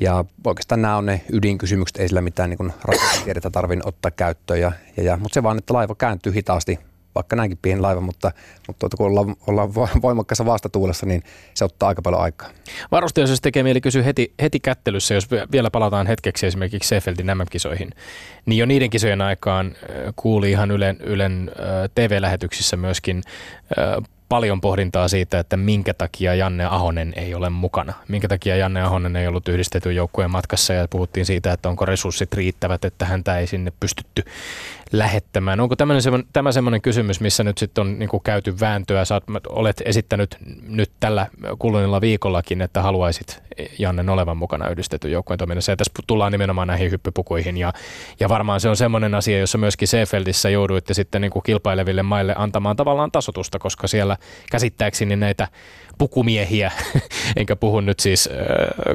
Ja 0.00 0.24
oikeastaan 0.44 0.82
nämä 0.82 0.96
on 0.96 1.06
ne 1.06 1.20
ydinkysymykset, 1.32 1.96
ei 1.96 2.08
sillä 2.08 2.20
mitään 2.20 2.50
niin 2.50 2.72
rakennustiedettä 2.84 3.50
tarvitse 3.50 3.88
ottaa 3.88 4.10
käyttöön. 4.10 4.60
Ja, 4.60 4.72
ja, 4.96 5.02
ja, 5.02 5.16
mutta 5.16 5.34
se 5.34 5.42
vaan, 5.42 5.58
että 5.58 5.74
laiva 5.74 5.94
kääntyy 5.94 6.34
hitaasti, 6.34 6.78
vaikka 7.16 7.36
näinkin 7.36 7.58
pieni 7.62 7.80
laiva, 7.80 8.00
mutta, 8.00 8.32
mutta 8.66 8.80
tuota, 8.80 8.96
kun 8.96 9.06
ollaan, 9.06 9.36
ollaan 9.46 9.68
vo- 9.68 10.02
voimakkaassa 10.02 10.46
vastatuulessa, 10.46 11.06
niin 11.06 11.22
se 11.54 11.64
ottaa 11.64 11.88
aika 11.88 12.02
paljon 12.02 12.22
aikaa. 12.22 12.48
Varustajaisuus 12.90 13.40
tekee 13.40 13.62
mieli 13.62 13.80
kysyä 13.80 14.02
heti, 14.02 14.32
heti 14.42 14.60
kättelyssä, 14.60 15.14
jos 15.14 15.30
vi- 15.30 15.46
vielä 15.52 15.70
palataan 15.70 16.06
hetkeksi 16.06 16.46
esimerkiksi 16.46 16.88
Seefeldin 16.88 17.26
MM-kisoihin. 17.26 17.90
Niin 18.46 18.58
jo 18.58 18.66
niiden 18.66 18.90
kisojen 18.90 19.20
aikaan 19.20 19.74
kuuli 20.16 20.50
ihan 20.50 20.70
Ylen, 20.70 20.96
Ylen 21.00 21.50
äh, 21.60 21.90
TV-lähetyksissä 21.94 22.76
myöskin 22.76 23.22
paljon 24.28 24.60
pohdintaa 24.60 25.08
siitä, 25.08 25.38
että 25.38 25.56
minkä 25.56 25.94
takia 25.94 26.34
Janne 26.34 26.64
Ahonen 26.64 27.12
ei 27.16 27.34
ole 27.34 27.50
mukana. 27.50 27.92
Minkä 28.08 28.28
takia 28.28 28.56
Janne 28.56 28.82
Ahonen 28.82 29.16
ei 29.16 29.26
ollut 29.26 29.48
yhdistetyn 29.48 29.96
joukkueen 29.96 30.30
matkassa 30.30 30.72
ja 30.72 30.88
puhuttiin 30.88 31.26
siitä, 31.26 31.52
että 31.52 31.68
onko 31.68 31.86
resurssit 31.86 32.34
riittävät, 32.34 32.84
että 32.84 33.04
häntä 33.04 33.38
ei 33.38 33.46
sinne 33.46 33.72
pystytty 33.80 34.22
lähettämään. 34.92 35.60
Onko 35.60 35.76
tämä 36.32 36.52
semmoinen 36.52 36.82
kysymys, 36.82 37.20
missä 37.20 37.44
nyt 37.44 37.58
sitten 37.58 37.82
on 37.82 37.98
niin 37.98 38.10
käyty 38.24 38.60
vääntöä? 38.60 39.04
Sä 39.04 39.20
olet 39.48 39.82
esittänyt 39.84 40.36
nyt 40.62 40.90
tällä 41.00 41.26
kuluneella 41.58 42.00
viikollakin, 42.00 42.62
että 42.62 42.82
haluaisit 42.82 43.42
Jannen 43.78 44.08
olevan 44.08 44.36
mukana 44.36 44.68
yhdistetyn 44.68 45.12
joukkueen 45.12 45.38
toiminnassa. 45.38 45.72
Ja 45.72 45.76
tässä 45.76 45.92
tullaan 46.06 46.32
nimenomaan 46.32 46.68
näihin 46.68 46.90
hyppypukuihin. 46.90 47.56
Ja, 47.56 47.72
ja 48.20 48.28
varmaan 48.28 48.60
se 48.60 48.68
on 48.68 48.76
semmoinen 48.76 49.14
asia, 49.14 49.38
jossa 49.38 49.58
myöskin 49.58 49.88
Seefeldissä 49.88 50.50
jouduitte 50.50 50.94
sitten 50.94 51.22
niin 51.22 51.32
kilpaileville 51.44 52.02
maille 52.02 52.34
antamaan 52.38 52.76
tavallaan 52.76 53.10
tasotusta, 53.10 53.58
koska 53.58 53.86
siellä 53.86 54.16
käsittääkseni 54.50 55.16
näitä 55.16 55.48
pukumiehiä, 55.98 56.72
enkä 57.36 57.56
puhu 57.56 57.80
nyt 57.80 58.00
siis 58.00 58.28
äh, 58.32 58.36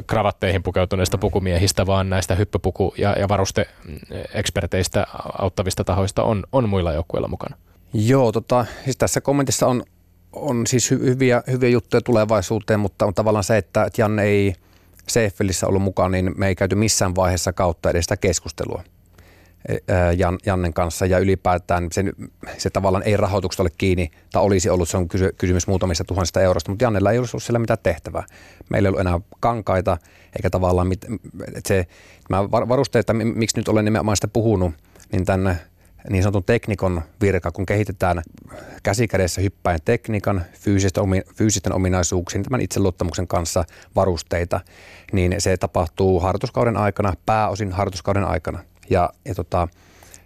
kravatteihin 0.06 0.62
pukeutuneista 0.62 1.18
pukumiehistä, 1.18 1.86
vaan 1.86 2.10
näistä 2.10 2.34
hyppypuku- 2.34 2.94
ja, 2.98 3.16
ja 3.18 3.28
varuste-eksperteistä 3.28 5.06
auttavista 5.38 5.84
tahoista 5.84 6.22
on, 6.22 6.44
on 6.52 6.68
muilla 6.68 6.92
joukkueilla 6.92 7.28
mukana. 7.28 7.56
Joo, 7.94 8.32
tota, 8.32 8.66
siis 8.84 8.96
tässä 8.96 9.20
kommentissa 9.20 9.66
on, 9.66 9.82
on 10.32 10.66
siis 10.66 10.90
hyviä, 10.90 11.42
hyviä 11.50 11.68
juttuja 11.68 12.00
tulevaisuuteen, 12.00 12.80
mutta 12.80 13.06
on 13.06 13.14
tavallaan 13.14 13.44
se, 13.44 13.56
että 13.56 13.88
Janne 13.98 14.22
ei 14.22 14.54
Seeffelissä 15.08 15.66
ollut 15.66 15.82
mukaan, 15.82 16.12
niin 16.12 16.32
me 16.36 16.48
ei 16.48 16.54
käyty 16.54 16.74
missään 16.74 17.14
vaiheessa 17.14 17.52
kautta 17.52 17.90
edes 17.90 18.04
sitä 18.04 18.16
keskustelua. 18.16 18.82
Jan, 20.16 20.38
Jannen 20.46 20.72
kanssa 20.72 21.06
ja 21.06 21.18
ylipäätään 21.18 21.88
se, 21.92 22.04
se 22.58 22.70
tavallaan 22.70 23.02
ei 23.02 23.16
rahoituksesta 23.16 23.62
ole 23.62 23.70
kiinni, 23.78 24.10
tai 24.32 24.42
olisi 24.42 24.70
ollut, 24.70 24.88
se 24.88 24.96
on 24.96 25.08
kysy, 25.08 25.34
kysymys 25.38 25.66
muutamista 25.66 26.04
tuhansista 26.04 26.40
eurosta, 26.40 26.70
mutta 26.70 26.84
Jannella 26.84 27.12
ei 27.12 27.18
olisi 27.18 27.34
ollut 27.34 27.42
siellä 27.42 27.58
mitään 27.58 27.78
tehtävää. 27.82 28.24
Meillä 28.68 28.86
ei 28.86 28.90
ollut 28.90 29.00
enää 29.00 29.20
kankaita, 29.40 29.98
eikä 30.36 30.50
tavallaan, 30.50 30.86
mit, 30.86 31.06
se, 31.68 31.86
mä 32.30 32.50
varusteet, 32.50 33.00
että 33.00 33.12
miksi 33.12 33.56
nyt 33.56 33.68
olen 33.68 33.84
nimenomaan 33.84 34.16
sitä 34.16 34.28
puhunut, 34.28 34.74
niin 35.12 35.24
tämän 35.24 35.60
niin 36.10 36.22
sanotun 36.22 36.44
teknikon 36.44 37.02
virka, 37.20 37.52
kun 37.52 37.66
kehitetään 37.66 38.22
käsikädessä 38.82 39.40
hyppäin 39.40 39.80
tekniikan, 39.84 40.44
fyysisten, 40.52 41.02
omi, 41.02 41.22
fyysisten 41.34 41.72
ominaisuuksien, 41.72 42.44
tämän 42.44 42.60
itseluottamuksen 42.60 43.28
kanssa 43.28 43.64
varusteita, 43.96 44.60
niin 45.12 45.34
se 45.38 45.56
tapahtuu 45.56 46.20
harjoituskauden 46.20 46.76
aikana, 46.76 47.12
pääosin 47.26 47.72
harjoituskauden 47.72 48.24
aikana. 48.24 48.58
Ja, 48.92 49.10
ja 49.24 49.34
tota, 49.34 49.68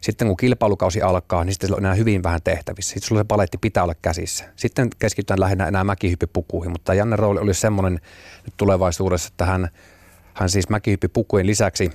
sitten 0.01 0.29
kun 0.29 0.37
kilpailukausi 0.37 1.03
alkaa, 1.03 1.45
niin 1.45 1.53
sitten 1.53 1.73
on 1.73 1.79
enää 1.79 1.95
hyvin 1.95 2.23
vähän 2.23 2.41
tehtävissä. 2.45 2.89
Sitten 2.95 3.09
sulla 3.09 3.21
se 3.21 3.25
paletti 3.25 3.59
pitää 3.59 3.83
olla 3.83 3.95
käsissä. 4.03 4.45
Sitten 4.57 4.89
keskitytään 4.99 5.41
lähinnä 5.41 5.67
enää 5.67 5.85
mäkihyppipukuihin, 5.85 6.73
mutta 6.73 6.95
Janne 6.95 7.17
rooli 7.17 7.41
oli 7.41 7.55
semmoinen 7.55 8.01
nyt 8.45 8.55
tulevaisuudessa, 8.57 9.29
että 9.33 9.45
hän, 9.45 9.69
hän 10.35 10.51
siis 10.51 10.69
mäkihyppipukujen 10.69 11.47
lisäksi 11.47 11.93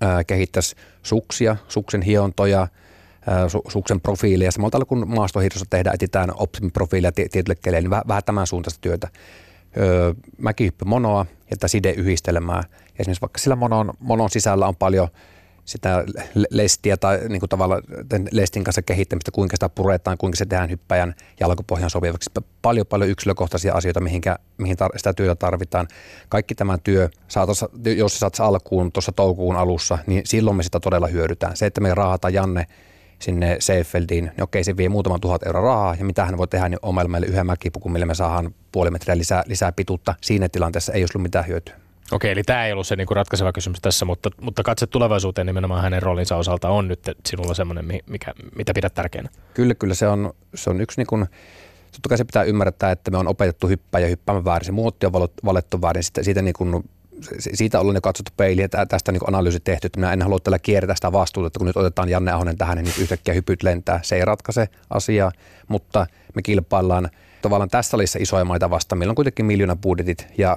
ää, 0.00 0.24
kehittäisi 0.24 0.76
suksia, 1.02 1.56
suksen 1.68 2.02
hiontoja, 2.02 2.68
ää, 3.26 3.48
su, 3.48 3.62
suksen 3.68 4.00
profiilia. 4.00 4.50
Samalla 4.50 4.70
tavalla 4.70 4.88
kuin 4.88 5.08
maastohiirrossa 5.08 5.66
tehdään, 5.70 5.94
etsitään 5.94 6.30
optimiprofiilia 6.34 7.12
tietylle 7.12 7.54
keleille, 7.54 7.84
niin 7.84 7.90
vähän, 7.90 8.04
vähän 8.08 8.24
tämän 8.24 8.46
suuntaista 8.46 8.80
työtä. 8.80 9.08
Öö, 9.76 10.14
mäkihyppymonoa 10.38 11.26
ja 11.50 11.56
tätä 11.56 11.68
sideyhdistelmää. 11.68 12.62
Esimerkiksi 12.98 13.20
vaikka 13.20 13.38
sillä 13.38 13.56
monon, 13.56 13.92
monon 13.98 14.30
sisällä 14.30 14.66
on 14.66 14.76
paljon– 14.76 15.08
sitä 15.70 16.04
lestiä 16.50 16.96
tai 16.96 17.20
niin 17.28 17.40
kuin 17.40 17.50
tavallaan 17.50 17.82
lestin 18.32 18.64
kanssa 18.64 18.82
kehittämistä, 18.82 19.30
kuinka 19.30 19.56
sitä 19.56 19.68
puretaan, 19.68 20.18
kuinka 20.18 20.36
se 20.36 20.46
tehdään 20.46 20.70
hyppäjän 20.70 21.14
jalkopohjan 21.40 21.90
sopivaksi. 21.90 22.30
Paljon 22.62 22.86
paljon 22.86 23.10
yksilökohtaisia 23.10 23.74
asioita, 23.74 24.00
mihinkä, 24.00 24.36
mihin 24.58 24.76
tar- 24.76 24.98
sitä 24.98 25.12
työtä 25.12 25.34
tarvitaan. 25.34 25.88
Kaikki 26.28 26.54
tämä 26.54 26.78
työ, 26.78 27.08
saatossa, 27.28 27.68
jos 27.96 28.12
se 28.12 28.18
saat 28.18 28.40
alkuun 28.40 28.92
tuossa 28.92 29.12
toukokuun 29.12 29.56
alussa, 29.56 29.98
niin 30.06 30.22
silloin 30.24 30.56
me 30.56 30.62
sitä 30.62 30.80
todella 30.80 31.06
hyödytään. 31.06 31.56
Se, 31.56 31.66
että 31.66 31.80
me 31.80 31.94
raahataan 31.94 32.34
Janne 32.34 32.66
sinne 33.18 33.56
Seifeldiin, 33.60 34.24
niin 34.24 34.42
okei 34.42 34.64
se 34.64 34.76
vie 34.76 34.88
muutaman 34.88 35.20
tuhat 35.20 35.46
euroa 35.46 35.62
rahaa 35.62 35.94
ja 35.98 36.04
mitä 36.04 36.24
hän 36.24 36.38
voi 36.38 36.48
tehdä, 36.48 36.68
niin 36.68 36.78
omalla 36.82 37.08
meille 37.08 37.26
yhden 37.26 37.46
mäkipukun, 37.46 37.92
millä 37.92 38.06
me 38.06 38.14
saadaan 38.14 38.54
puoli 38.72 38.90
metriä 38.90 39.18
lisää, 39.18 39.42
lisää 39.46 39.72
pituutta. 39.72 40.14
Siinä 40.20 40.48
tilanteessa 40.48 40.92
ei 40.92 41.02
olisi 41.02 41.18
ollut 41.18 41.22
mitään 41.22 41.46
hyötyä. 41.46 41.89
Okei, 42.12 42.30
eli 42.30 42.42
tämä 42.42 42.66
ei 42.66 42.72
ollut 42.72 42.86
se 42.86 42.96
niinku 42.96 43.14
ratkaiseva 43.14 43.52
kysymys 43.52 43.80
tässä, 43.80 44.04
mutta, 44.04 44.30
mutta 44.40 44.62
katse 44.62 44.86
tulevaisuuteen 44.86 45.46
nimenomaan 45.46 45.82
hänen 45.82 46.02
roolinsa 46.02 46.36
osalta 46.36 46.68
on 46.68 46.88
nyt 46.88 47.00
sinulla 47.26 47.54
semmoinen, 47.54 48.02
mikä, 48.06 48.34
mitä 48.56 48.74
pidät 48.74 48.94
tärkeänä. 48.94 49.28
Kyllä, 49.54 49.74
kyllä 49.74 49.94
se 49.94 50.08
on, 50.08 50.32
se 50.54 50.70
on 50.70 50.80
yksi 50.80 51.00
niin 51.00 51.06
kuin, 51.06 51.26
totta 51.92 52.08
kai 52.08 52.18
se 52.18 52.24
pitää 52.24 52.42
ymmärtää, 52.42 52.90
että 52.90 53.10
me 53.10 53.18
on 53.18 53.28
opetettu 53.28 53.68
hyppää 53.68 54.00
ja 54.00 54.08
hyppäämään 54.08 54.44
väärin. 54.44 54.66
Se 54.66 54.72
muotti 54.72 55.06
on 55.06 55.12
valettu 55.44 55.82
väärin. 55.82 56.02
Siitä, 56.02 56.22
siitä, 56.22 56.42
niin 56.42 56.54
kuin, 56.54 56.84
siitä 57.54 57.80
ollaan 57.80 57.96
jo 57.96 58.00
katsottu 58.00 58.32
peiliä, 58.36 58.68
tästä 58.68 59.12
niin 59.12 59.28
analyysi 59.28 59.60
tehty, 59.60 59.86
että 59.86 60.00
minä 60.00 60.12
en 60.12 60.22
halua 60.22 60.38
tällä 60.40 60.58
kiertää 60.58 60.96
sitä 60.96 61.12
vastuuta, 61.12 61.46
että 61.46 61.58
kun 61.58 61.66
nyt 61.66 61.76
otetaan 61.76 62.08
Janne 62.08 62.32
Ahonen 62.32 62.58
tähän, 62.58 62.78
niin 62.78 62.94
yhtäkkiä 63.00 63.34
hypyt 63.34 63.62
lentää. 63.62 64.00
Se 64.02 64.16
ei 64.16 64.24
ratkaise 64.24 64.68
asiaa, 64.90 65.32
mutta 65.68 66.06
me 66.34 66.42
kilpaillaan 66.42 67.10
tavallaan 67.42 67.70
tässä 67.70 67.90
salissa 67.90 68.18
isoja 68.22 68.44
maita 68.44 68.70
vastaan. 68.70 68.98
Meillä 68.98 69.12
on 69.12 69.16
kuitenkin 69.16 69.46
miljoona 69.46 69.76
budjetit 69.76 70.26
ja 70.38 70.56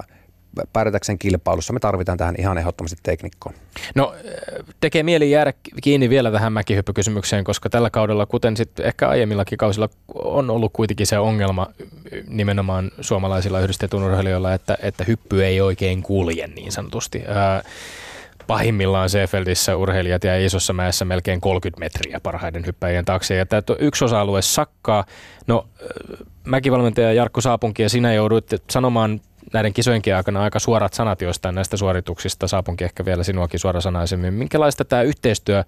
pärjätäkseen 0.72 1.18
kilpailussa 1.18 1.72
me 1.72 1.80
tarvitaan 1.80 2.18
tähän 2.18 2.34
ihan 2.38 2.58
ehdottomasti 2.58 2.96
teknikkoon. 3.02 3.54
No 3.94 4.14
tekee 4.80 5.02
mieli 5.02 5.30
jäädä 5.30 5.52
kiinni 5.82 6.10
vielä 6.10 6.30
tähän 6.30 6.52
mäkihyppykysymykseen, 6.52 7.44
koska 7.44 7.70
tällä 7.70 7.90
kaudella, 7.90 8.26
kuten 8.26 8.56
sitten 8.56 8.86
ehkä 8.86 9.08
aiemmillakin 9.08 9.58
kausilla, 9.58 9.88
on 10.14 10.50
ollut 10.50 10.72
kuitenkin 10.72 11.06
se 11.06 11.18
ongelma 11.18 11.66
nimenomaan 12.28 12.90
suomalaisilla 13.00 13.60
yhdistetun 13.60 14.02
urheilijoilla, 14.02 14.54
että, 14.54 14.78
että 14.82 15.04
hyppy 15.04 15.44
ei 15.44 15.60
oikein 15.60 16.02
kulje 16.02 16.46
niin 16.46 16.72
sanotusti. 16.72 17.22
Ää, 17.26 17.62
pahimmillaan 18.46 19.10
Seefeldissä 19.10 19.76
urheilijat 19.76 20.24
ja 20.24 20.46
isossa 20.46 20.72
mäessä 20.72 21.04
melkein 21.04 21.40
30 21.40 21.80
metriä 21.80 22.20
parhaiden 22.20 22.66
hyppäjien 22.66 23.04
taakse. 23.04 23.34
Ja 23.34 23.46
tämä 23.46 23.62
yksi 23.78 24.04
osa-alue 24.04 24.42
sakkaa. 24.42 25.04
No, 25.46 25.66
mäkivalmentaja 26.44 27.12
Jarkko 27.12 27.40
Saapunki 27.40 27.82
ja 27.82 27.88
sinä 27.88 28.14
jouduit 28.14 28.46
sanomaan 28.70 29.20
näiden 29.52 29.72
kisojenkin 29.72 30.16
aikana 30.16 30.42
aika 30.42 30.58
suorat 30.58 30.94
sanat 30.94 31.22
joistain 31.22 31.54
näistä 31.54 31.76
suorituksista. 31.76 32.48
Saapunkin 32.48 32.84
ehkä 32.84 33.04
vielä 33.04 33.22
sinuakin 33.22 33.60
suorasanaisemmin. 33.60 34.34
Minkälaista 34.34 34.84
tämä 34.84 35.02
yhteistyö 35.02 35.64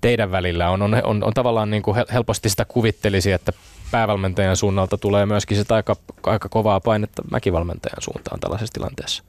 teidän 0.00 0.30
välillä 0.30 0.70
on? 0.70 0.82
On, 0.82 1.00
on, 1.04 1.24
on 1.24 1.34
tavallaan 1.34 1.70
niin 1.70 1.82
kuin 1.82 1.96
helposti 2.12 2.48
sitä 2.48 2.64
kuvittelisi, 2.64 3.32
että 3.32 3.52
päävalmentajan 3.90 4.56
suunnalta 4.56 4.98
tulee 4.98 5.26
myöskin 5.26 5.56
sitä 5.56 5.74
aika, 5.74 5.96
aika 6.22 6.48
kovaa 6.48 6.80
painetta 6.80 7.22
mäkivalmentajan 7.30 8.02
suuntaan 8.02 8.40
tällaisessa 8.40 8.72
tilanteessa. 8.72 9.22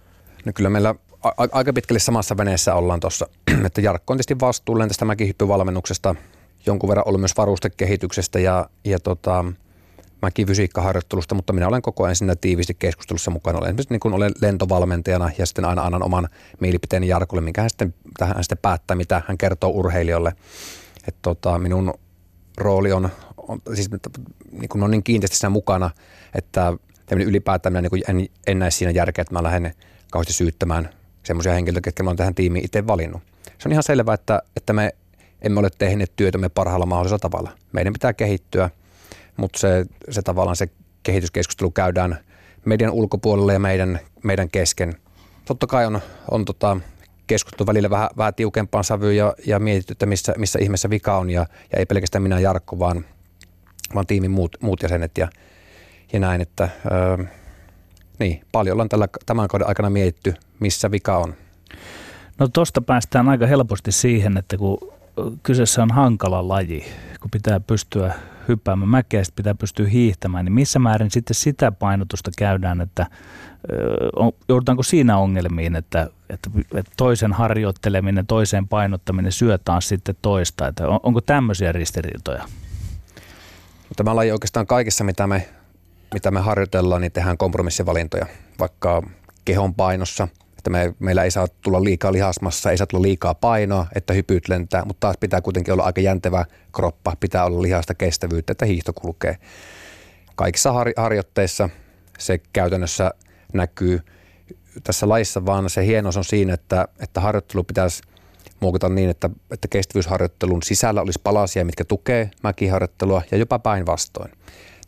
No 0.45 0.51
kyllä 0.55 0.69
meillä 0.69 0.95
a- 1.23 1.47
aika 1.51 1.73
pitkälle 1.73 1.99
samassa 1.99 2.37
veneessä 2.37 2.75
ollaan 2.75 2.99
tuossa, 2.99 3.27
että 3.65 3.81
Jarkko 3.81 4.13
on 4.13 4.17
tietysti 4.17 4.39
vastuullinen 4.39 4.89
tästä 4.89 5.05
mäkihyppyvalmennuksesta, 5.05 6.15
jonkun 6.65 6.89
verran 6.89 7.07
ollut 7.07 7.21
myös 7.21 7.37
varustekehityksestä 7.37 8.39
ja, 8.39 8.69
ja 8.85 8.99
tota, 8.99 9.45
mäkifysiikkaharjoittelusta, 10.21 11.35
mutta 11.35 11.53
minä 11.53 11.67
olen 11.67 11.81
koko 11.81 12.03
ajan 12.03 12.15
siinä 12.15 12.35
tiiviisti 12.35 12.73
keskustelussa 12.73 13.31
mukana. 13.31 13.57
Olen 13.57 13.67
esimerkiksi 13.67 13.93
niin 13.93 13.99
kuin 13.99 14.13
olen 14.13 14.31
lentovalmentajana 14.41 15.31
ja 15.37 15.45
sitten 15.45 15.65
aina 15.65 15.83
annan 15.83 16.03
oman 16.03 16.27
mielipiteeni 16.59 17.07
Jarkulle, 17.07 17.41
minkä 17.41 17.61
hän 17.61 17.69
sitten, 17.69 17.93
hän 18.21 18.43
sitten 18.43 18.57
päättää, 18.57 18.95
mitä 18.95 19.21
hän 19.27 19.37
kertoo 19.37 19.69
urheilijoille. 19.69 20.33
Et 21.07 21.15
tota, 21.21 21.59
minun 21.59 21.93
rooli 22.57 22.91
on, 22.91 23.09
on 23.37 23.61
siis 23.73 23.89
niin 24.51 24.69
kuin 24.69 24.83
on 24.83 24.91
niin 24.91 25.03
kiinteästi 25.03 25.37
siinä 25.37 25.49
mukana, 25.49 25.89
että 26.35 26.73
ylipäätään 27.11 27.73
minä 27.73 27.81
niin 27.81 28.03
en, 28.07 28.27
en 28.47 28.59
näe 28.59 28.71
siinä 28.71 28.91
järkeä, 28.91 29.21
että 29.21 29.33
mä 29.33 29.43
lähden 29.43 29.73
kauheasti 30.11 30.33
syyttämään 30.33 30.89
semmoisia 31.23 31.53
henkilöitä, 31.53 31.81
ketkä 31.81 32.03
olen 32.03 32.17
tähän 32.17 32.35
tiimiin 32.35 32.65
itse 32.65 32.87
valinnut. 32.87 33.21
Se 33.57 33.67
on 33.67 33.71
ihan 33.71 33.83
selvää, 33.83 34.13
että, 34.13 34.41
että 34.55 34.73
me 34.73 34.91
emme 35.41 35.59
ole 35.59 35.69
tehneet 35.77 36.11
työtämme 36.15 36.49
parhaalla 36.49 36.85
mahdollisella 36.85 37.19
tavalla. 37.19 37.51
Meidän 37.71 37.93
pitää 37.93 38.13
kehittyä– 38.13 38.69
mutta 39.41 39.59
se, 39.59 39.85
se 40.09 40.21
tavallaan 40.21 40.55
se 40.55 40.69
kehityskeskustelu 41.03 41.71
käydään 41.71 42.17
median 42.65 42.91
ulkopuolella 42.91 43.53
ja 43.53 43.59
meidän, 43.59 43.99
meidän 44.23 44.49
kesken. 44.49 44.93
Totta 45.45 45.67
kai 45.67 45.85
on, 45.85 45.99
on 46.31 46.45
tota, 46.45 46.77
keskustelu 47.27 47.67
välillä 47.67 47.89
vähän, 47.89 48.09
vähän 48.17 48.33
tiukempaan 48.33 48.83
sävyyn 48.83 49.17
ja, 49.17 49.33
ja 49.45 49.59
mietitty, 49.59 49.91
että 49.91 50.05
missä, 50.05 50.33
missä 50.37 50.59
ihmeessä 50.61 50.89
vika 50.89 51.17
on 51.17 51.29
ja, 51.29 51.45
ja 51.71 51.79
ei 51.79 51.85
pelkästään 51.85 52.21
minä 52.21 52.39
Jarkko, 52.39 52.79
vaan, 52.79 53.05
vaan 53.95 54.07
tiimin 54.07 54.31
muut, 54.31 54.57
muut 54.61 54.83
jäsenet 54.83 55.17
ja, 55.17 55.27
ja 56.13 56.19
näin, 56.19 56.41
että 56.41 56.69
öö, 56.91 57.25
niin, 58.19 58.41
paljon 58.51 58.73
ollaan 58.73 58.89
tällä, 58.89 59.07
tämän 59.25 59.47
kauden 59.47 59.67
aikana 59.67 59.89
mietitty, 59.89 60.33
missä 60.59 60.91
vika 60.91 61.17
on. 61.17 61.33
No 62.39 62.47
tuosta 62.47 62.81
päästään 62.81 63.29
aika 63.29 63.47
helposti 63.47 63.91
siihen, 63.91 64.37
että 64.37 64.57
kun 64.57 64.77
kyseessä 65.43 65.83
on 65.83 65.91
hankala 65.91 66.47
laji, 66.47 66.85
kun 67.21 67.31
pitää 67.31 67.59
pystyä 67.59 68.13
hyppäämään 68.51 68.89
mäkeä 68.89 69.19
ja 69.19 69.25
pitää 69.35 69.55
pystyä 69.55 69.87
hiihtämään, 69.87 70.45
niin 70.45 70.53
missä 70.53 70.79
määrin 70.79 71.11
sitten 71.11 71.35
sitä 71.35 71.71
painotusta 71.71 72.31
käydään, 72.37 72.81
että 72.81 73.05
joudutaanko 74.49 74.83
siinä 74.83 75.17
ongelmiin, 75.17 75.75
että, 75.75 76.09
että, 76.29 76.49
että 76.75 76.91
toisen 76.97 77.33
harjoitteleminen, 77.33 78.27
toiseen 78.27 78.67
painottaminen 78.67 79.31
syö 79.31 79.57
taas 79.57 79.87
sitten 79.87 80.15
toista, 80.21 80.67
että 80.67 80.87
on, 80.87 80.99
onko 81.03 81.21
tämmöisiä 81.21 81.71
ristiriitoja? 81.71 82.43
Mutta 83.89 84.03
mä 84.03 84.15
laji 84.15 84.31
oikeastaan 84.31 84.67
kaikessa, 84.67 85.03
mitä 85.03 85.27
me, 85.27 85.49
mitä 86.13 86.31
me 86.31 86.39
harjoitellaan, 86.39 87.01
niin 87.01 87.11
tehdään 87.11 87.37
kompromissivalintoja. 87.37 88.25
Vaikka 88.59 89.03
kehon 89.45 89.75
painossa, 89.75 90.27
että 90.61 90.69
me, 90.69 90.93
meillä 90.99 91.23
ei 91.23 91.31
saa 91.31 91.47
tulla 91.61 91.83
liikaa 91.83 92.11
lihasmassa, 92.11 92.71
ei 92.71 92.77
saa 92.77 92.87
tulla 92.87 93.01
liikaa 93.01 93.33
painoa, 93.35 93.87
että 93.95 94.13
hypyt 94.13 94.47
lentää, 94.47 94.85
mutta 94.85 94.99
taas 94.99 95.17
pitää 95.19 95.41
kuitenkin 95.41 95.73
olla 95.73 95.83
aika 95.83 96.01
jäntevä 96.01 96.45
kroppa, 96.71 97.13
pitää 97.19 97.45
olla 97.45 97.61
lihasta 97.61 97.93
kestävyyttä, 97.93 98.51
että 98.51 98.65
hiihto 98.65 98.93
kulkee. 98.93 99.37
Kaikissa 100.35 100.71
har- 100.71 100.93
harjoitteissa 100.97 101.69
se 102.19 102.39
käytännössä 102.53 103.11
näkyy 103.53 103.99
tässä 104.83 105.09
laissa, 105.09 105.45
vaan 105.45 105.69
se 105.69 105.85
hienous 105.85 106.17
on 106.17 106.23
siinä, 106.23 106.53
että, 106.53 106.87
että 106.99 107.21
harjoittelu 107.21 107.63
pitäisi 107.63 108.03
muokata 108.59 108.89
niin, 108.89 109.09
että, 109.09 109.29
että 109.51 109.67
kestävyysharjoittelun 109.67 110.63
sisällä 110.63 111.01
olisi 111.01 111.19
palasia, 111.23 111.65
mitkä 111.65 111.85
tukee 111.85 112.31
mäkiharjoittelua 112.43 113.21
ja 113.31 113.37
jopa 113.37 113.59
päinvastoin. 113.59 114.31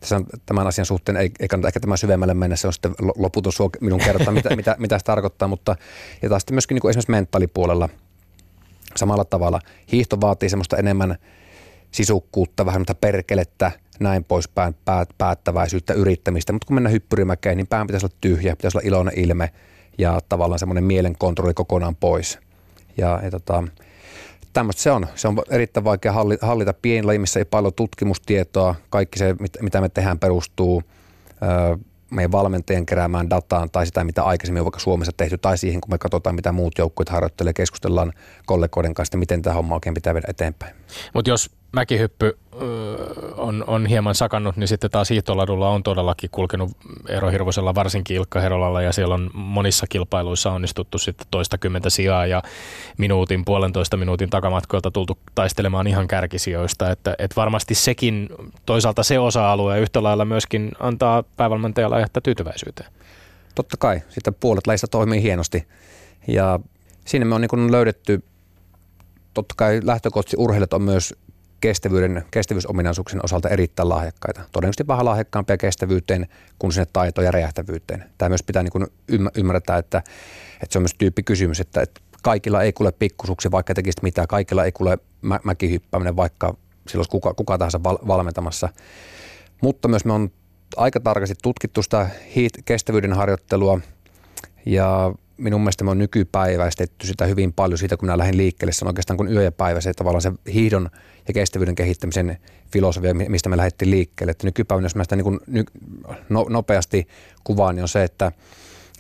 Tässä 0.04 0.22
tämän 0.46 0.68
asian 0.68 0.86
suhteen 0.86 1.18
ei, 1.18 1.32
ei 1.40 1.48
kannata 1.48 1.68
ehkä 1.68 1.80
tämän 1.80 1.98
syvemmälle 1.98 2.34
mennä, 2.34 2.56
se 2.56 2.68
on 2.68 2.74
sitten 2.74 2.94
loputon 3.18 3.52
minun 3.82 4.00
kertoa, 4.00 4.34
mitä, 4.34 4.56
mitä, 4.56 4.76
mitä 4.80 5.00
se 5.00 5.06
tarkoittaa, 5.06 5.48
mutta 5.48 5.76
ja 6.22 6.30
taas 6.30 6.42
sitten 6.42 6.56
myöskin 6.56 6.76
niin 6.76 6.82
kuin 6.82 6.90
esimerkiksi 6.90 7.12
mentaalipuolella 7.12 7.90
samalla 8.96 9.26
tavalla. 9.26 9.60
Hiihto 9.92 10.22
vaatii 10.22 10.50
semmoista 10.50 10.78
enemmän 10.78 11.16
sisukkuutta, 11.92 12.66
vähän 12.66 12.86
perkelettä, 13.02 13.72
näin 14.00 14.24
poispäin, 14.24 14.76
päät, 14.86 15.10
päättäväisyyttä, 15.18 15.94
yrittämistä, 15.94 16.54
mutta 16.54 16.66
kun 16.66 16.76
mennään 16.76 16.94
hyppyrimäkeen, 16.94 17.58
niin 17.58 17.68
pään 17.68 17.88
pitäisi 17.88 18.06
olla 18.06 18.16
tyhjä, 18.22 18.56
pitäisi 18.56 18.78
olla 18.78 18.88
iloinen 18.88 19.20
ilme 19.20 19.52
ja 19.98 20.20
tavallaan 20.30 20.60
semmoinen 20.60 20.84
mielenkontrolli 20.84 21.54
kokonaan 21.54 21.96
pois. 21.96 22.40
Ja, 22.98 23.20
ja 23.24 23.32
tota, 23.32 23.64
tämmöistä 24.54 24.82
se 24.82 24.92
on. 24.92 25.08
Se 25.16 25.28
on 25.28 25.42
erittäin 25.50 25.84
vaikea 25.84 26.14
hallita 26.42 26.74
pieni 26.82 27.18
missä 27.18 27.40
ei 27.40 27.46
paljon 27.46 27.74
tutkimustietoa. 27.74 28.76
Kaikki 28.90 29.20
se, 29.20 29.36
mitä 29.62 29.82
me 29.82 29.90
tehdään, 29.90 30.20
perustuu 30.20 30.84
meidän 32.10 32.32
valmentajien 32.32 32.86
keräämään 32.86 33.30
dataan 33.30 33.70
tai 33.70 33.86
sitä, 33.86 34.04
mitä 34.04 34.24
aikaisemmin 34.24 34.62
on 34.62 34.66
vaikka 34.66 34.80
Suomessa 34.80 35.12
tehty, 35.18 35.38
tai 35.38 35.58
siihen, 35.58 35.82
kun 35.82 35.92
me 35.92 35.98
katsotaan, 35.98 36.36
mitä 36.36 36.52
muut 36.52 36.78
joukkueet 36.78 37.10
harjoittelee, 37.10 37.54
keskustellaan 37.54 38.14
kollegoiden 38.46 38.94
kanssa, 38.94 39.18
miten 39.18 39.42
tämä 39.42 39.54
homma 39.54 39.76
oikein 39.76 39.94
pitää 39.94 40.14
viedä 40.14 40.28
eteenpäin. 40.30 40.76
Mutta 41.14 41.30
jos 41.30 41.52
mäkihyppy 41.74 42.38
on, 43.38 43.64
on 43.68 43.86
hieman 43.86 44.16
sakannut, 44.16 44.58
niin 44.58 44.68
sitten 44.68 44.92
taas 44.92 45.10
hiihtoladulla 45.10 45.70
on 45.70 45.84
todellakin 45.84 46.30
kulkenut 46.30 46.72
Eero 47.10 47.30
Hirvosella, 47.30 47.76
varsinkin 47.76 48.18
Ilkka 48.18 48.40
Herolalla, 48.40 48.82
ja 48.82 48.92
siellä 48.92 49.16
on 49.16 49.30
monissa 49.34 49.88
kilpailuissa 49.90 50.52
onnistuttu 50.52 50.98
sitten 50.98 51.28
toista 51.32 51.58
kymmentä 51.58 51.90
sijaa, 51.90 52.26
ja 52.26 52.42
minuutin, 52.98 53.46
puolentoista 53.46 53.98
minuutin 53.98 54.30
takamatkoilta 54.30 54.92
tultu 54.92 55.18
taistelemaan 55.36 55.88
ihan 55.88 56.08
kärkisijoista, 56.08 56.92
että, 56.92 57.16
että 57.20 57.36
varmasti 57.36 57.76
sekin, 57.76 58.30
toisaalta 58.66 59.04
se 59.04 59.20
osa-alue 59.20 59.80
yhtä 59.80 60.04
lailla 60.04 60.26
myöskin 60.26 60.72
antaa 60.80 61.24
päävalmentajalle 61.38 61.96
aihetta 61.96 62.22
tyytyväisyyteen. 62.22 62.92
Totta 63.56 63.78
kai, 63.78 64.02
sitten 64.10 64.36
puolet 64.40 64.68
laista 64.68 64.88
toimii 64.88 65.22
hienosti, 65.22 65.68
ja 66.28 66.60
siinä 67.06 67.26
me 67.26 67.36
on 67.36 67.42
niin 67.42 67.72
löydetty 67.72 68.24
totta 69.34 69.56
kai 69.58 69.80
lähtökohtaisesti 69.84 70.38
urheilijat 70.40 70.74
on 70.74 70.82
myös 70.82 71.16
kestävyyden, 71.64 72.24
kestävyysominaisuuksien 72.32 73.26
osalta 73.26 73.50
erittäin 73.50 73.90
lahjakkaita. 73.90 74.42
Todennäköisesti 74.52 74.88
vähän 74.88 75.06
lahjakkaampia 75.06 75.58
kestävyyteen 75.58 76.28
kuin 76.60 76.74
sinne 76.74 76.88
taito- 76.94 77.22
ja 77.22 77.32
räjähtävyyteen. 77.32 78.04
Tämä 78.18 78.30
myös 78.30 78.44
pitää 78.44 78.64
niin 78.64 79.30
ymmärtää, 79.38 79.78
että, 79.78 79.98
että 80.54 80.68
se 80.70 80.78
on 80.78 80.82
myös 80.82 80.96
tyyppikysymys, 80.98 81.60
että, 81.60 81.82
että 81.82 82.02
kaikilla 82.24 82.62
ei 82.62 82.74
kuule 82.74 82.92
pikkusuksi, 82.92 83.52
vaikka 83.52 83.74
tekisi 83.74 84.00
mitään. 84.02 84.28
Kaikilla 84.28 84.66
ei 84.66 84.72
kuule 84.72 84.98
mä, 85.22 85.40
mäkihyppääminen, 85.44 86.16
vaikka 86.16 86.56
silloin 86.88 87.10
kuka, 87.10 87.34
kuka 87.34 87.58
tahansa 87.58 87.84
val, 87.84 87.98
valmentamassa. 88.08 88.70
Mutta 89.62 89.88
myös 89.88 90.06
me 90.06 90.14
on 90.14 90.32
aika 90.78 91.00
tarkasti 91.00 91.36
tutkittu 91.44 91.84
sitä 91.84 92.10
kestävyyden 92.66 93.14
harjoittelua 93.14 93.80
ja 94.66 95.14
minun 95.38 95.62
mielestä 95.62 95.84
me 95.84 95.92
on 95.92 95.98
nykypäiväistetty 96.00 97.08
sitä 97.08 97.26
hyvin 97.26 97.54
paljon 97.54 97.78
siitä, 97.78 97.98
kun 97.98 98.08
minä 98.08 98.18
lähdin 98.18 98.38
liikkeelle. 98.38 98.72
Se 98.72 98.86
on 98.86 98.90
oikeastaan 98.90 99.18
kuin 99.18 99.32
yö 99.32 99.44
ja 99.44 99.52
päivä 99.52 99.82
se 99.82 99.94
tavallaan 99.94 100.22
se 100.22 100.32
hiihdon 100.54 100.90
ja 101.28 101.34
kestävyyden 101.34 101.76
kehittämisen 101.76 102.38
filosofia, 102.72 103.14
mistä 103.14 103.50
me 103.50 103.58
lähdettiin 103.58 103.92
liikkeelle. 103.92 104.32
Että 104.32 104.48
nykypäivänä, 104.48 104.86
jos 104.86 104.96
mä 104.96 105.04
sitä 105.04 105.16
niin 105.16 105.24
kuin 105.24 105.40
no, 106.30 106.46
nopeasti 106.50 107.08
kuvaan, 107.44 107.76
niin 107.76 107.84
on 107.84 107.90
se, 107.90 108.04
että, 108.04 108.32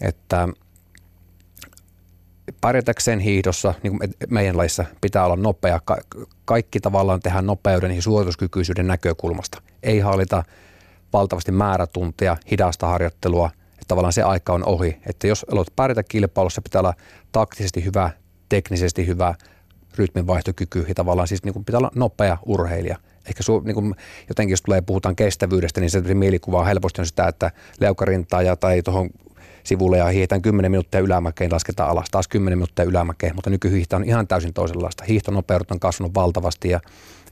että 0.01 0.47
pärjätäkseen 2.61 3.19
hiihdossa, 3.19 3.73
niin 3.83 3.97
kuin 3.97 4.13
meidän 4.29 4.57
laissa, 4.57 4.85
pitää 5.01 5.25
olla 5.25 5.35
nopea. 5.35 5.79
Ka- 5.85 6.01
kaikki 6.45 6.79
tavallaan 6.79 7.19
tehdään 7.19 7.45
nopeuden 7.45 7.95
ja 7.95 8.01
suorituskykyisyyden 8.01 8.87
näkökulmasta. 8.87 9.61
Ei 9.83 9.99
hallita 9.99 10.43
valtavasti 11.13 11.51
määrätunteja, 11.51 12.37
hidasta 12.51 12.87
harjoittelua– 12.87 13.49
että 13.83 13.87
tavallaan 13.87 14.13
se 14.13 14.21
aika 14.21 14.53
on 14.53 14.65
ohi. 14.65 14.99
Että 15.05 15.27
jos 15.27 15.45
aloit 15.51 15.67
pärjätä 15.75 16.03
kilpailussa, 16.03 16.61
pitää 16.61 16.79
olla 16.79 16.93
taktisesti 17.31 17.85
hyvä, 17.85 18.09
teknisesti 18.49 19.07
hyvä, 19.07 19.35
rytminvaihtokyky 19.97 20.85
ja 20.87 20.95
tavallaan 20.95 21.27
siis 21.27 21.43
niin 21.43 21.53
kuin 21.53 21.65
pitää 21.65 21.77
olla 21.77 21.91
nopea 21.95 22.37
urheilija. 22.45 22.97
Ehkä 23.27 23.43
su, 23.43 23.59
niin 23.59 23.75
kuin 23.75 23.95
jotenkin 24.29 24.53
jos 24.53 24.61
tulee 24.61 24.81
puhutaan 24.81 25.15
kestävyydestä, 25.15 25.81
niin 25.81 25.89
se 25.89 26.01
mielikuva 26.13 26.63
helposti 26.63 27.01
on 27.01 27.05
sitä, 27.05 27.27
että 27.27 27.51
leukarintaa 27.79 28.41
ja 28.41 28.55
tai 28.55 28.81
tuohon 28.81 29.09
sivulle 29.63 29.97
ja 29.97 30.05
hiihetään 30.05 30.41
10 30.41 30.71
minuuttia 30.71 30.99
ylämäkeen, 30.99 31.51
lasketaan 31.51 31.89
alas, 31.89 32.07
taas 32.11 32.27
10 32.27 32.57
minuuttia 32.57 32.85
ylämäkeen, 32.85 33.35
mutta 33.35 33.49
nykyhiihto 33.49 33.95
on 33.95 34.03
ihan 34.03 34.27
täysin 34.27 34.53
toisenlaista. 34.53 35.03
Hiihtonopeudet 35.03 35.71
on 35.71 35.79
kasvanut 35.79 36.15
valtavasti 36.15 36.69
ja 36.69 36.79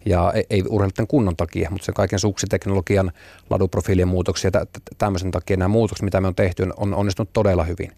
ja 0.05 0.33
ei 0.49 0.63
urheilijoiden 0.69 1.07
kunnon 1.07 1.35
takia, 1.35 1.69
mutta 1.71 1.85
se 1.85 1.91
kaiken 1.91 2.19
suksiteknologian 2.19 3.11
laduprofiilien 3.49 4.07
muutoksia 4.07 4.51
ja 4.53 4.65
tämmöisen 4.97 5.31
takia 5.31 5.57
nämä 5.57 5.67
muutokset, 5.67 6.03
mitä 6.03 6.21
me 6.21 6.27
on 6.27 6.35
tehty, 6.35 6.67
on 6.77 6.93
onnistunut 6.93 7.33
todella 7.33 7.63
hyvin. 7.63 7.91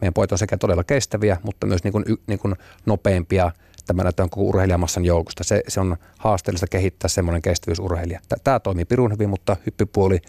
Meidän 0.00 0.14
pojat 0.14 0.32
on 0.32 0.38
sekä 0.38 0.56
todella 0.56 0.84
kestäviä, 0.84 1.36
mutta 1.42 1.66
myös 1.66 1.84
niin 1.84 1.92
kuin, 1.92 2.04
niin 2.26 2.38
kuin 2.38 2.54
nopeampia 2.86 3.50
tämän 3.86 4.12
koko 4.30 4.42
urheilijamassan 4.42 5.04
joukosta. 5.04 5.44
Se, 5.44 5.62
se 5.68 5.80
on 5.80 5.96
haasteellista 6.18 6.66
kehittää 6.66 7.08
semmoinen 7.08 7.42
kestävyysurheilija. 7.42 8.20
Tämä 8.44 8.60
toimii 8.60 8.84
pirun 8.84 9.12
hyvin, 9.12 9.30
mutta 9.30 9.56
hyppypuoli 9.66 10.20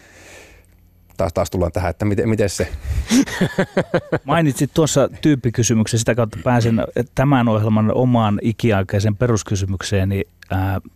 taas, 1.18 1.34
taas 1.34 1.50
tullaan 1.50 1.72
tähän, 1.72 1.90
että 1.90 2.06
miten, 2.06 2.30
miten 2.30 2.50
se? 2.50 2.68
Mainitsit 4.26 4.72
tuossa 4.74 5.10
tyyppikysymyksen, 5.22 6.00
sitä 6.00 6.16
kautta 6.16 6.38
pääsen 6.44 6.84
tämän 7.16 7.48
ohjelman 7.48 7.94
omaan 7.94 8.40
ikiaikaisen 8.42 9.16
peruskysymykseen, 9.16 10.10
niin 10.10 10.28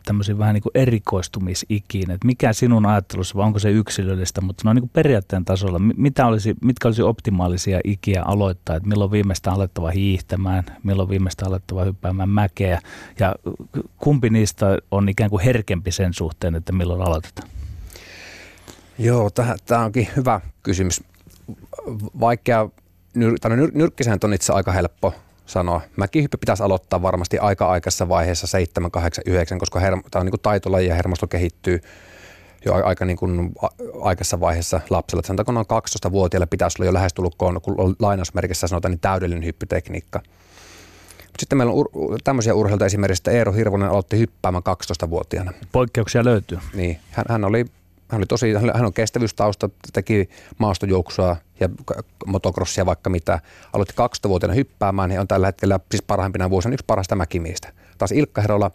tämmöisiin 0.06 0.38
vähän 0.38 0.54
niin 0.54 0.64
kuin 0.64 0.72
erikoistumisikiin, 0.76 2.12
että 2.12 2.28
mikä 2.28 2.54
sinun 2.54 2.86
ajattelussa, 2.86 3.36
vai 3.36 3.46
onko 3.46 3.60
se 3.60 3.72
yksilöllistä, 3.72 4.42
mutta 4.42 4.62
noin 4.66 4.76
niin 4.76 4.82
kuin 4.82 4.92
periaatteen 4.94 5.46
tasolla, 5.46 5.80
mitä 5.80 6.28
olisi, 6.28 6.56
mitkä 6.62 6.88
olisi 6.88 7.02
optimaalisia 7.02 7.80
ikiä 7.84 8.24
aloittaa, 8.24 8.76
että 8.76 8.90
milloin 8.90 9.12
viimeistä 9.12 9.52
alettava 9.52 9.92
hiihtämään, 9.92 10.64
milloin 10.84 11.10
viimeistä 11.10 11.46
alettava 11.46 11.84
hyppäämään 11.84 12.30
mäkeä, 12.30 12.82
ja 13.20 13.36
kumpi 13.98 14.30
niistä 14.30 14.78
on 14.92 15.10
ikään 15.10 15.30
kuin 15.30 15.44
herkempi 15.44 15.92
sen 15.92 16.14
suhteen, 16.14 16.56
että 16.56 16.72
milloin 16.72 17.02
aloitetaan? 17.02 17.50
Joo, 19.00 19.30
tämä 19.66 19.84
onkin 19.86 20.08
hyvä 20.16 20.42
kysymys. 20.64 21.04
Vaikea, 22.20 22.70
nyr, 23.14 23.36
nyrkkisääntö 23.74 24.28
on 24.28 24.34
itse 24.34 24.54
aika 24.54 24.72
helppo 24.72 25.14
sanoa. 25.46 25.82
Mäkihyppy 25.96 26.38
pitäisi 26.38 26.64
aloittaa 26.64 27.02
varmasti 27.02 27.40
aika 27.40 27.68
aikaisessa 27.68 28.10
vaiheessa 28.10 28.48
7, 28.48 28.92
8, 28.92 29.24
9, 29.28 29.60
koska 29.60 29.80
hermo, 29.80 30.02
tämä 30.12 30.22
on 30.22 30.26
niin 30.26 30.32
kuin 30.32 30.42
taitolaji 30.42 30.88
ja 30.88 30.96
hermosto 30.96 31.28
kehittyy 31.28 31.82
jo 32.66 32.74
aika 32.74 33.06
niin 33.06 33.18
kuin 33.18 33.52
aikaisessa 34.02 34.40
vaiheessa 34.40 34.82
lapsella. 34.90 35.24
Sanotaanko 35.26 35.52
noin 35.52 35.66
12-vuotiailla 36.08 36.48
pitäisi 36.48 36.78
olla 36.80 36.86
jo 36.86 36.94
lähestulkoon, 36.94 37.62
kun 37.62 37.96
lainausmerkissä 38.00 38.68
sanotaan, 38.68 38.92
niin 38.92 39.00
täydellinen 39.00 39.46
hyppytekniikka. 39.46 40.22
Sitten 41.40 41.58
meillä 41.58 41.74
on 41.74 41.86
ur- 41.86 42.18
tämmöisiä 42.24 42.56
urheilijoita 42.56 42.86
esimerkiksi, 42.86 43.22
että 43.22 43.32
Eero 43.32 43.52
Hirvonen 43.52 43.90
aloitti 43.90 44.20
hyppäämään 44.20 44.64
12-vuotiaana. 44.70 45.54
Poikkeuksia 45.72 46.26
löytyy. 46.26 46.60
Niin, 46.74 47.00
hän, 47.12 47.26
hän 47.30 47.46
oli 47.46 47.66
hän 48.08 48.20
oli 48.20 48.26
tosi, 48.26 48.54
hän 48.74 48.86
on 48.86 48.94
kestävyystausta, 48.94 49.70
teki 49.94 50.30
maastojouksua 50.58 51.38
ja 51.60 51.70
motocrossia 52.26 52.86
vaikka 52.86 53.10
mitä. 53.10 53.40
Aloitti 53.74 53.94
12-vuotiaana 53.94 54.54
hyppäämään 54.54 55.12
ja 55.12 55.22
on 55.22 55.28
tällä 55.28 55.48
hetkellä 55.48 55.80
siis 55.92 56.02
parhaimpina 56.02 56.50
vuosina 56.50 56.74
yksi 56.74 56.86
parhaista 56.88 57.16
mäkimiehistä. 57.16 57.74
Taas 57.98 58.12
Ilkka 58.12 58.42
Herola 58.42 58.72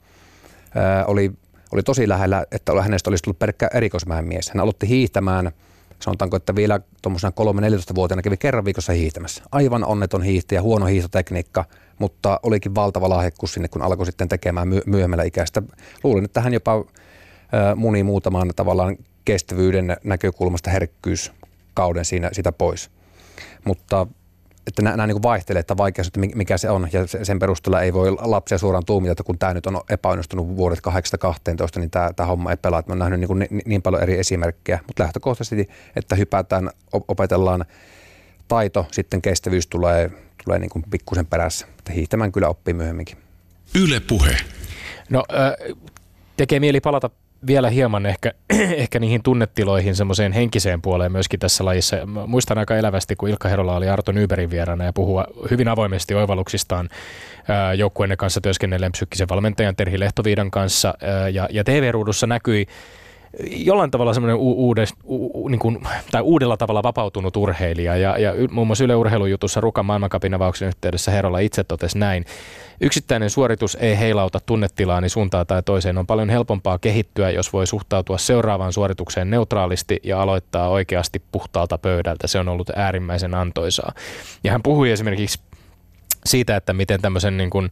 ää, 0.75 1.05
oli, 1.07 1.33
oli 1.73 1.83
tosi 1.83 2.09
lähellä, 2.09 2.47
että 2.53 2.83
hänestä 2.83 3.11
olisi 3.11 3.25
tullut 3.25 3.39
pelkkä 3.39 3.71
erikoismäen 3.75 4.25
mies. 4.25 4.51
Hän 4.55 4.61
aloitti 4.61 4.89
hiihtämään, 4.89 5.53
sanotaanko, 6.01 6.37
että 6.37 6.55
vielä 6.55 6.81
tuommoisena 7.03 7.33
3-14-vuotiaana 7.41 8.23
kävi 8.23 8.37
kerran 8.37 8.65
viikossa 8.65 8.93
hiihtämässä. 8.93 9.43
Aivan 9.53 9.85
onneton 9.85 10.23
hiihtäjä, 10.23 10.63
huono 10.63 10.87
hiihtotekniikka, 10.87 11.65
mutta 11.99 12.41
olikin 12.43 12.75
valtava 12.75 13.09
lahjakkuus 13.09 13.55
sinne, 13.55 13.69
kun 13.69 13.83
alkoi 13.83 14.07
sitten 14.07 14.29
tekemään 14.29 14.69
my- 14.69 14.83
myöhemmällä 14.87 15.25
ikäistä. 15.25 15.63
Luulin, 16.05 16.25
että 16.25 16.41
hän 16.41 16.53
jopa 16.55 16.85
muni 17.77 18.03
muutamaan 18.03 18.51
tavallaan 18.57 18.97
kestävyyden 19.25 19.97
näkökulmasta 20.05 20.71
herkkyyskauden 21.81 22.05
siinä, 22.05 22.31
sitä 22.33 22.53
pois. 22.53 22.91
Mutta 23.65 24.07
että 24.67 24.83
nämä, 24.83 24.97
nämä 24.97 25.07
niin 25.07 25.23
vaihtelee, 25.23 25.61
että 25.61 25.77
vaikeus, 25.77 26.07
että 26.07 26.21
mikä 26.21 26.59
se 26.59 26.71
on, 26.71 26.89
ja 26.93 27.07
sen 27.07 27.39
perusteella 27.39 27.83
ei 27.83 27.93
voi 27.93 28.11
lapsia 28.11 28.59
suoraan 28.59 28.85
tuumita, 28.85 29.13
että 29.13 29.23
kun 29.23 29.39
tämä 29.39 29.55
nyt 29.55 29.67
on 29.67 29.81
epäonnistunut 29.91 30.57
vuodet 30.57 30.79
8-12, 31.77 31.81
niin 31.81 31.91
tämä, 31.91 32.13
tämä 32.17 32.27
homma 32.27 32.51
ei 32.51 32.57
pelaa. 32.57 32.79
Että 32.79 32.91
mä 32.91 32.93
oon 32.93 33.11
nähnyt 33.11 33.21
niin, 33.21 33.39
niin, 33.51 33.63
niin 33.67 33.83
paljon 33.83 34.03
eri 34.03 34.19
esimerkkejä, 34.19 34.79
mutta 34.87 35.03
lähtökohtaisesti, 35.03 35.69
että 35.97 36.15
hypätään, 36.17 36.71
opetellaan 37.09 37.65
taito, 38.49 38.87
sitten 38.93 39.23
kestävyys 39.23 39.67
tulee, 39.67 40.11
tulee 40.45 40.59
niin 40.59 40.71
kuin 40.71 40.85
pikkusen 40.91 41.27
perässä. 41.27 41.67
Että 41.79 41.93
hiihtämään 41.93 42.33
kyllä 42.33 42.49
oppii 42.49 42.75
myöhemminkin. 42.75 43.17
Yle 43.75 44.01
Puhe. 44.01 44.37
No, 45.11 45.25
äh, 45.33 45.77
tekee 46.37 46.61
mieli 46.61 46.81
palata 46.81 47.11
vielä 47.47 47.71
hieman 47.71 48.07
ehkä, 48.07 48.33
ehkä 48.83 48.99
niihin 48.99 49.23
tunnetiloihin, 49.23 49.97
semmoiseen 49.97 50.33
henkiseen 50.33 50.83
puoleen 50.83 51.13
myöskin 51.13 51.41
tässä 51.41 51.65
lajissa. 51.65 52.07
Mä 52.07 52.27
muistan 52.27 52.59
aika 52.59 52.77
elävästi, 52.77 53.17
kun 53.17 53.29
Ilkka 53.29 53.49
Herola 53.49 53.77
oli 53.77 53.89
Arto 53.89 54.13
Nyberin 54.13 54.51
vieraana 54.51 54.85
ja 54.85 54.93
puhua 54.93 55.25
hyvin 55.51 55.69
avoimesti 55.69 56.15
oivalluksistaan 56.15 56.89
joukkueenne 57.77 58.17
kanssa 58.17 58.41
työskennelleen 58.41 58.93
psyykkisen 58.93 59.29
valmentajan 59.29 59.77
Terhi 59.77 60.01
Lehtoviidan 60.01 60.51
kanssa. 60.51 60.95
Ja, 61.33 61.49
ja 61.51 61.65
TV-ruudussa 61.65 62.27
näkyi 62.27 62.67
jollain 63.51 63.91
tavalla 63.91 64.15
semmoinen 64.15 64.37
u- 64.37 64.67
uudes, 64.67 64.95
u- 65.05 65.49
niin 65.49 65.59
kuin, 65.59 65.79
tai 66.11 66.23
uudella 66.23 66.57
tavalla 66.57 66.83
vapautunut 66.83 67.37
urheilija. 67.37 67.97
Ja, 67.97 68.19
ja 68.19 68.33
muun 68.51 68.67
muassa 68.67 68.85
Yle 68.85 68.95
Urheilujutussa 68.97 69.61
Rukan 69.61 69.87
maailmankapin 69.87 70.35
avauksen 70.35 70.69
yhteydessä 70.69 71.11
Herola 71.11 71.39
itse 71.39 71.65
totesi 71.65 71.99
näin. 71.99 72.25
Yksittäinen 72.81 73.31
suoritus 73.31 73.77
ei 73.81 73.99
heilauta 73.99 74.41
tunnetilaani 74.47 75.09
suuntaan 75.09 75.47
tai 75.47 75.63
toiseen. 75.63 75.99
On 75.99 76.07
paljon 76.07 76.31
helpompaa 76.31 76.79
kehittyä, 76.79 77.31
jos 77.31 77.53
voi 77.53 77.67
suhtautua 77.67 78.19
seuraavaan 78.19 78.73
suoritukseen 78.73 79.31
neutraalisti 79.31 80.01
ja 80.03 80.23
aloittaa 80.23 80.69
oikeasti 80.69 81.23
puhtaalta 81.33 81.79
pöydältä. 81.79 82.27
Se 82.27 82.39
on 82.39 82.49
ollut 82.49 82.71
äärimmäisen 82.77 83.35
antoisaa. 83.35 83.93
Ja 84.45 84.53
hän 84.53 84.63
puhui 84.63 84.91
esimerkiksi 84.91 85.41
siitä, 86.27 86.57
että 86.57 86.73
miten 86.73 87.01
tämmöisen 87.01 87.37
niin 87.37 87.51
kuin 87.51 87.71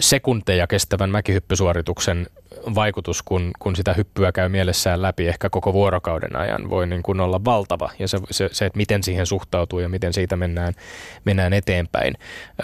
sekunteja 0.00 0.66
kestävän 0.66 1.10
mäkihyppysuorituksen 1.10 2.26
vaikutus, 2.74 3.22
kun, 3.22 3.50
kun 3.58 3.76
sitä 3.76 3.94
hyppyä 3.94 4.32
käy 4.32 4.48
mielessään 4.48 5.02
läpi 5.02 5.28
ehkä 5.28 5.50
koko 5.50 5.72
vuorokauden 5.72 6.36
ajan, 6.36 6.70
voi 6.70 6.86
niin 6.86 7.02
kuin 7.02 7.20
olla 7.20 7.44
valtava. 7.44 7.90
Ja 7.98 8.08
se, 8.08 8.18
se, 8.30 8.48
se, 8.52 8.66
että 8.66 8.76
miten 8.76 9.02
siihen 9.02 9.26
suhtautuu 9.26 9.78
ja 9.78 9.88
miten 9.88 10.12
siitä 10.12 10.36
mennään, 10.36 10.74
mennään 11.24 11.52
eteenpäin. 11.52 12.14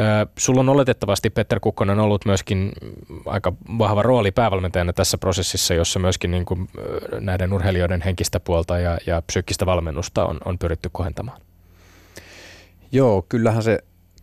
Ö, 0.01 0.27
sulla 0.39 0.61
on 0.61 0.69
oletettavasti, 0.69 1.31
Petter 1.31 1.61
Kukkonen, 1.61 2.01
ollut 2.01 2.25
myöskin 2.25 2.73
aika 3.27 3.53
vahva 3.79 4.03
rooli 4.03 4.31
päävalmentajana 4.31 4.93
tässä 4.93 5.19
prosessissa, 5.19 5.75
jossa 5.75 5.99
myöskin 5.99 6.31
niin 6.31 6.45
kuin 6.45 6.69
näiden 7.21 7.53
urheilijoiden 7.53 8.03
henkistä 8.03 8.41
puolta 8.41 8.79
ja, 8.79 8.99
ja 9.07 9.23
psyykkistä 9.27 9.67
valmennusta 9.67 10.27
on, 10.27 10.39
on 10.45 10.59
pyritty 10.59 10.89
kohentamaan. 10.93 11.41
Joo, 12.93 13.27
kyllähän 13.29 13.63
se, 13.63 13.79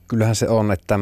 kyllähän 0.08 0.36
se 0.36 0.50
on, 0.50 0.72
että 0.72 1.00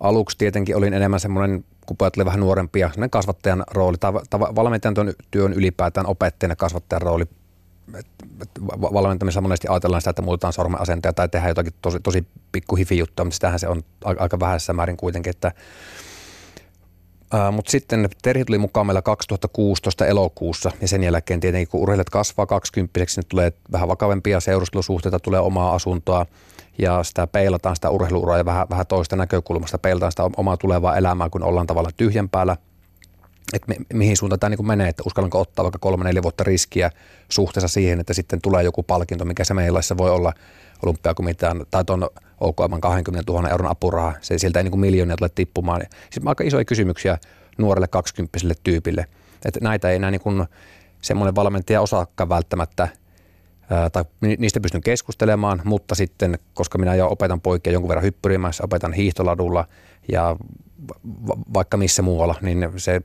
aluksi 0.00 0.38
tietenkin 0.38 0.76
olin 0.76 0.94
enemmän 0.94 1.20
semmoinen 1.20 1.64
kun 1.86 1.96
pojat 1.96 2.16
oli 2.16 2.24
vähän 2.24 2.40
nuorempia, 2.40 2.90
kasvattajan 3.10 3.64
rooli 3.70 3.96
tai, 4.00 4.12
tai 4.30 4.40
valmentajan 4.40 4.94
työ 5.30 5.44
on 5.44 5.52
ylipäätään 5.52 6.06
opettajana 6.06 6.56
kasvattajan 6.56 7.02
rooli. 7.02 7.24
valmentamisessa 8.80 9.40
monesti 9.40 9.68
ajatellaan 9.68 10.00
sitä, 10.00 10.10
että 10.10 10.22
muutetaan 10.22 10.52
sormen 10.52 10.80
tai 11.14 11.28
tehdään 11.28 11.50
jotakin 11.50 11.72
tosi, 11.82 12.00
tosi 12.00 12.26
pikku 12.52 12.76
hifi-juttua, 12.76 13.24
mutta 13.24 13.34
sitähän 13.34 13.58
se 13.58 13.68
on 13.68 13.82
aika 14.04 14.40
vähäisessä 14.40 14.72
määrin 14.72 14.96
kuitenkin, 14.96 15.30
että 15.30 15.52
mutta 17.52 17.70
sitten 17.70 18.08
Terhi 18.22 18.44
tuli 18.44 18.58
mukaan 18.58 18.86
meillä 18.86 19.02
2016 19.02 20.06
elokuussa 20.06 20.70
ja 20.80 20.88
sen 20.88 21.02
jälkeen 21.02 21.40
tietenkin 21.40 21.68
kun 21.68 21.80
urheilijat 21.80 22.10
kasvaa 22.10 22.46
20 22.46 23.00
niin 23.00 23.28
tulee 23.28 23.52
vähän 23.72 23.88
vakavempia 23.88 24.40
seurustelusuhteita, 24.40 25.18
tulee 25.18 25.40
omaa 25.40 25.74
asuntoa, 25.74 26.26
ja 26.78 27.02
sitä 27.02 27.26
peilataan 27.26 27.76
sitä 27.76 27.90
urheiluuraa 27.90 28.38
ja 28.38 28.44
vähän, 28.44 28.66
vähän 28.70 28.86
toista 28.86 29.16
näkökulmasta, 29.16 29.78
peilataan 29.78 30.12
sitä 30.12 30.30
omaa 30.36 30.56
tulevaa 30.56 30.96
elämää, 30.96 31.30
kun 31.30 31.42
ollaan 31.42 31.66
tavallaan 31.66 31.94
tyhjän 31.96 32.28
päällä, 32.28 32.56
että 33.52 33.74
mi- 33.74 33.86
mihin 33.92 34.16
suuntaan 34.16 34.40
tämä 34.40 34.50
niin 34.50 34.66
menee, 34.66 34.88
että 34.88 35.02
uskallanko 35.06 35.40
ottaa 35.40 35.62
vaikka 35.62 35.78
kolme, 35.78 36.04
neljä 36.04 36.22
vuotta 36.22 36.44
riskiä 36.44 36.90
suhteessa 37.28 37.68
siihen, 37.68 38.00
että 38.00 38.14
sitten 38.14 38.40
tulee 38.42 38.62
joku 38.62 38.82
palkinto, 38.82 39.24
mikä 39.24 39.44
se 39.44 39.54
meillä 39.54 39.80
voi 39.98 40.10
olla 40.10 40.32
olympiakomitean 40.82 41.66
tai 41.70 41.84
tuon 41.84 42.08
OKM 42.40 42.80
20 42.80 43.32
000 43.32 43.48
euron 43.48 43.70
apuraha, 43.70 44.12
se 44.20 44.38
sieltä 44.38 44.58
ei 44.58 44.64
niin 44.64 44.80
miljoonia 44.80 45.16
tule 45.16 45.30
tippumaan. 45.34 45.82
Siis 46.10 46.26
aika 46.26 46.44
isoja 46.44 46.64
kysymyksiä 46.64 47.18
nuorelle 47.58 47.88
20 47.88 48.38
tyypille, 48.64 49.06
että 49.44 49.60
näitä 49.62 49.90
ei 49.90 49.96
enää 49.96 50.10
niin 50.10 50.46
semmoinen 51.02 51.34
valmentaja 51.34 51.80
osaakaan 51.80 52.28
välttämättä– 52.28 52.88
tai 53.92 54.04
niistä 54.38 54.60
pystyn 54.60 54.80
keskustelemaan, 54.80 55.62
mutta 55.64 55.94
sitten, 55.94 56.38
koska 56.54 56.78
minä 56.78 56.94
jo 56.94 57.08
opetan 57.10 57.40
poikia 57.40 57.72
jonkun 57.72 57.88
verran 57.88 58.04
hyppyrimässä, 58.04 58.64
opetan 58.64 58.92
hiihtoladulla 58.92 59.64
ja 60.12 60.36
vaikka 61.54 61.76
missä 61.76 62.02
muualla, 62.02 62.34
niin 62.42 62.72
se 62.76 63.00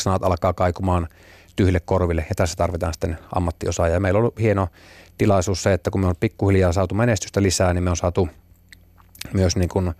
sanat 0.00 0.24
alkaa 0.24 0.52
kaikumaan 0.52 1.08
tyhjille 1.56 1.80
korville 1.80 2.26
ja 2.28 2.34
tässä 2.34 2.56
tarvitaan 2.56 2.94
sitten 2.94 3.18
ammattiosaajia. 3.34 4.00
Meillä 4.00 4.18
on 4.18 4.22
ollut 4.22 4.40
hieno 4.40 4.68
tilaisuus 5.18 5.62
se, 5.62 5.72
että 5.72 5.90
kun 5.90 6.00
me 6.00 6.06
on 6.06 6.14
pikkuhiljaa 6.20 6.72
saatu 6.72 6.94
menestystä 6.94 7.42
lisää, 7.42 7.74
niin 7.74 7.84
me 7.84 7.90
on 7.90 7.96
saatu 7.96 8.28
myös 9.32 9.56
niin 9.56 9.68
kuin 9.68 9.92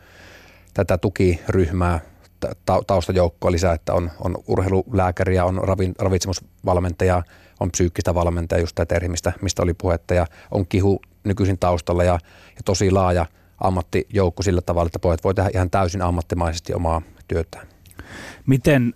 tätä 0.75 0.99
tukiryhmää 0.99 2.01
taustajoukkoa 2.87 3.53
lisää, 3.53 3.75
että 3.75 3.95
on, 3.95 4.11
on 4.21 4.37
urheilulääkäriä, 4.47 5.45
on 5.45 5.61
ravitsemusvalmentaja, 5.99 7.23
on 7.61 7.71
psyykkistä 7.71 8.15
valmentaja, 8.15 8.61
just 8.61 8.75
tämä 8.75 8.87
terhi, 8.87 9.09
mistä, 9.09 9.33
mistä 9.43 9.63
oli 9.63 9.75
puhetta, 9.75 10.15
ja 10.15 10.27
on 10.51 10.67
kihu 10.67 11.01
nykyisin 11.25 11.59
taustalla 11.59 12.05
ja, 12.05 12.13
ja 12.57 12.63
tosi 12.65 12.91
laaja 12.91 13.27
ammattijoukko 13.61 14.43
sillä 14.43 14.61
tavalla, 14.61 14.87
että 14.87 14.99
pojat 14.99 15.25
voi 15.25 15.35
tehdä 15.35 15.51
ihan 15.55 15.71
täysin 15.71 16.03
ammattimaisesti 16.03 16.75
omaa 16.75 17.03
työtään. 17.29 17.67
Miten 18.47 18.95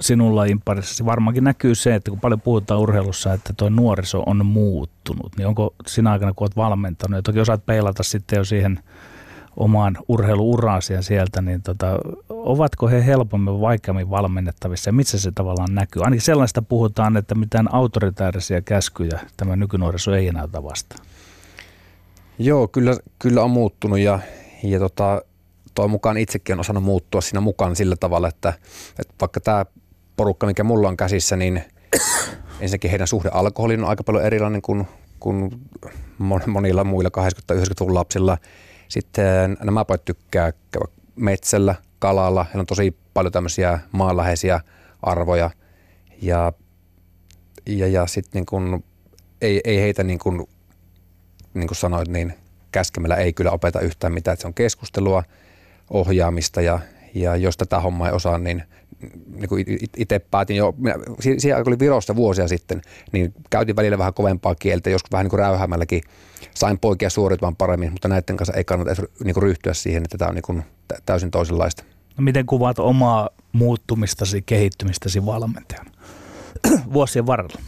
sinulla 0.00 0.44
imparissa 0.44 1.06
varmaankin 1.06 1.44
näkyy 1.44 1.74
se, 1.74 1.94
että 1.94 2.10
kun 2.10 2.20
paljon 2.20 2.40
puhutaan 2.40 2.80
urheilussa, 2.80 3.32
että 3.32 3.52
tuo 3.56 3.68
nuoriso 3.68 4.22
on 4.26 4.46
muuttunut, 4.46 5.36
niin 5.36 5.46
onko 5.46 5.74
sinä 5.86 6.12
aikana, 6.12 6.32
kun 6.34 6.44
olet 6.44 6.56
valmentanut, 6.56 7.18
ja 7.18 7.22
toki 7.22 7.40
osaat 7.40 7.66
peilata 7.66 8.02
sitten 8.02 8.36
jo 8.36 8.44
siihen– 8.44 8.78
omaan 9.56 9.96
urheiluuraasiaan 10.08 11.02
sieltä, 11.02 11.42
niin 11.42 11.62
tota, 11.62 11.98
ovatko 12.28 12.88
he 12.88 13.06
helpommin 13.06 13.54
vai 13.54 13.60
vaikeammin 13.60 14.10
valmennettavissa 14.10 14.88
ja 14.88 14.92
missä 14.92 15.18
se 15.18 15.32
tavallaan 15.34 15.74
näkyy? 15.74 16.02
Ainakin 16.02 16.22
sellaista 16.22 16.62
puhutaan, 16.62 17.16
että 17.16 17.34
mitään 17.34 17.74
autoritaarisia 17.74 18.60
käskyjä 18.60 19.20
tämä 19.36 19.56
nykynuoriso 19.56 20.14
ei 20.14 20.28
enää 20.28 20.48
vasta. 20.52 20.96
Joo, 22.38 22.68
kyllä, 22.68 22.96
kyllä 23.18 23.42
on 23.42 23.50
muuttunut 23.50 23.98
ja, 23.98 24.18
ja 24.62 24.78
tota, 24.78 25.22
toi 25.74 25.88
mukaan 25.88 26.16
itsekin 26.16 26.52
on 26.52 26.60
osannut 26.60 26.84
muuttua 26.84 27.20
siinä 27.20 27.40
mukaan 27.40 27.76
sillä 27.76 27.96
tavalla, 28.00 28.28
että, 28.28 28.52
että 28.98 29.14
vaikka 29.20 29.40
tämä 29.40 29.66
porukka, 30.16 30.46
mikä 30.46 30.64
mulla 30.64 30.88
on 30.88 30.96
käsissä, 30.96 31.36
niin 31.36 31.64
ensinnäkin 32.60 32.90
heidän 32.90 33.08
suhde 33.08 33.28
alkoholiin 33.32 33.84
on 33.84 33.90
aika 33.90 34.04
paljon 34.04 34.24
erilainen 34.24 34.62
kuin, 34.62 34.86
kuin 35.20 35.50
monilla 36.46 36.84
muilla 36.84 37.10
80-90-luvun 37.52 37.94
lapsilla– 37.94 38.38
sitten 38.94 39.56
nämä 39.64 39.84
pojat 39.84 40.04
tykkää 40.04 40.52
käydä 40.70 40.86
metsällä, 41.16 41.74
kalalla. 41.98 42.44
Heillä 42.44 42.60
on 42.60 42.66
tosi 42.66 42.96
paljon 43.14 43.32
tämmöisiä 43.32 43.78
maanläheisiä 43.92 44.60
arvoja. 45.02 45.50
Ja, 46.22 46.52
ja, 47.66 47.86
ja 47.86 48.06
sitten 48.06 48.30
niin 48.32 48.46
kun, 48.46 48.84
ei, 49.40 49.60
ei 49.64 49.80
heitä 49.80 50.02
niin 50.02 50.18
kuin, 50.18 50.46
niin 51.54 51.66
kuin 51.66 51.76
sanoit, 51.76 52.08
niin 52.08 52.34
käskemällä 52.72 53.16
ei 53.16 53.32
kyllä 53.32 53.50
opeta 53.50 53.80
yhtään 53.80 54.12
mitään. 54.12 54.32
Että 54.32 54.40
se 54.42 54.46
on 54.46 54.54
keskustelua, 54.54 55.22
ohjaamista 55.90 56.60
ja, 56.60 56.78
ja 57.14 57.36
jos 57.36 57.56
tätä 57.56 57.80
hommaa 57.80 58.08
ei 58.08 58.14
osaa, 58.14 58.38
niin, 58.38 58.62
niin 59.34 59.48
kuin 59.48 59.64
itse 59.96 60.18
päätin 60.18 60.56
jo, 60.56 60.74
minä, 60.76 60.94
siihen 61.38 61.62
oli 61.66 61.78
Virossa 61.78 62.16
vuosia 62.16 62.48
sitten, 62.48 62.82
niin 63.12 63.34
käytin 63.50 63.76
välillä 63.76 63.98
vähän 63.98 64.14
kovempaa 64.14 64.54
kieltä, 64.54 64.90
joskus 64.90 65.12
vähän 65.12 65.24
niin 65.24 65.30
kuin 65.30 65.40
räyhäämälläkin 65.40 66.02
sain 66.54 66.78
poikia 66.78 67.10
suoritumaan 67.10 67.56
paremmin, 67.56 67.92
mutta 67.92 68.08
näiden 68.08 68.36
kanssa 68.36 68.54
ei 68.54 68.64
kannata 68.64 68.90
edes 68.90 69.04
niin 69.24 69.34
kuin 69.34 69.42
ryhtyä 69.42 69.74
siihen, 69.74 70.04
että 70.04 70.18
tämä 70.18 70.28
on 70.28 70.34
niin 70.34 70.42
kuin 70.42 70.62
täysin 71.06 71.30
toisenlaista. 71.30 71.84
No 72.18 72.24
miten 72.24 72.46
kuvaat 72.46 72.78
omaa 72.78 73.28
muuttumistasi, 73.52 74.42
kehittymistäsi 74.42 75.26
valmentajana 75.26 75.90
vuosien 76.92 77.26
varrella? 77.26 77.60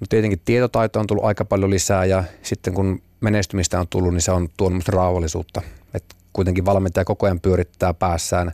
No 0.00 0.06
tietenkin 0.08 0.40
tietotaito 0.44 1.00
on 1.00 1.06
tullut 1.06 1.24
aika 1.24 1.44
paljon 1.44 1.70
lisää 1.70 2.04
ja 2.04 2.24
sitten 2.42 2.74
kun 2.74 3.02
menestymistä 3.20 3.80
on 3.80 3.86
tullut, 3.90 4.12
niin 4.12 4.22
se 4.22 4.32
on 4.32 4.48
tuonut 4.56 4.88
rauhallisuutta. 4.88 5.62
Et 5.94 6.04
kuitenkin 6.32 6.64
valmentaja 6.64 7.04
koko 7.04 7.26
ajan 7.26 7.40
pyörittää 7.40 7.94
päässään 7.94 8.52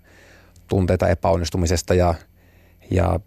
tunteita 0.70 1.08
epäonnistumisesta 1.08 1.94
ja, 1.94 2.14
ja 2.90 3.20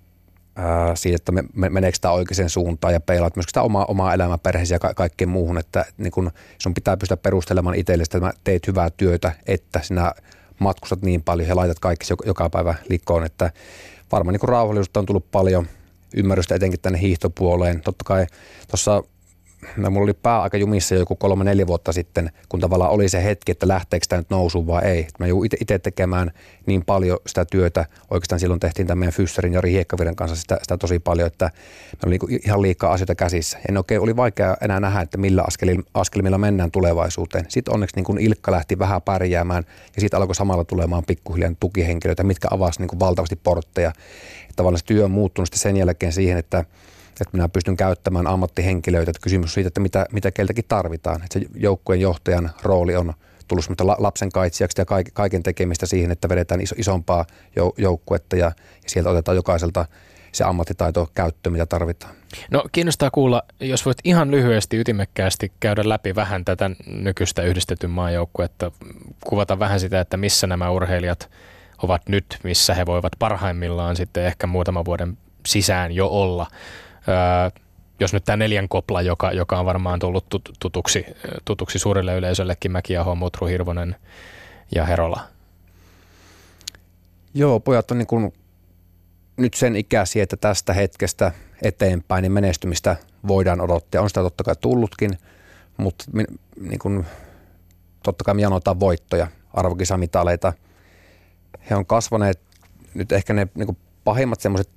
ää, 0.55 0.95
siitä, 0.95 1.15
että 1.15 1.31
me, 1.31 1.43
me, 1.53 1.69
meneekö 1.69 1.97
tämä 2.01 2.13
oikeaan 2.13 2.49
suuntaan 2.49 2.93
ja 2.93 2.99
peilaat 2.99 3.35
myös 3.35 3.45
sitä 3.45 3.61
omaa, 3.61 3.85
omaa 3.85 4.13
elämää, 4.13 4.37
perheesi 4.37 4.73
ja 4.73 4.79
ka- 4.79 4.93
kaikkeen 4.93 5.29
muuhun, 5.29 5.57
että 5.57 5.85
niin 5.97 6.11
kun 6.11 6.31
sun 6.57 6.73
pitää 6.73 6.97
pystyä 6.97 7.17
perustelemaan 7.17 7.75
itsellesi, 7.75 8.17
että 8.17 8.33
teet 8.43 8.67
hyvää 8.67 8.89
työtä, 8.89 9.31
että 9.47 9.79
sinä 9.83 10.11
matkustat 10.59 11.01
niin 11.01 11.23
paljon 11.23 11.49
ja 11.49 11.55
laitat 11.55 11.79
kaikki 11.79 12.05
joka, 12.25 12.49
päivä 12.49 12.75
likoon, 12.89 13.25
että 13.25 13.51
varmaan 14.11 14.33
niin 14.33 14.49
rauhallisuutta 14.49 14.99
on 14.99 15.05
tullut 15.05 15.31
paljon, 15.31 15.67
ymmärrystä 16.15 16.55
etenkin 16.55 16.79
tänne 16.79 17.01
hiihtopuoleen. 17.01 17.81
Totta 17.81 18.03
kai 18.03 18.25
tuossa 18.67 19.03
mulla 19.77 20.03
oli 20.03 20.13
pää 20.13 20.41
aika 20.41 20.57
jumissa 20.57 20.95
joku 20.95 21.15
kolme 21.15 21.43
neljä 21.43 21.67
vuotta 21.67 21.91
sitten, 21.91 22.31
kun 22.49 22.59
tavallaan 22.59 22.91
oli 22.91 23.09
se 23.09 23.23
hetki, 23.23 23.51
että 23.51 23.67
lähteekö 23.67 24.05
tämä 24.09 24.19
nyt 24.19 24.29
nousuun 24.29 24.67
vai 24.67 24.83
ei. 24.85 25.07
Mä 25.19 25.27
joudun 25.27 25.45
itse 25.61 25.79
tekemään 25.79 26.31
niin 26.65 26.85
paljon 26.85 27.17
sitä 27.27 27.45
työtä. 27.45 27.85
Oikeastaan 28.11 28.39
silloin 28.39 28.59
tehtiin 28.59 28.87
tämän 28.87 28.97
meidän 28.97 29.13
Fysserin 29.13 29.53
Jari 29.53 29.71
Hiekkaviren 29.71 30.15
kanssa 30.15 30.35
sitä, 30.35 30.57
sitä 30.61 30.77
tosi 30.77 30.99
paljon, 30.99 31.27
että 31.27 31.51
me 31.93 32.07
oli 32.07 32.17
niin 32.29 32.41
ihan 32.45 32.61
liikaa 32.61 32.93
asioita 32.93 33.15
käsissä. 33.15 33.59
En 33.69 33.77
oikein, 33.77 34.01
oli 34.01 34.15
vaikea 34.15 34.57
enää 34.61 34.79
nähdä, 34.79 35.01
että 35.01 35.17
millä 35.17 35.43
askelmilla 35.93 36.37
mennään 36.37 36.71
tulevaisuuteen. 36.71 37.45
Sitten 37.49 37.73
onneksi 37.73 37.95
niin 37.95 38.05
kun 38.05 38.19
Ilkka 38.19 38.51
lähti 38.51 38.79
vähän 38.79 39.01
pärjäämään 39.01 39.63
ja 39.95 40.01
sitten 40.01 40.19
alkoi 40.19 40.35
samalla 40.35 40.63
tulemaan 40.63 41.03
pikkuhiljaa 41.07 41.51
tukihenkilöitä, 41.59 42.23
mitkä 42.23 42.47
avasivat 42.51 42.91
niin 42.91 42.99
valtavasti 42.99 43.35
portteja. 43.35 43.91
Tavallaan 44.55 44.79
se 44.79 44.85
työ 44.85 45.05
on 45.05 45.11
muuttunut 45.11 45.49
sen 45.53 45.77
jälkeen 45.77 46.13
siihen, 46.13 46.37
että 46.37 46.65
että 47.21 47.37
minä 47.37 47.49
pystyn 47.49 47.77
käyttämään 47.77 48.27
ammattihenkilöitä. 48.27 49.11
Että 49.11 49.23
kysymys 49.23 49.53
siitä, 49.53 49.67
että 49.67 49.79
mitä, 49.79 50.05
mitä 50.11 50.31
keltäkin 50.31 50.65
tarvitaan. 50.67 51.23
Että 51.23 51.39
se 51.39 51.45
joukkueen 51.55 52.01
johtajan 52.01 52.51
rooli 52.61 52.95
on 52.95 53.13
tullut 53.47 53.65
lapsen 53.97 54.31
kaitsijaksi 54.31 54.81
ja 54.81 54.85
kaiken 55.13 55.43
tekemistä 55.43 55.85
siihen, 55.85 56.11
että 56.11 56.29
vedetään 56.29 56.61
iso, 56.61 56.75
isompaa 56.77 57.25
joukkuetta 57.77 58.35
ja, 58.35 58.51
sieltä 58.87 59.09
otetaan 59.09 59.35
jokaiselta 59.35 59.85
se 60.31 60.43
ammattitaito 60.43 61.09
käyttöön, 61.15 61.53
mitä 61.53 61.65
tarvitaan. 61.65 62.13
No 62.51 62.63
kiinnostaa 62.71 63.11
kuulla, 63.11 63.43
jos 63.59 63.85
voit 63.85 63.97
ihan 64.03 64.31
lyhyesti, 64.31 64.77
ytimekkäästi 64.77 65.51
käydä 65.59 65.89
läpi 65.89 66.15
vähän 66.15 66.45
tätä 66.45 66.71
nykyistä 66.85 67.41
yhdistetyn 67.41 67.89
maajoukkuetta, 67.89 68.71
kuvata 69.25 69.59
vähän 69.59 69.79
sitä, 69.79 69.99
että 69.99 70.17
missä 70.17 70.47
nämä 70.47 70.69
urheilijat 70.69 71.29
ovat 71.83 72.09
nyt, 72.09 72.39
missä 72.43 72.73
he 72.73 72.85
voivat 72.85 73.11
parhaimmillaan 73.19 73.95
sitten 73.95 74.25
ehkä 74.25 74.47
muutaman 74.47 74.85
vuoden 74.85 75.17
sisään 75.45 75.91
jo 75.91 76.07
olla. 76.07 76.47
Jos 77.99 78.13
nyt 78.13 78.23
tämä 78.23 78.37
neljän 78.37 78.69
kopla, 78.69 79.01
joka, 79.01 79.31
joka 79.31 79.59
on 79.59 79.65
varmaan 79.65 79.99
tullut 79.99 80.25
tutuksi, 80.59 81.05
tutuksi 81.45 81.79
suurelle 81.79 82.17
yleisöllekin, 82.17 82.71
Mäkiaho, 82.71 83.15
Mutru, 83.15 83.47
Hirvonen 83.47 83.95
ja 84.75 84.85
Herola. 84.85 85.21
Joo, 87.33 87.59
pojat 87.59 87.91
on 87.91 87.97
niin 87.97 88.07
kuin 88.07 88.33
nyt 89.37 89.53
sen 89.53 89.75
ikäisiä, 89.75 90.23
että 90.23 90.37
tästä 90.37 90.73
hetkestä 90.73 91.31
eteenpäin 91.61 92.21
niin 92.21 92.31
menestymistä 92.31 92.95
voidaan 93.27 93.61
odottaa. 93.61 94.01
On 94.01 94.09
sitä 94.09 94.21
totta 94.21 94.43
kai 94.43 94.55
tullutkin, 94.61 95.17
mutta 95.77 96.05
niin 96.59 96.79
kuin, 96.79 97.05
totta 98.03 98.23
kai 98.23 98.33
me 98.33 98.41
janotaan 98.41 98.79
voittoja, 98.79 99.27
arvokisamitaleita. 99.53 100.53
He 101.69 101.75
on 101.75 101.85
kasvaneet 101.85 102.39
nyt 102.93 103.11
ehkä 103.11 103.33
ne 103.33 103.47
niin 103.55 103.65
kuin 103.65 103.77
pahimmat 104.03 104.41
semmoiset 104.41 104.69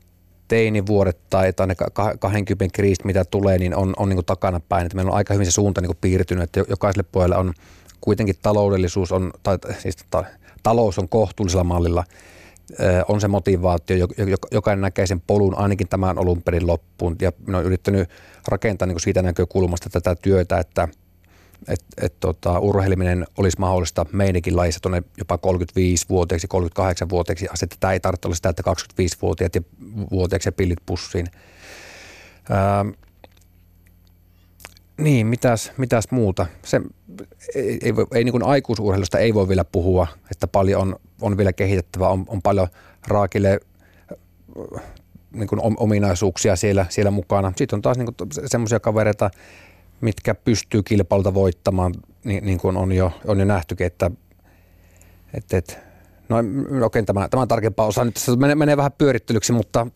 teinivuodet 0.48 1.18
tai, 1.30 1.52
tai 1.52 1.66
ne 1.66 1.74
20 2.18 2.76
kriisit, 2.76 3.04
mitä 3.04 3.24
tulee, 3.24 3.58
niin 3.58 3.76
on, 3.76 3.94
on 3.96 4.08
niin 4.08 4.16
kuin 4.16 4.26
takana 4.26 4.60
päin. 4.68 4.86
Että 4.86 4.96
meillä 4.96 5.10
on 5.10 5.16
aika 5.16 5.34
hyvin 5.34 5.46
se 5.46 5.52
suunta 5.52 5.80
niin 5.80 5.88
kuin 5.88 5.98
piirtynyt, 6.00 6.44
että 6.44 6.64
jokaiselle 6.68 7.08
puolelle 7.12 7.36
on 7.36 7.54
kuitenkin 8.00 8.34
taloudellisuus, 8.42 9.12
on, 9.12 9.32
tai 9.42 9.58
siis 9.78 9.96
ta, 10.10 10.24
talous 10.62 10.98
on 10.98 11.08
kohtuullisella 11.08 11.64
mallilla, 11.64 12.04
on 13.08 13.20
se 13.20 13.28
motivaatio, 13.28 14.08
jokainen 14.52 14.80
näkee 14.80 15.06
sen 15.06 15.20
polun 15.20 15.58
ainakin 15.58 15.88
tämän 15.88 16.18
olympiadin 16.18 16.66
loppuun. 16.66 17.16
Ja 17.20 17.32
minä 17.46 17.58
olen 17.58 17.66
yrittänyt 17.66 18.08
rakentaa 18.48 18.86
niin 18.86 18.94
kuin 18.94 19.02
siitä 19.02 19.22
näkökulmasta 19.22 19.90
tätä 19.90 20.14
työtä, 20.14 20.58
että– 20.58 20.88
että 21.68 21.86
et, 22.02 22.14
tota, 22.20 22.58
urheileminen 22.58 23.26
olisi 23.38 23.60
mahdollista 23.60 24.06
meidänkin 24.12 24.56
laissa 24.56 24.80
tuonne 24.80 25.02
jopa 25.18 25.36
35-vuotiaiksi, 25.36 26.48
38-vuotiaiksi 26.54 27.48
asti. 27.52 27.66
Tämä 27.80 27.92
ei 27.92 28.00
tarvitse 28.00 28.28
olla 28.28 28.36
sitä, 28.36 28.48
että 28.48 28.62
25-vuotiaat 28.70 29.54
ja 29.54 29.60
vuotiaiksi 30.10 30.48
ja 30.48 30.52
pillit 30.52 30.78
pussiin. 30.86 31.26
Ää, 32.50 32.84
niin, 34.98 35.26
mitäs, 35.26 35.72
mitäs 35.76 36.04
muuta? 36.10 36.46
Se, 36.64 36.80
ei, 37.54 37.78
ei, 37.82 37.92
ei 38.14 38.24
niin 38.24 38.32
kuin 38.32 38.46
aikuisurheilusta 38.46 39.18
ei 39.18 39.34
voi 39.34 39.48
vielä 39.48 39.64
puhua, 39.64 40.06
että 40.30 40.46
paljon 40.46 40.82
on, 40.82 40.96
on 41.20 41.36
vielä 41.36 41.52
kehitettävä, 41.52 42.08
on, 42.08 42.24
on 42.28 42.42
paljon 42.42 42.68
raakille 43.06 43.60
niin 45.32 45.48
kuin 45.48 45.60
ominaisuuksia 45.76 46.56
siellä, 46.56 46.86
siellä 46.88 47.10
mukana. 47.10 47.52
Sitten 47.56 47.76
on 47.76 47.82
taas 47.82 47.98
niin 47.98 48.08
semmoisia 48.46 48.80
kavereita, 48.80 49.30
mitkä 50.00 50.34
pystyy 50.34 50.82
kilpailta 50.82 51.34
voittamaan, 51.34 51.94
niin, 52.24 52.44
niin 52.44 52.58
kuin 52.58 52.76
on 52.76 52.92
jo, 52.92 53.12
on 53.26 53.38
jo 53.38 53.44
nähtykin, 53.44 53.86
että, 53.86 54.10
että, 55.34 55.56
että 55.56 55.86
No 56.28 56.36
okei, 56.86 57.02
tämä, 57.02 57.28
tämä 57.28 57.46
tarkempaa 57.46 57.86
osa 57.86 58.04
nyt 58.04 58.14
menee, 58.38 58.54
menee 58.54 58.76
vähän 58.76 58.92
pyörittelyksi, 58.98 59.52
mutta 59.52 59.86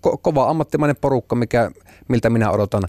ko, 0.00 0.16
kova 0.16 0.50
ammattimainen 0.50 0.96
porukka, 1.00 1.36
mikä, 1.36 1.70
miltä 2.08 2.30
minä 2.30 2.50
odotan 2.50 2.82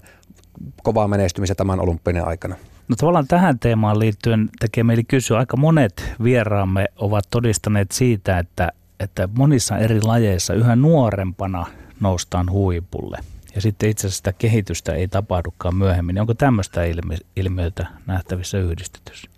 kovaa 0.82 1.08
menestymistä 1.08 1.54
tämän 1.54 1.80
olympian 1.80 2.28
aikana. 2.28 2.54
No 2.88 2.96
tavallaan 2.96 3.28
tähän 3.28 3.58
teemaan 3.58 3.98
liittyen 3.98 4.48
tekee 4.60 4.84
meille 4.84 5.04
kysyä. 5.08 5.38
Aika 5.38 5.56
monet 5.56 6.12
vieraamme 6.22 6.86
ovat 6.96 7.24
todistaneet 7.30 7.92
siitä, 7.92 8.38
että, 8.38 8.72
että 9.00 9.28
monissa 9.38 9.78
eri 9.78 10.02
lajeissa 10.02 10.54
yhä 10.54 10.76
nuorempana 10.76 11.66
noustaan 12.00 12.50
huipulle– 12.50 13.18
ja 13.58 13.62
sitten 13.62 13.90
itse 13.90 14.06
asiassa 14.06 14.16
sitä 14.16 14.32
kehitystä 14.32 14.94
ei 14.94 15.08
tapahdukaan 15.08 15.74
myöhemmin. 15.74 16.20
Onko 16.20 16.34
tämmöistä 16.34 16.84
ilmi- 16.84 17.26
ilmiötä 17.36 17.86
nähtävissä 18.06 18.58
yhdistetyssä? 18.58 19.30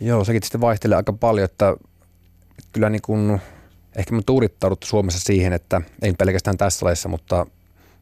Joo, 0.00 0.24
sekin 0.24 0.42
sitten 0.42 0.60
vaihtelee 0.60 0.96
aika 0.96 1.12
paljon, 1.12 1.44
että 1.44 1.76
kyllä 2.72 2.90
niin 2.90 3.02
kuin, 3.02 3.40
ehkä 3.96 4.14
me 4.14 4.22
tuudittauduttu 4.26 4.86
Suomessa 4.86 5.20
siihen, 5.20 5.52
että 5.52 5.80
ei 6.02 6.12
pelkästään 6.12 6.58
tässä 6.58 6.86
laissa, 6.86 7.08
mutta, 7.08 7.46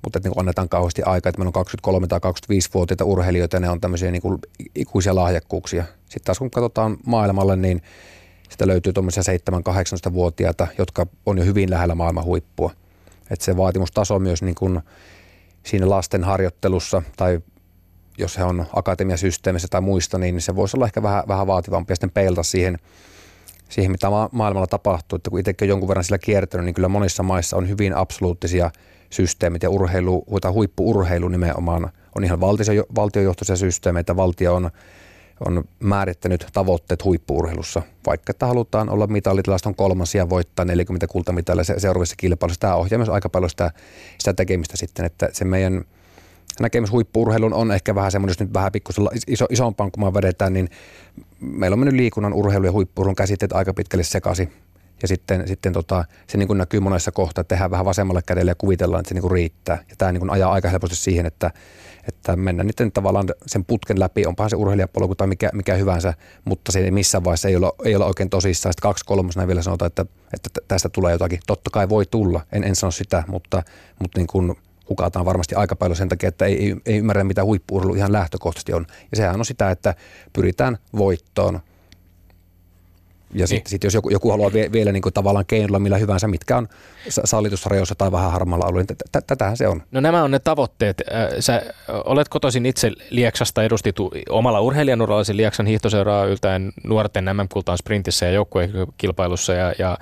mutta 0.02 0.18
että 0.18 0.28
niin 0.28 0.40
annetaan 0.40 0.68
kauheasti 0.68 1.02
aikaa, 1.02 1.30
että 1.30 1.38
meillä 1.38 1.48
on 1.48 1.52
23 1.52 2.06
tai 2.06 2.18
25-vuotiaita 2.18 3.04
urheilijoita 3.04 3.56
ja 3.56 3.60
ne 3.60 3.70
on 3.70 3.80
tämmöisiä 3.80 4.10
niin 4.10 4.22
kuin 4.22 4.38
ikuisia 4.74 5.14
lahjakkuuksia. 5.14 5.84
Sitten 6.00 6.24
taas 6.24 6.38
kun 6.38 6.50
katsotaan 6.50 6.96
maailmalle, 7.06 7.56
niin 7.56 7.82
sitä 8.50 8.66
löytyy 8.66 8.92
tuommoisia 8.92 9.22
7-18-vuotiaita, 9.22 10.66
jotka 10.78 11.06
on 11.26 11.38
jo 11.38 11.44
hyvin 11.44 11.70
lähellä 11.70 11.94
maailman 11.94 12.24
huippua– 12.24 12.72
että 13.30 13.44
se 13.44 13.56
vaatimustaso 13.56 14.18
myös 14.18 14.42
niin 14.42 14.54
kuin 14.54 14.80
siinä 15.62 15.90
lasten 15.90 16.24
harjoittelussa 16.24 17.02
tai 17.16 17.40
jos 18.18 18.38
he 18.38 18.44
on 18.44 18.66
akatemiasysteemissä 18.72 19.68
tai 19.70 19.80
muista, 19.80 20.18
niin 20.18 20.40
se 20.40 20.56
voisi 20.56 20.76
olla 20.76 20.86
ehkä 20.86 21.02
vähän, 21.02 21.24
vähän 21.28 21.46
vaativampi 21.46 21.92
ja 21.92 21.96
sitten 21.96 22.10
peilata 22.10 22.42
siihen, 22.42 22.78
siihen, 23.68 23.90
mitä 23.90 24.10
ma- 24.10 24.28
maailmalla 24.32 24.66
tapahtuu. 24.66 25.16
Että 25.16 25.30
kun 25.30 25.38
itsekin 25.38 25.66
on 25.66 25.68
jonkun 25.68 25.88
verran 25.88 26.04
sillä 26.04 26.18
kiertänyt, 26.18 26.64
niin 26.64 26.74
kyllä 26.74 26.88
monissa 26.88 27.22
maissa 27.22 27.56
on 27.56 27.68
hyvin 27.68 27.96
absoluuttisia 27.96 28.70
systeemit 29.10 29.62
ja 29.62 29.70
urheilu, 29.70 30.24
tai 30.40 30.52
huippuurheilu 30.52 31.28
nimenomaan 31.28 31.90
on 32.14 32.24
ihan 32.24 32.40
valtio, 32.40 32.84
valtiojohtoisia 32.94 33.56
systeemeitä. 33.56 34.16
Valtio 34.16 34.54
on 34.54 34.70
on 35.46 35.64
määrittänyt 35.80 36.46
tavoitteet 36.52 37.04
huippuurheilussa. 37.04 37.82
Vaikka 38.06 38.30
että 38.30 38.46
halutaan 38.46 38.90
olla 38.90 39.06
mitallitilaston 39.06 39.74
kolmas 39.74 40.14
ja 40.14 40.30
voittaa 40.30 40.64
40 40.64 41.06
kultamitalia 41.06 41.64
seuraavissa 41.64 42.16
kilpailuissa. 42.16 42.60
Tämä 42.60 42.74
ohjaa 42.74 42.98
myös 42.98 43.08
aika 43.08 43.28
paljon 43.28 43.50
sitä, 43.50 43.70
sitä 44.18 44.34
tekemistä 44.34 44.76
sitten, 44.76 45.04
että 45.04 45.28
se 45.32 45.44
meidän 45.44 45.84
näkemys 46.60 46.90
huippuurheilun 46.90 47.54
on 47.54 47.72
ehkä 47.72 47.94
vähän 47.94 48.12
semmoinen, 48.12 48.30
jos 48.30 48.40
nyt 48.40 48.54
vähän 48.54 48.72
pikkusen 48.72 49.04
iso, 49.26 49.46
isompaan 49.50 49.90
kun 49.90 50.14
vedetään, 50.14 50.52
niin 50.52 50.68
meillä 51.40 51.74
on 51.74 51.78
mennyt 51.78 51.94
liikunnan, 51.94 52.32
urheilu 52.32 52.66
ja 52.66 52.72
huippuurheilun 52.72 53.16
käsitteet 53.16 53.52
aika 53.52 53.74
pitkälle 53.74 54.04
sekaisin. 54.04 54.52
Ja 55.02 55.08
sitten, 55.08 55.48
sitten 55.48 55.72
tota, 55.72 56.04
se 56.26 56.38
niin 56.38 56.46
kuin 56.46 56.58
näkyy 56.58 56.80
monessa 56.80 57.12
kohtaa, 57.12 57.40
että 57.40 57.54
tehdään 57.54 57.70
vähän 57.70 57.86
vasemmalle 57.86 58.22
kädelle 58.26 58.50
ja 58.50 58.54
kuvitellaan, 58.54 59.00
että 59.00 59.08
se 59.08 59.14
niin 59.14 59.22
kuin 59.22 59.32
riittää. 59.32 59.78
Ja 59.88 59.94
tämä 59.98 60.12
niin 60.12 60.20
kuin 60.20 60.30
ajaa 60.30 60.52
aika 60.52 60.68
helposti 60.68 60.96
siihen, 60.96 61.26
että 61.26 61.50
että 62.08 62.36
mennä 62.36 62.64
nyt 62.64 62.76
tavallaan 62.94 63.28
sen 63.46 63.64
putken 63.64 64.00
läpi, 64.00 64.26
onpahan 64.26 64.50
se 64.50 64.56
urheilijapolku 64.56 65.14
tai 65.14 65.26
mikä, 65.26 65.50
mikä 65.52 65.74
hyvänsä, 65.74 66.14
mutta 66.44 66.72
se 66.72 66.90
missään 66.90 67.24
vaiheessa 67.24 67.48
ei 67.48 67.56
ole, 67.56 67.72
ei 67.84 67.96
ole 67.96 68.04
oikein 68.04 68.30
tosissaan. 68.30 68.72
Sitten 68.72 68.88
kaksi 68.88 69.04
kolmosena 69.04 69.46
vielä 69.46 69.62
sanotaan, 69.62 69.86
että, 69.86 70.06
että 70.34 70.60
tästä 70.68 70.88
tulee 70.88 71.12
jotakin. 71.12 71.40
Totta 71.46 71.70
kai 71.70 71.88
voi 71.88 72.06
tulla, 72.06 72.40
en, 72.52 72.64
en 72.64 72.76
sano 72.76 72.90
sitä, 72.90 73.24
mutta, 73.26 73.62
mutta 74.00 74.18
niin 74.18 74.26
kuin 74.26 74.54
hukataan 74.88 75.24
varmasti 75.24 75.54
aika 75.54 75.76
paljon 75.76 75.96
sen 75.96 76.08
takia, 76.08 76.28
että 76.28 76.44
ei, 76.44 76.64
ei, 76.64 76.76
ei 76.86 76.98
ymmärrä, 76.98 77.24
mitä 77.24 77.44
huippuurheilu 77.44 77.94
ihan 77.94 78.12
lähtökohtaisesti 78.12 78.72
on. 78.72 78.86
Ja 79.10 79.16
sehän 79.16 79.38
on 79.38 79.44
sitä, 79.44 79.70
että 79.70 79.94
pyritään 80.32 80.78
voittoon, 80.96 81.60
ja 83.34 83.46
sitten 83.46 83.62
niin. 83.64 83.70
sit 83.70 83.84
jos 83.84 83.94
joku, 83.94 84.10
joku 84.10 84.30
haluaa 84.30 84.52
vie, 84.52 84.72
vielä 84.72 84.92
niin 84.92 85.02
kuin 85.02 85.12
tavallaan 85.12 85.46
keinolla 85.46 85.78
millä 85.78 85.98
hyvänsä, 85.98 86.28
mitkä 86.28 86.56
on 86.56 86.68
sallitusrajoissa 87.08 87.94
tai 87.94 88.12
vähän 88.12 88.32
harmaalla 88.32 88.66
alueella, 88.66 88.94
niin 89.12 89.24
tätähän 89.26 89.56
se 89.56 89.68
on. 89.68 89.82
No 89.90 90.00
nämä 90.00 90.22
on 90.22 90.30
ne 90.30 90.38
tavoitteet. 90.38 91.02
Sä 91.40 91.62
olet 91.88 92.28
kotoisin 92.28 92.66
itse 92.66 92.92
Lieksasta, 93.10 93.62
edustit 93.62 93.96
omalla 94.28 94.60
urheilijanurallasi 94.60 95.36
Lieksan 95.36 95.66
hiihtoseuraa 95.66 96.24
yltäen 96.24 96.72
nuorten 96.84 97.24
MM-kultaan 97.24 97.78
sprintissä 97.78 98.26
ja 98.26 98.32
joukkuekilpailussa 98.32 99.52
ja, 99.52 99.72
ja 99.78 99.98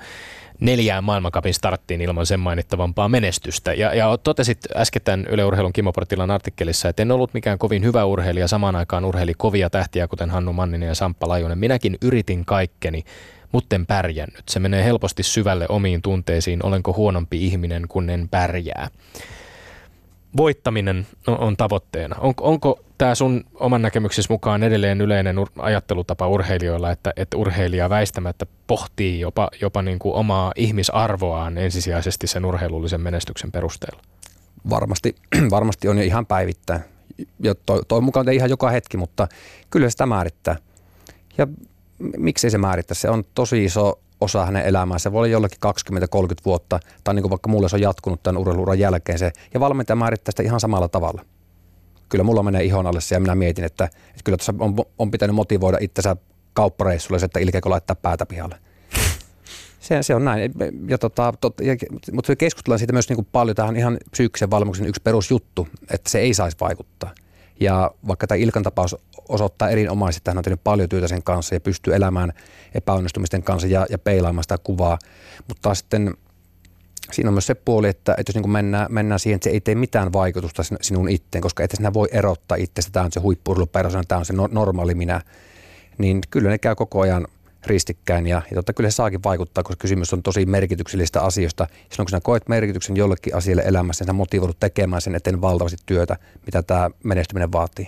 neljään 0.59 1.03
maailmankapin 1.03 1.53
starttiin 1.53 2.01
ilman 2.01 2.25
sen 2.25 2.39
mainittavampaa 2.39 3.09
menestystä. 3.09 3.73
Ja, 3.73 3.93
ja 3.93 4.17
totesit 4.17 4.59
äsken 4.75 5.27
Yle 5.29 5.45
Urheilun 5.45 5.73
Kimmo 5.73 5.93
Portilan 5.93 6.31
artikkelissa, 6.31 6.89
että 6.89 7.01
en 7.01 7.11
ollut 7.11 7.33
mikään 7.33 7.57
kovin 7.57 7.83
hyvä 7.83 8.05
urheilija, 8.05 8.47
samaan 8.47 8.75
aikaan 8.75 9.05
urheili 9.05 9.33
kovia 9.37 9.69
tähtiä, 9.69 10.07
kuten 10.07 10.29
Hannu 10.29 10.53
Manninen 10.53 10.87
ja 10.87 10.95
Samppa 10.95 11.27
Lajunen. 11.27 11.57
Minäkin 11.57 11.97
yritin 12.01 12.45
kaikkeni, 12.45 13.03
mutta 13.51 13.75
en 13.75 13.85
pärjännyt. 13.85 14.43
Se 14.49 14.59
menee 14.59 14.83
helposti 14.83 15.23
syvälle 15.23 15.65
omiin 15.69 16.01
tunteisiin, 16.01 16.65
olenko 16.65 16.93
huonompi 16.93 17.45
ihminen, 17.45 17.83
kun 17.87 18.09
en 18.09 18.29
pärjää. 18.29 18.89
Voittaminen 20.37 21.07
on 21.27 21.57
tavoitteena. 21.57 22.15
On, 22.19 22.33
onko 22.41 22.79
tämä 22.97 23.15
sun 23.15 23.43
oman 23.53 23.81
näkemyksesi 23.81 24.27
mukaan 24.31 24.63
edelleen 24.63 25.01
yleinen 25.01 25.37
ur- 25.37 25.51
ajattelutapa 25.57 26.27
urheilijoilla, 26.27 26.91
että, 26.91 27.13
että 27.15 27.37
urheilija 27.37 27.89
väistämättä 27.89 28.45
pohtii 28.67 29.19
jopa, 29.19 29.49
jopa 29.61 29.81
niin 29.81 29.99
kuin 29.99 30.15
omaa 30.15 30.51
ihmisarvoaan 30.55 31.57
ensisijaisesti 31.57 32.27
sen 32.27 32.45
urheilullisen 32.45 33.01
menestyksen 33.01 33.51
perusteella? 33.51 34.01
Varmasti, 34.69 35.15
varmasti 35.49 35.87
on 35.87 35.97
jo 35.97 36.03
ihan 36.03 36.25
päivittäin. 36.25 36.81
Ja 37.39 37.55
toi, 37.65 37.81
toi 37.87 38.01
mukaan 38.01 38.29
ei 38.29 38.35
ihan 38.35 38.49
joka 38.49 38.69
hetki, 38.69 38.97
mutta 38.97 39.27
kyllä 39.69 39.89
sitä 39.89 40.05
määrittää. 40.05 40.55
Ja 41.37 41.47
miksei 42.17 42.51
se 42.51 42.57
määrittää? 42.57 42.95
Se 42.95 43.09
on 43.09 43.23
tosi 43.35 43.65
iso 43.65 43.99
osa 44.21 44.45
hänen 44.45 44.65
elämäänsä. 44.65 45.03
Se 45.03 45.11
voi 45.11 45.19
olla 45.19 45.27
jollakin 45.27 45.59
20-30 46.31 46.35
vuotta, 46.45 46.79
tai 47.03 47.13
niin 47.13 47.23
kuin 47.23 47.29
vaikka 47.29 47.49
mulle 47.49 47.69
se 47.69 47.75
on 47.75 47.81
jatkunut 47.81 48.23
tämän 48.23 48.41
urheiluuran 48.41 48.79
jälkeen 48.79 49.19
se. 49.19 49.31
Ja 49.53 49.59
valmentaja 49.59 49.95
määrittää 49.95 50.31
sitä 50.31 50.43
ihan 50.43 50.59
samalla 50.59 50.87
tavalla. 50.87 51.25
Kyllä 52.09 52.23
mulla 52.23 52.43
menee 52.43 52.63
ihon 52.63 52.87
alle 52.87 53.01
se, 53.01 53.15
ja 53.15 53.19
minä 53.19 53.35
mietin, 53.35 53.65
että, 53.65 53.85
että 53.85 54.21
kyllä 54.23 54.37
tuossa 54.37 54.53
on, 54.59 54.75
on 54.99 55.11
pitänyt 55.11 55.35
motivoida 55.35 55.77
itsensä 55.81 56.15
kauppareissulle, 56.53 57.19
että 57.23 57.39
Ilkeekö 57.39 57.69
laittaa 57.69 57.95
päätä 57.95 58.25
pihalle. 58.25 58.57
Se, 59.79 60.03
se 60.03 60.15
on 60.15 60.25
näin. 60.25 60.53
Ja 60.87 60.97
tota, 60.97 61.33
tot, 61.41 61.59
ja, 61.61 61.75
mutta 62.11 62.35
keskustellaan 62.35 62.79
siitä 62.79 62.93
myös 62.93 63.09
niin 63.09 63.17
kuin 63.17 63.27
paljon. 63.31 63.55
Tähän 63.55 63.75
ihan 63.75 63.97
psyykkisen 64.11 64.51
valmennuksen 64.51 64.87
yksi 64.87 65.01
perusjuttu, 65.03 65.67
että 65.91 66.09
se 66.09 66.19
ei 66.19 66.33
saisi 66.33 66.57
vaikuttaa. 66.61 67.11
Ja 67.59 67.91
vaikka 68.07 68.27
tämä 68.27 68.37
Ilkan 68.37 68.63
tapaus 68.63 68.95
osoittaa 69.29 69.69
erinomaisesti, 69.69 70.19
että 70.19 70.31
hän 70.31 70.37
on 70.37 70.43
tehnyt 70.43 70.63
paljon 70.63 70.89
työtä 70.89 71.07
sen 71.07 71.23
kanssa 71.23 71.55
ja 71.55 71.59
pystyy 71.59 71.95
elämään 71.95 72.33
epäonnistumisten 72.73 73.43
kanssa 73.43 73.67
ja, 73.67 73.85
ja 73.89 73.97
peilaamaan 73.97 74.43
sitä 74.43 74.57
kuvaa. 74.57 74.97
Mutta 75.47 75.75
sitten 75.75 76.13
siinä 77.11 77.29
on 77.29 77.33
myös 77.33 77.47
se 77.47 77.55
puoli, 77.55 77.87
että, 77.87 78.15
että 78.17 78.29
jos 78.29 78.35
niin 78.35 78.51
mennään, 78.51 78.87
mennään 78.89 79.19
siihen, 79.19 79.35
että 79.35 79.43
se 79.43 79.49
ei 79.49 79.61
tee 79.61 79.75
mitään 79.75 80.13
vaikutusta 80.13 80.63
sinun 80.81 81.09
itteen, 81.09 81.41
koska 81.41 81.63
et 81.63 81.71
sinä 81.71 81.93
voi 81.93 82.07
erottaa 82.11 82.57
itsestä, 82.57 82.91
tämä 82.91 83.05
on 83.05 83.11
se 83.11 83.19
huippuurheilupersona, 83.19 84.03
tämä 84.07 84.19
on 84.19 84.25
se 84.25 84.33
no, 84.33 84.47
normaali 84.51 84.95
minä, 84.95 85.21
niin 85.97 86.21
kyllä 86.29 86.49
ne 86.49 86.57
käy 86.57 86.75
koko 86.75 87.01
ajan 87.01 87.27
ristikkäin 87.67 88.27
ja, 88.27 88.41
ja 88.49 88.55
totta, 88.55 88.73
kyllä 88.73 88.89
se 88.89 88.95
saakin 88.95 89.23
vaikuttaa, 89.23 89.63
koska 89.63 89.81
kysymys 89.81 90.13
on 90.13 90.23
tosi 90.23 90.45
merkityksellistä 90.45 91.21
asioista. 91.21 91.67
Silloin 91.73 92.05
kun 92.05 92.09
sinä 92.09 92.21
koet 92.23 92.49
merkityksen 92.49 92.97
jollekin 92.97 93.35
asialle 93.35 93.63
elämässä, 93.65 94.03
niin 94.03 94.07
sinä 94.07 94.17
motivoidut 94.17 94.59
tekemään 94.59 95.01
sen 95.01 95.15
eteen 95.15 95.41
valtavasti 95.41 95.77
työtä, 95.85 96.17
mitä 96.45 96.63
tämä 96.63 96.89
menestyminen 97.03 97.51
vaatii. 97.51 97.87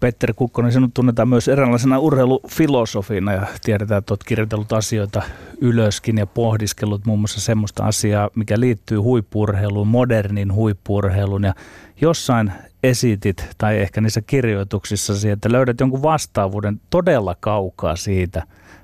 Petteri 0.00 0.32
Kukkonen, 0.32 0.72
sinut 0.72 0.94
tunnetaan 0.94 1.28
myös 1.28 1.48
eräänlaisena 1.48 1.98
urheilufilosofina 1.98 3.32
ja 3.32 3.46
tiedetään, 3.64 3.98
että 3.98 4.12
olet 4.12 4.24
kirjoitellut 4.24 4.72
asioita 4.72 5.22
ylöskin 5.60 6.18
ja 6.18 6.26
pohdiskellut 6.26 7.06
muun 7.06 7.18
muassa 7.18 7.40
semmoista 7.40 7.84
asiaa, 7.84 8.30
mikä 8.34 8.60
liittyy 8.60 8.98
huippurheiluun, 8.98 9.88
modernin 9.88 10.54
huippurheiluun 10.54 11.44
ja 11.44 11.54
jossain 12.00 12.52
esitit 12.82 13.48
tai 13.58 13.78
ehkä 13.78 14.00
niissä 14.00 14.22
kirjoituksissa, 14.22 15.12
että 15.32 15.52
löydät 15.52 15.80
jonkun 15.80 16.02
vastaavuuden 16.02 16.80
todella 16.90 17.36
kaukaa 17.40 17.96
siitä, 17.96 18.42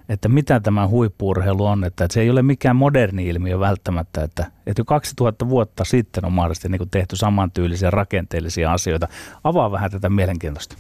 että 0.09 0.29
mitä 0.29 0.61
tämä 0.61 0.89
huippurheilu 0.89 1.67
on, 1.67 1.85
että 1.85 2.07
se 2.11 2.21
ei 2.21 2.31
ole 2.31 2.43
mikään 2.43 2.77
moderni 2.77 3.29
ilmiö 3.29 3.61
välttämättä, 3.61 4.23
että, 4.23 4.47
että 4.67 4.81
jo 4.81 4.85
2000 4.85 5.49
vuotta 5.49 5.85
sitten 5.85 6.25
on 6.25 6.33
mahdollisesti 6.33 6.69
niin 6.69 6.91
tehty 6.91 7.17
samantyylisiä 7.17 7.91
rakenteellisia 7.91 8.73
asioita. 8.73 9.09
Avaa 9.45 9.71
vähän 9.71 9.91
tätä 9.91 10.09
mielenkiintoista. 10.09 10.77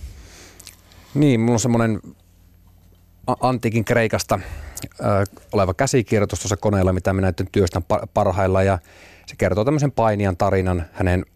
Niin, 1.14 1.40
mulla 1.40 1.52
on 1.52 1.60
semmoinen 1.60 2.00
antiikin 3.40 3.84
Kreikasta 3.84 4.34
äh, 4.34 5.22
oleva 5.52 5.74
käsikirjoitus 5.74 6.40
tuossa 6.40 6.56
koneella, 6.56 6.92
mitä 6.92 7.12
minä 7.12 7.26
nyt 7.26 7.48
työstän 7.52 7.82
parhailla 8.14 8.62
ja 8.62 8.78
se 9.26 9.36
kertoo 9.38 9.64
tämmöisen 9.64 9.92
painijan 9.92 10.36
tarinan 10.36 10.84
hänen, 10.92 11.26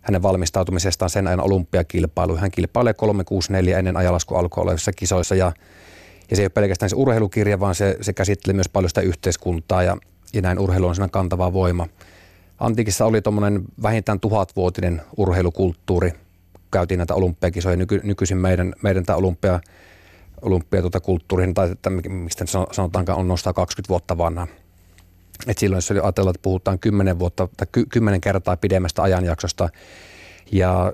hänen 0.00 0.22
valmistautumisestaan 0.22 1.10
sen 1.10 1.26
ajan 1.26 1.40
olympiakilpailuun. 1.40 2.38
Hän 2.38 2.50
kilpailee 2.50 2.94
364 2.94 3.78
ennen 3.78 3.96
ajalasku 3.96 4.34
alkoi 4.34 4.62
olevissa 4.62 4.92
kisoissa 4.92 5.34
ja, 5.34 5.52
ja 6.30 6.36
se 6.36 6.42
ei 6.42 6.44
ole 6.44 6.50
pelkästään 6.50 6.90
se 6.90 6.96
urheilukirja, 6.96 7.60
vaan 7.60 7.74
se, 7.74 7.96
se 8.00 8.12
käsittelee 8.12 8.54
myös 8.54 8.68
paljon 8.68 8.90
sitä 8.90 9.00
yhteiskuntaa 9.00 9.82
ja, 9.82 9.96
ja 10.32 10.42
näin 10.42 10.58
urheilu 10.58 10.86
on 10.86 10.94
siinä 10.94 11.08
kantava 11.08 11.52
voima. 11.52 11.86
Antiikissa 12.58 13.06
oli 13.06 13.22
tuommoinen 13.22 13.62
vähintään 13.82 14.20
tuhatvuotinen 14.20 15.02
urheilukulttuuri– 15.16 16.12
käytiin 16.70 16.98
näitä 16.98 17.14
olympiakisoja. 17.14 17.76
Nyky, 17.76 18.00
nykyisin 18.04 18.36
meidän, 18.36 18.74
meidän 18.82 19.04
tämä 19.06 19.16
olympia, 19.16 19.60
olympia 20.42 20.80
tuota 20.80 21.00
kulttuuriin, 21.00 21.54
tai 21.54 21.70
että, 21.70 21.90
mistä 21.90 22.44
sanotaankaan, 22.72 23.18
on 23.18 23.28
nostaa 23.28 23.52
20 23.52 23.88
vuotta 23.88 24.18
vanha. 24.18 24.46
Et 25.46 25.58
silloin 25.58 25.76
jos 25.78 25.90
ajatellaan, 25.90 26.34
että 26.34 26.42
puhutaan 26.42 26.78
10 26.78 27.18
vuotta 27.18 27.48
tai 27.56 27.66
10 27.88 28.20
kertaa 28.20 28.56
pidemmästä 28.56 29.02
ajanjaksosta, 29.02 29.68
ja 30.52 30.92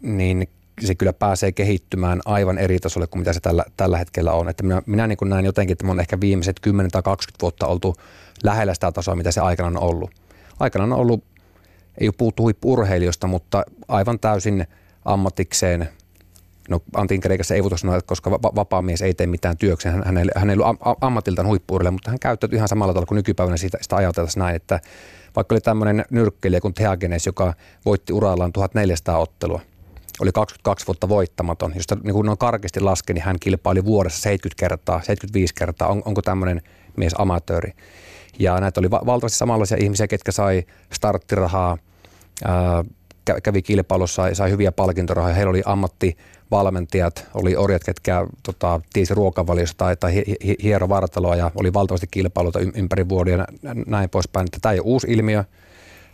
niin 0.00 0.48
se 0.80 0.94
kyllä 0.94 1.12
pääsee 1.12 1.52
kehittymään 1.52 2.20
aivan 2.24 2.58
eri 2.58 2.78
tasolle 2.78 3.06
kuin 3.06 3.20
mitä 3.20 3.32
se 3.32 3.40
tällä, 3.40 3.64
tällä 3.76 3.98
hetkellä 3.98 4.32
on. 4.32 4.48
Että 4.48 4.62
minä, 4.62 4.82
minä 4.86 5.06
niin 5.06 5.18
näen 5.24 5.44
jotenkin, 5.44 5.72
että 5.72 5.86
on 5.86 6.00
ehkä 6.00 6.20
viimeiset 6.20 6.60
10 6.60 6.90
tai 6.90 7.02
20 7.02 7.42
vuotta 7.42 7.66
oltu 7.66 7.96
lähellä 8.44 8.74
sitä 8.74 8.92
tasoa, 8.92 9.16
mitä 9.16 9.32
se 9.32 9.40
aikana 9.40 9.68
on 9.68 9.78
ollut. 9.78 10.10
Aikana 10.60 10.84
on 10.84 10.92
ollut, 10.92 11.24
ei 12.00 12.08
ole 12.08 12.14
puhuttu 12.18 12.42
huippu 12.42 12.76
mutta 13.26 13.64
aivan 13.88 14.18
täysin– 14.18 14.66
ammatikseen. 15.06 15.88
No 16.68 16.80
Antin 16.94 17.20
Kreikassa 17.20 17.54
ei 17.54 17.62
voitu 17.62 17.76
sanoa, 17.76 18.00
koska 18.00 18.30
vapaa 18.30 18.82
mies 18.82 19.02
ei 19.02 19.14
tee 19.14 19.26
mitään 19.26 19.56
työkseen. 19.56 19.94
Hän, 19.94 20.04
hän, 20.04 20.18
ei, 20.18 20.24
hän 20.36 20.50
ei 20.50 20.56
ollut 20.56 20.78
ammatiltaan 21.00 21.48
huippuurille, 21.48 21.90
mutta 21.90 22.10
hän 22.10 22.18
käyttäytyi 22.18 22.56
ihan 22.56 22.68
samalla 22.68 22.92
tavalla 22.92 23.06
kuin 23.06 23.16
nykypäivänä 23.16 23.56
sitä, 23.56 23.78
sitä 23.80 23.96
ajateltaisiin 23.96 24.40
näin, 24.40 24.56
että 24.56 24.80
vaikka 25.36 25.54
oli 25.54 25.60
tämmöinen 25.60 26.04
nyrkkeilijä 26.10 26.60
kuin 26.60 26.74
Theagenes, 26.74 27.26
joka 27.26 27.54
voitti 27.84 28.12
urallaan 28.12 28.52
1400 28.52 29.18
ottelua, 29.18 29.60
oli 30.20 30.32
22 30.32 30.86
vuotta 30.86 31.08
voittamaton. 31.08 31.72
Jos 31.74 31.84
niin 32.02 32.26
noin 32.26 32.38
karkeasti 32.38 32.80
laski, 32.80 33.14
niin 33.14 33.24
hän 33.24 33.36
kilpaili 33.40 33.84
vuodessa 33.84 34.20
70 34.20 34.60
kertaa, 34.60 35.02
75 35.02 35.54
kertaa. 35.54 35.88
On, 35.88 36.02
onko 36.04 36.22
tämmöinen 36.22 36.62
mies 36.96 37.14
amatööri? 37.18 37.72
Ja 38.38 38.60
näitä 38.60 38.80
oli 38.80 38.90
valtavasti 38.90 39.38
samanlaisia 39.38 39.76
ihmisiä, 39.80 40.06
ketkä 40.06 40.32
sai 40.32 40.64
starttirahaa, 40.92 41.78
ää, 42.44 42.84
kävi 43.42 43.62
kilpailussa, 43.62 44.22
sai, 44.22 44.34
sai 44.34 44.50
hyviä 44.50 44.72
palkintorahoja. 44.72 45.34
Heillä 45.34 45.50
oli 45.50 45.62
ammattivalmentajat, 45.64 47.26
oli 47.34 47.56
orjat, 47.56 47.84
ketkä 47.84 48.26
tota, 48.42 48.80
tiesi 48.92 49.14
ruokavaliosta 49.14 49.78
tai, 49.78 49.96
tai 49.96 50.24
hiero 50.62 50.88
vartaloa 50.88 51.36
ja 51.36 51.50
oli 51.54 51.72
valtavasti 51.72 52.06
kilpailuita 52.10 52.60
ympäri 52.60 53.08
vuodia 53.08 53.36
ja 53.36 53.46
näin 53.86 54.10
poispäin. 54.10 54.48
Tämä 54.62 54.72
ei 54.72 54.78
ole 54.78 54.86
uusi 54.86 55.06
ilmiö. 55.10 55.44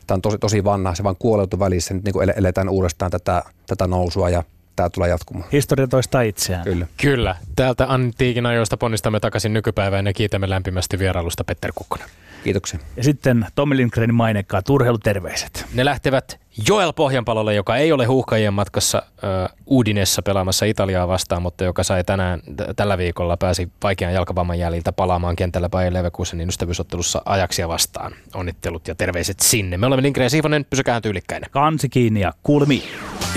Tämä 0.06 0.16
on 0.16 0.22
tosi, 0.22 0.38
tosi 0.38 0.64
vanha, 0.64 0.94
se 0.94 1.04
vaan 1.04 1.16
kuoleutu 1.18 1.58
välissä. 1.58 1.94
Nyt 1.94 2.04
niin 2.04 2.12
kuin 2.12 2.32
eletään 2.36 2.68
uudestaan 2.68 3.10
tätä, 3.10 3.42
tätä 3.66 3.86
nousua 3.86 4.30
ja 4.30 4.42
tämä 4.76 4.90
tulee 4.90 5.08
jatkumaan. 5.08 5.48
Historia 5.52 5.86
toistaa 5.86 6.22
itseään. 6.22 6.64
Kyllä. 6.64 6.86
Kyllä. 7.02 7.36
Täältä 7.56 7.86
antiikin 7.88 8.46
ajoista 8.46 8.76
ponnistamme 8.76 9.20
takaisin 9.20 9.52
nykypäivään 9.52 10.06
ja 10.06 10.12
kiitämme 10.12 10.50
lämpimästi 10.50 10.98
vierailusta 10.98 11.44
Petter 11.44 11.72
Kukkonen. 11.74 12.08
Kiitoksia. 12.44 12.78
Ja 12.96 13.04
sitten 13.04 13.46
Tommi 13.54 13.76
Lindgrenin 13.76 14.14
mainekkaat 14.14 14.70
urheiluterveiset. 14.70 15.66
Ne 15.74 15.84
lähtevät 15.84 16.40
Joel 16.68 16.92
Pohjanpalolle, 16.92 17.54
joka 17.54 17.76
ei 17.76 17.92
ole 17.92 18.04
huuhkajien 18.04 18.54
matkassa 18.54 19.02
uh, 19.06 19.78
Udinessa 19.78 20.22
pelaamassa 20.22 20.66
Italiaa 20.66 21.08
vastaan, 21.08 21.42
mutta 21.42 21.64
joka 21.64 21.82
sai 21.82 22.04
tänään, 22.04 22.40
t- 22.40 22.76
tällä 22.76 22.98
viikolla 22.98 23.36
pääsi 23.36 23.72
vaikean 23.82 24.14
jalkavamman 24.14 24.58
jäljiltä 24.58 24.92
palaamaan 24.92 25.36
kentällä 25.36 25.68
Bayer 25.68 25.94
Leverkusenin 25.94 26.48
ystävyysottelussa 26.48 27.22
ajaksia 27.24 27.68
vastaan. 27.68 28.12
Onnittelut 28.34 28.88
ja 28.88 28.94
terveiset 28.94 29.40
sinne. 29.40 29.76
Me 29.76 29.86
olemme 29.86 30.02
Lindgren 30.02 30.24
ja 30.24 30.30
Siivonen, 30.30 30.66
pysykää 30.70 31.00
tyylikkäinen. 31.00 31.50
Kansi 31.50 31.88
kiinni 31.88 32.20
ja 32.20 32.32
kuulemiin. 32.42 32.82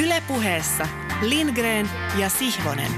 Ylepuheessa 0.03 0.88
Lindgren 1.22 1.89
ja 2.18 2.30
Sihvonen. 2.30 2.91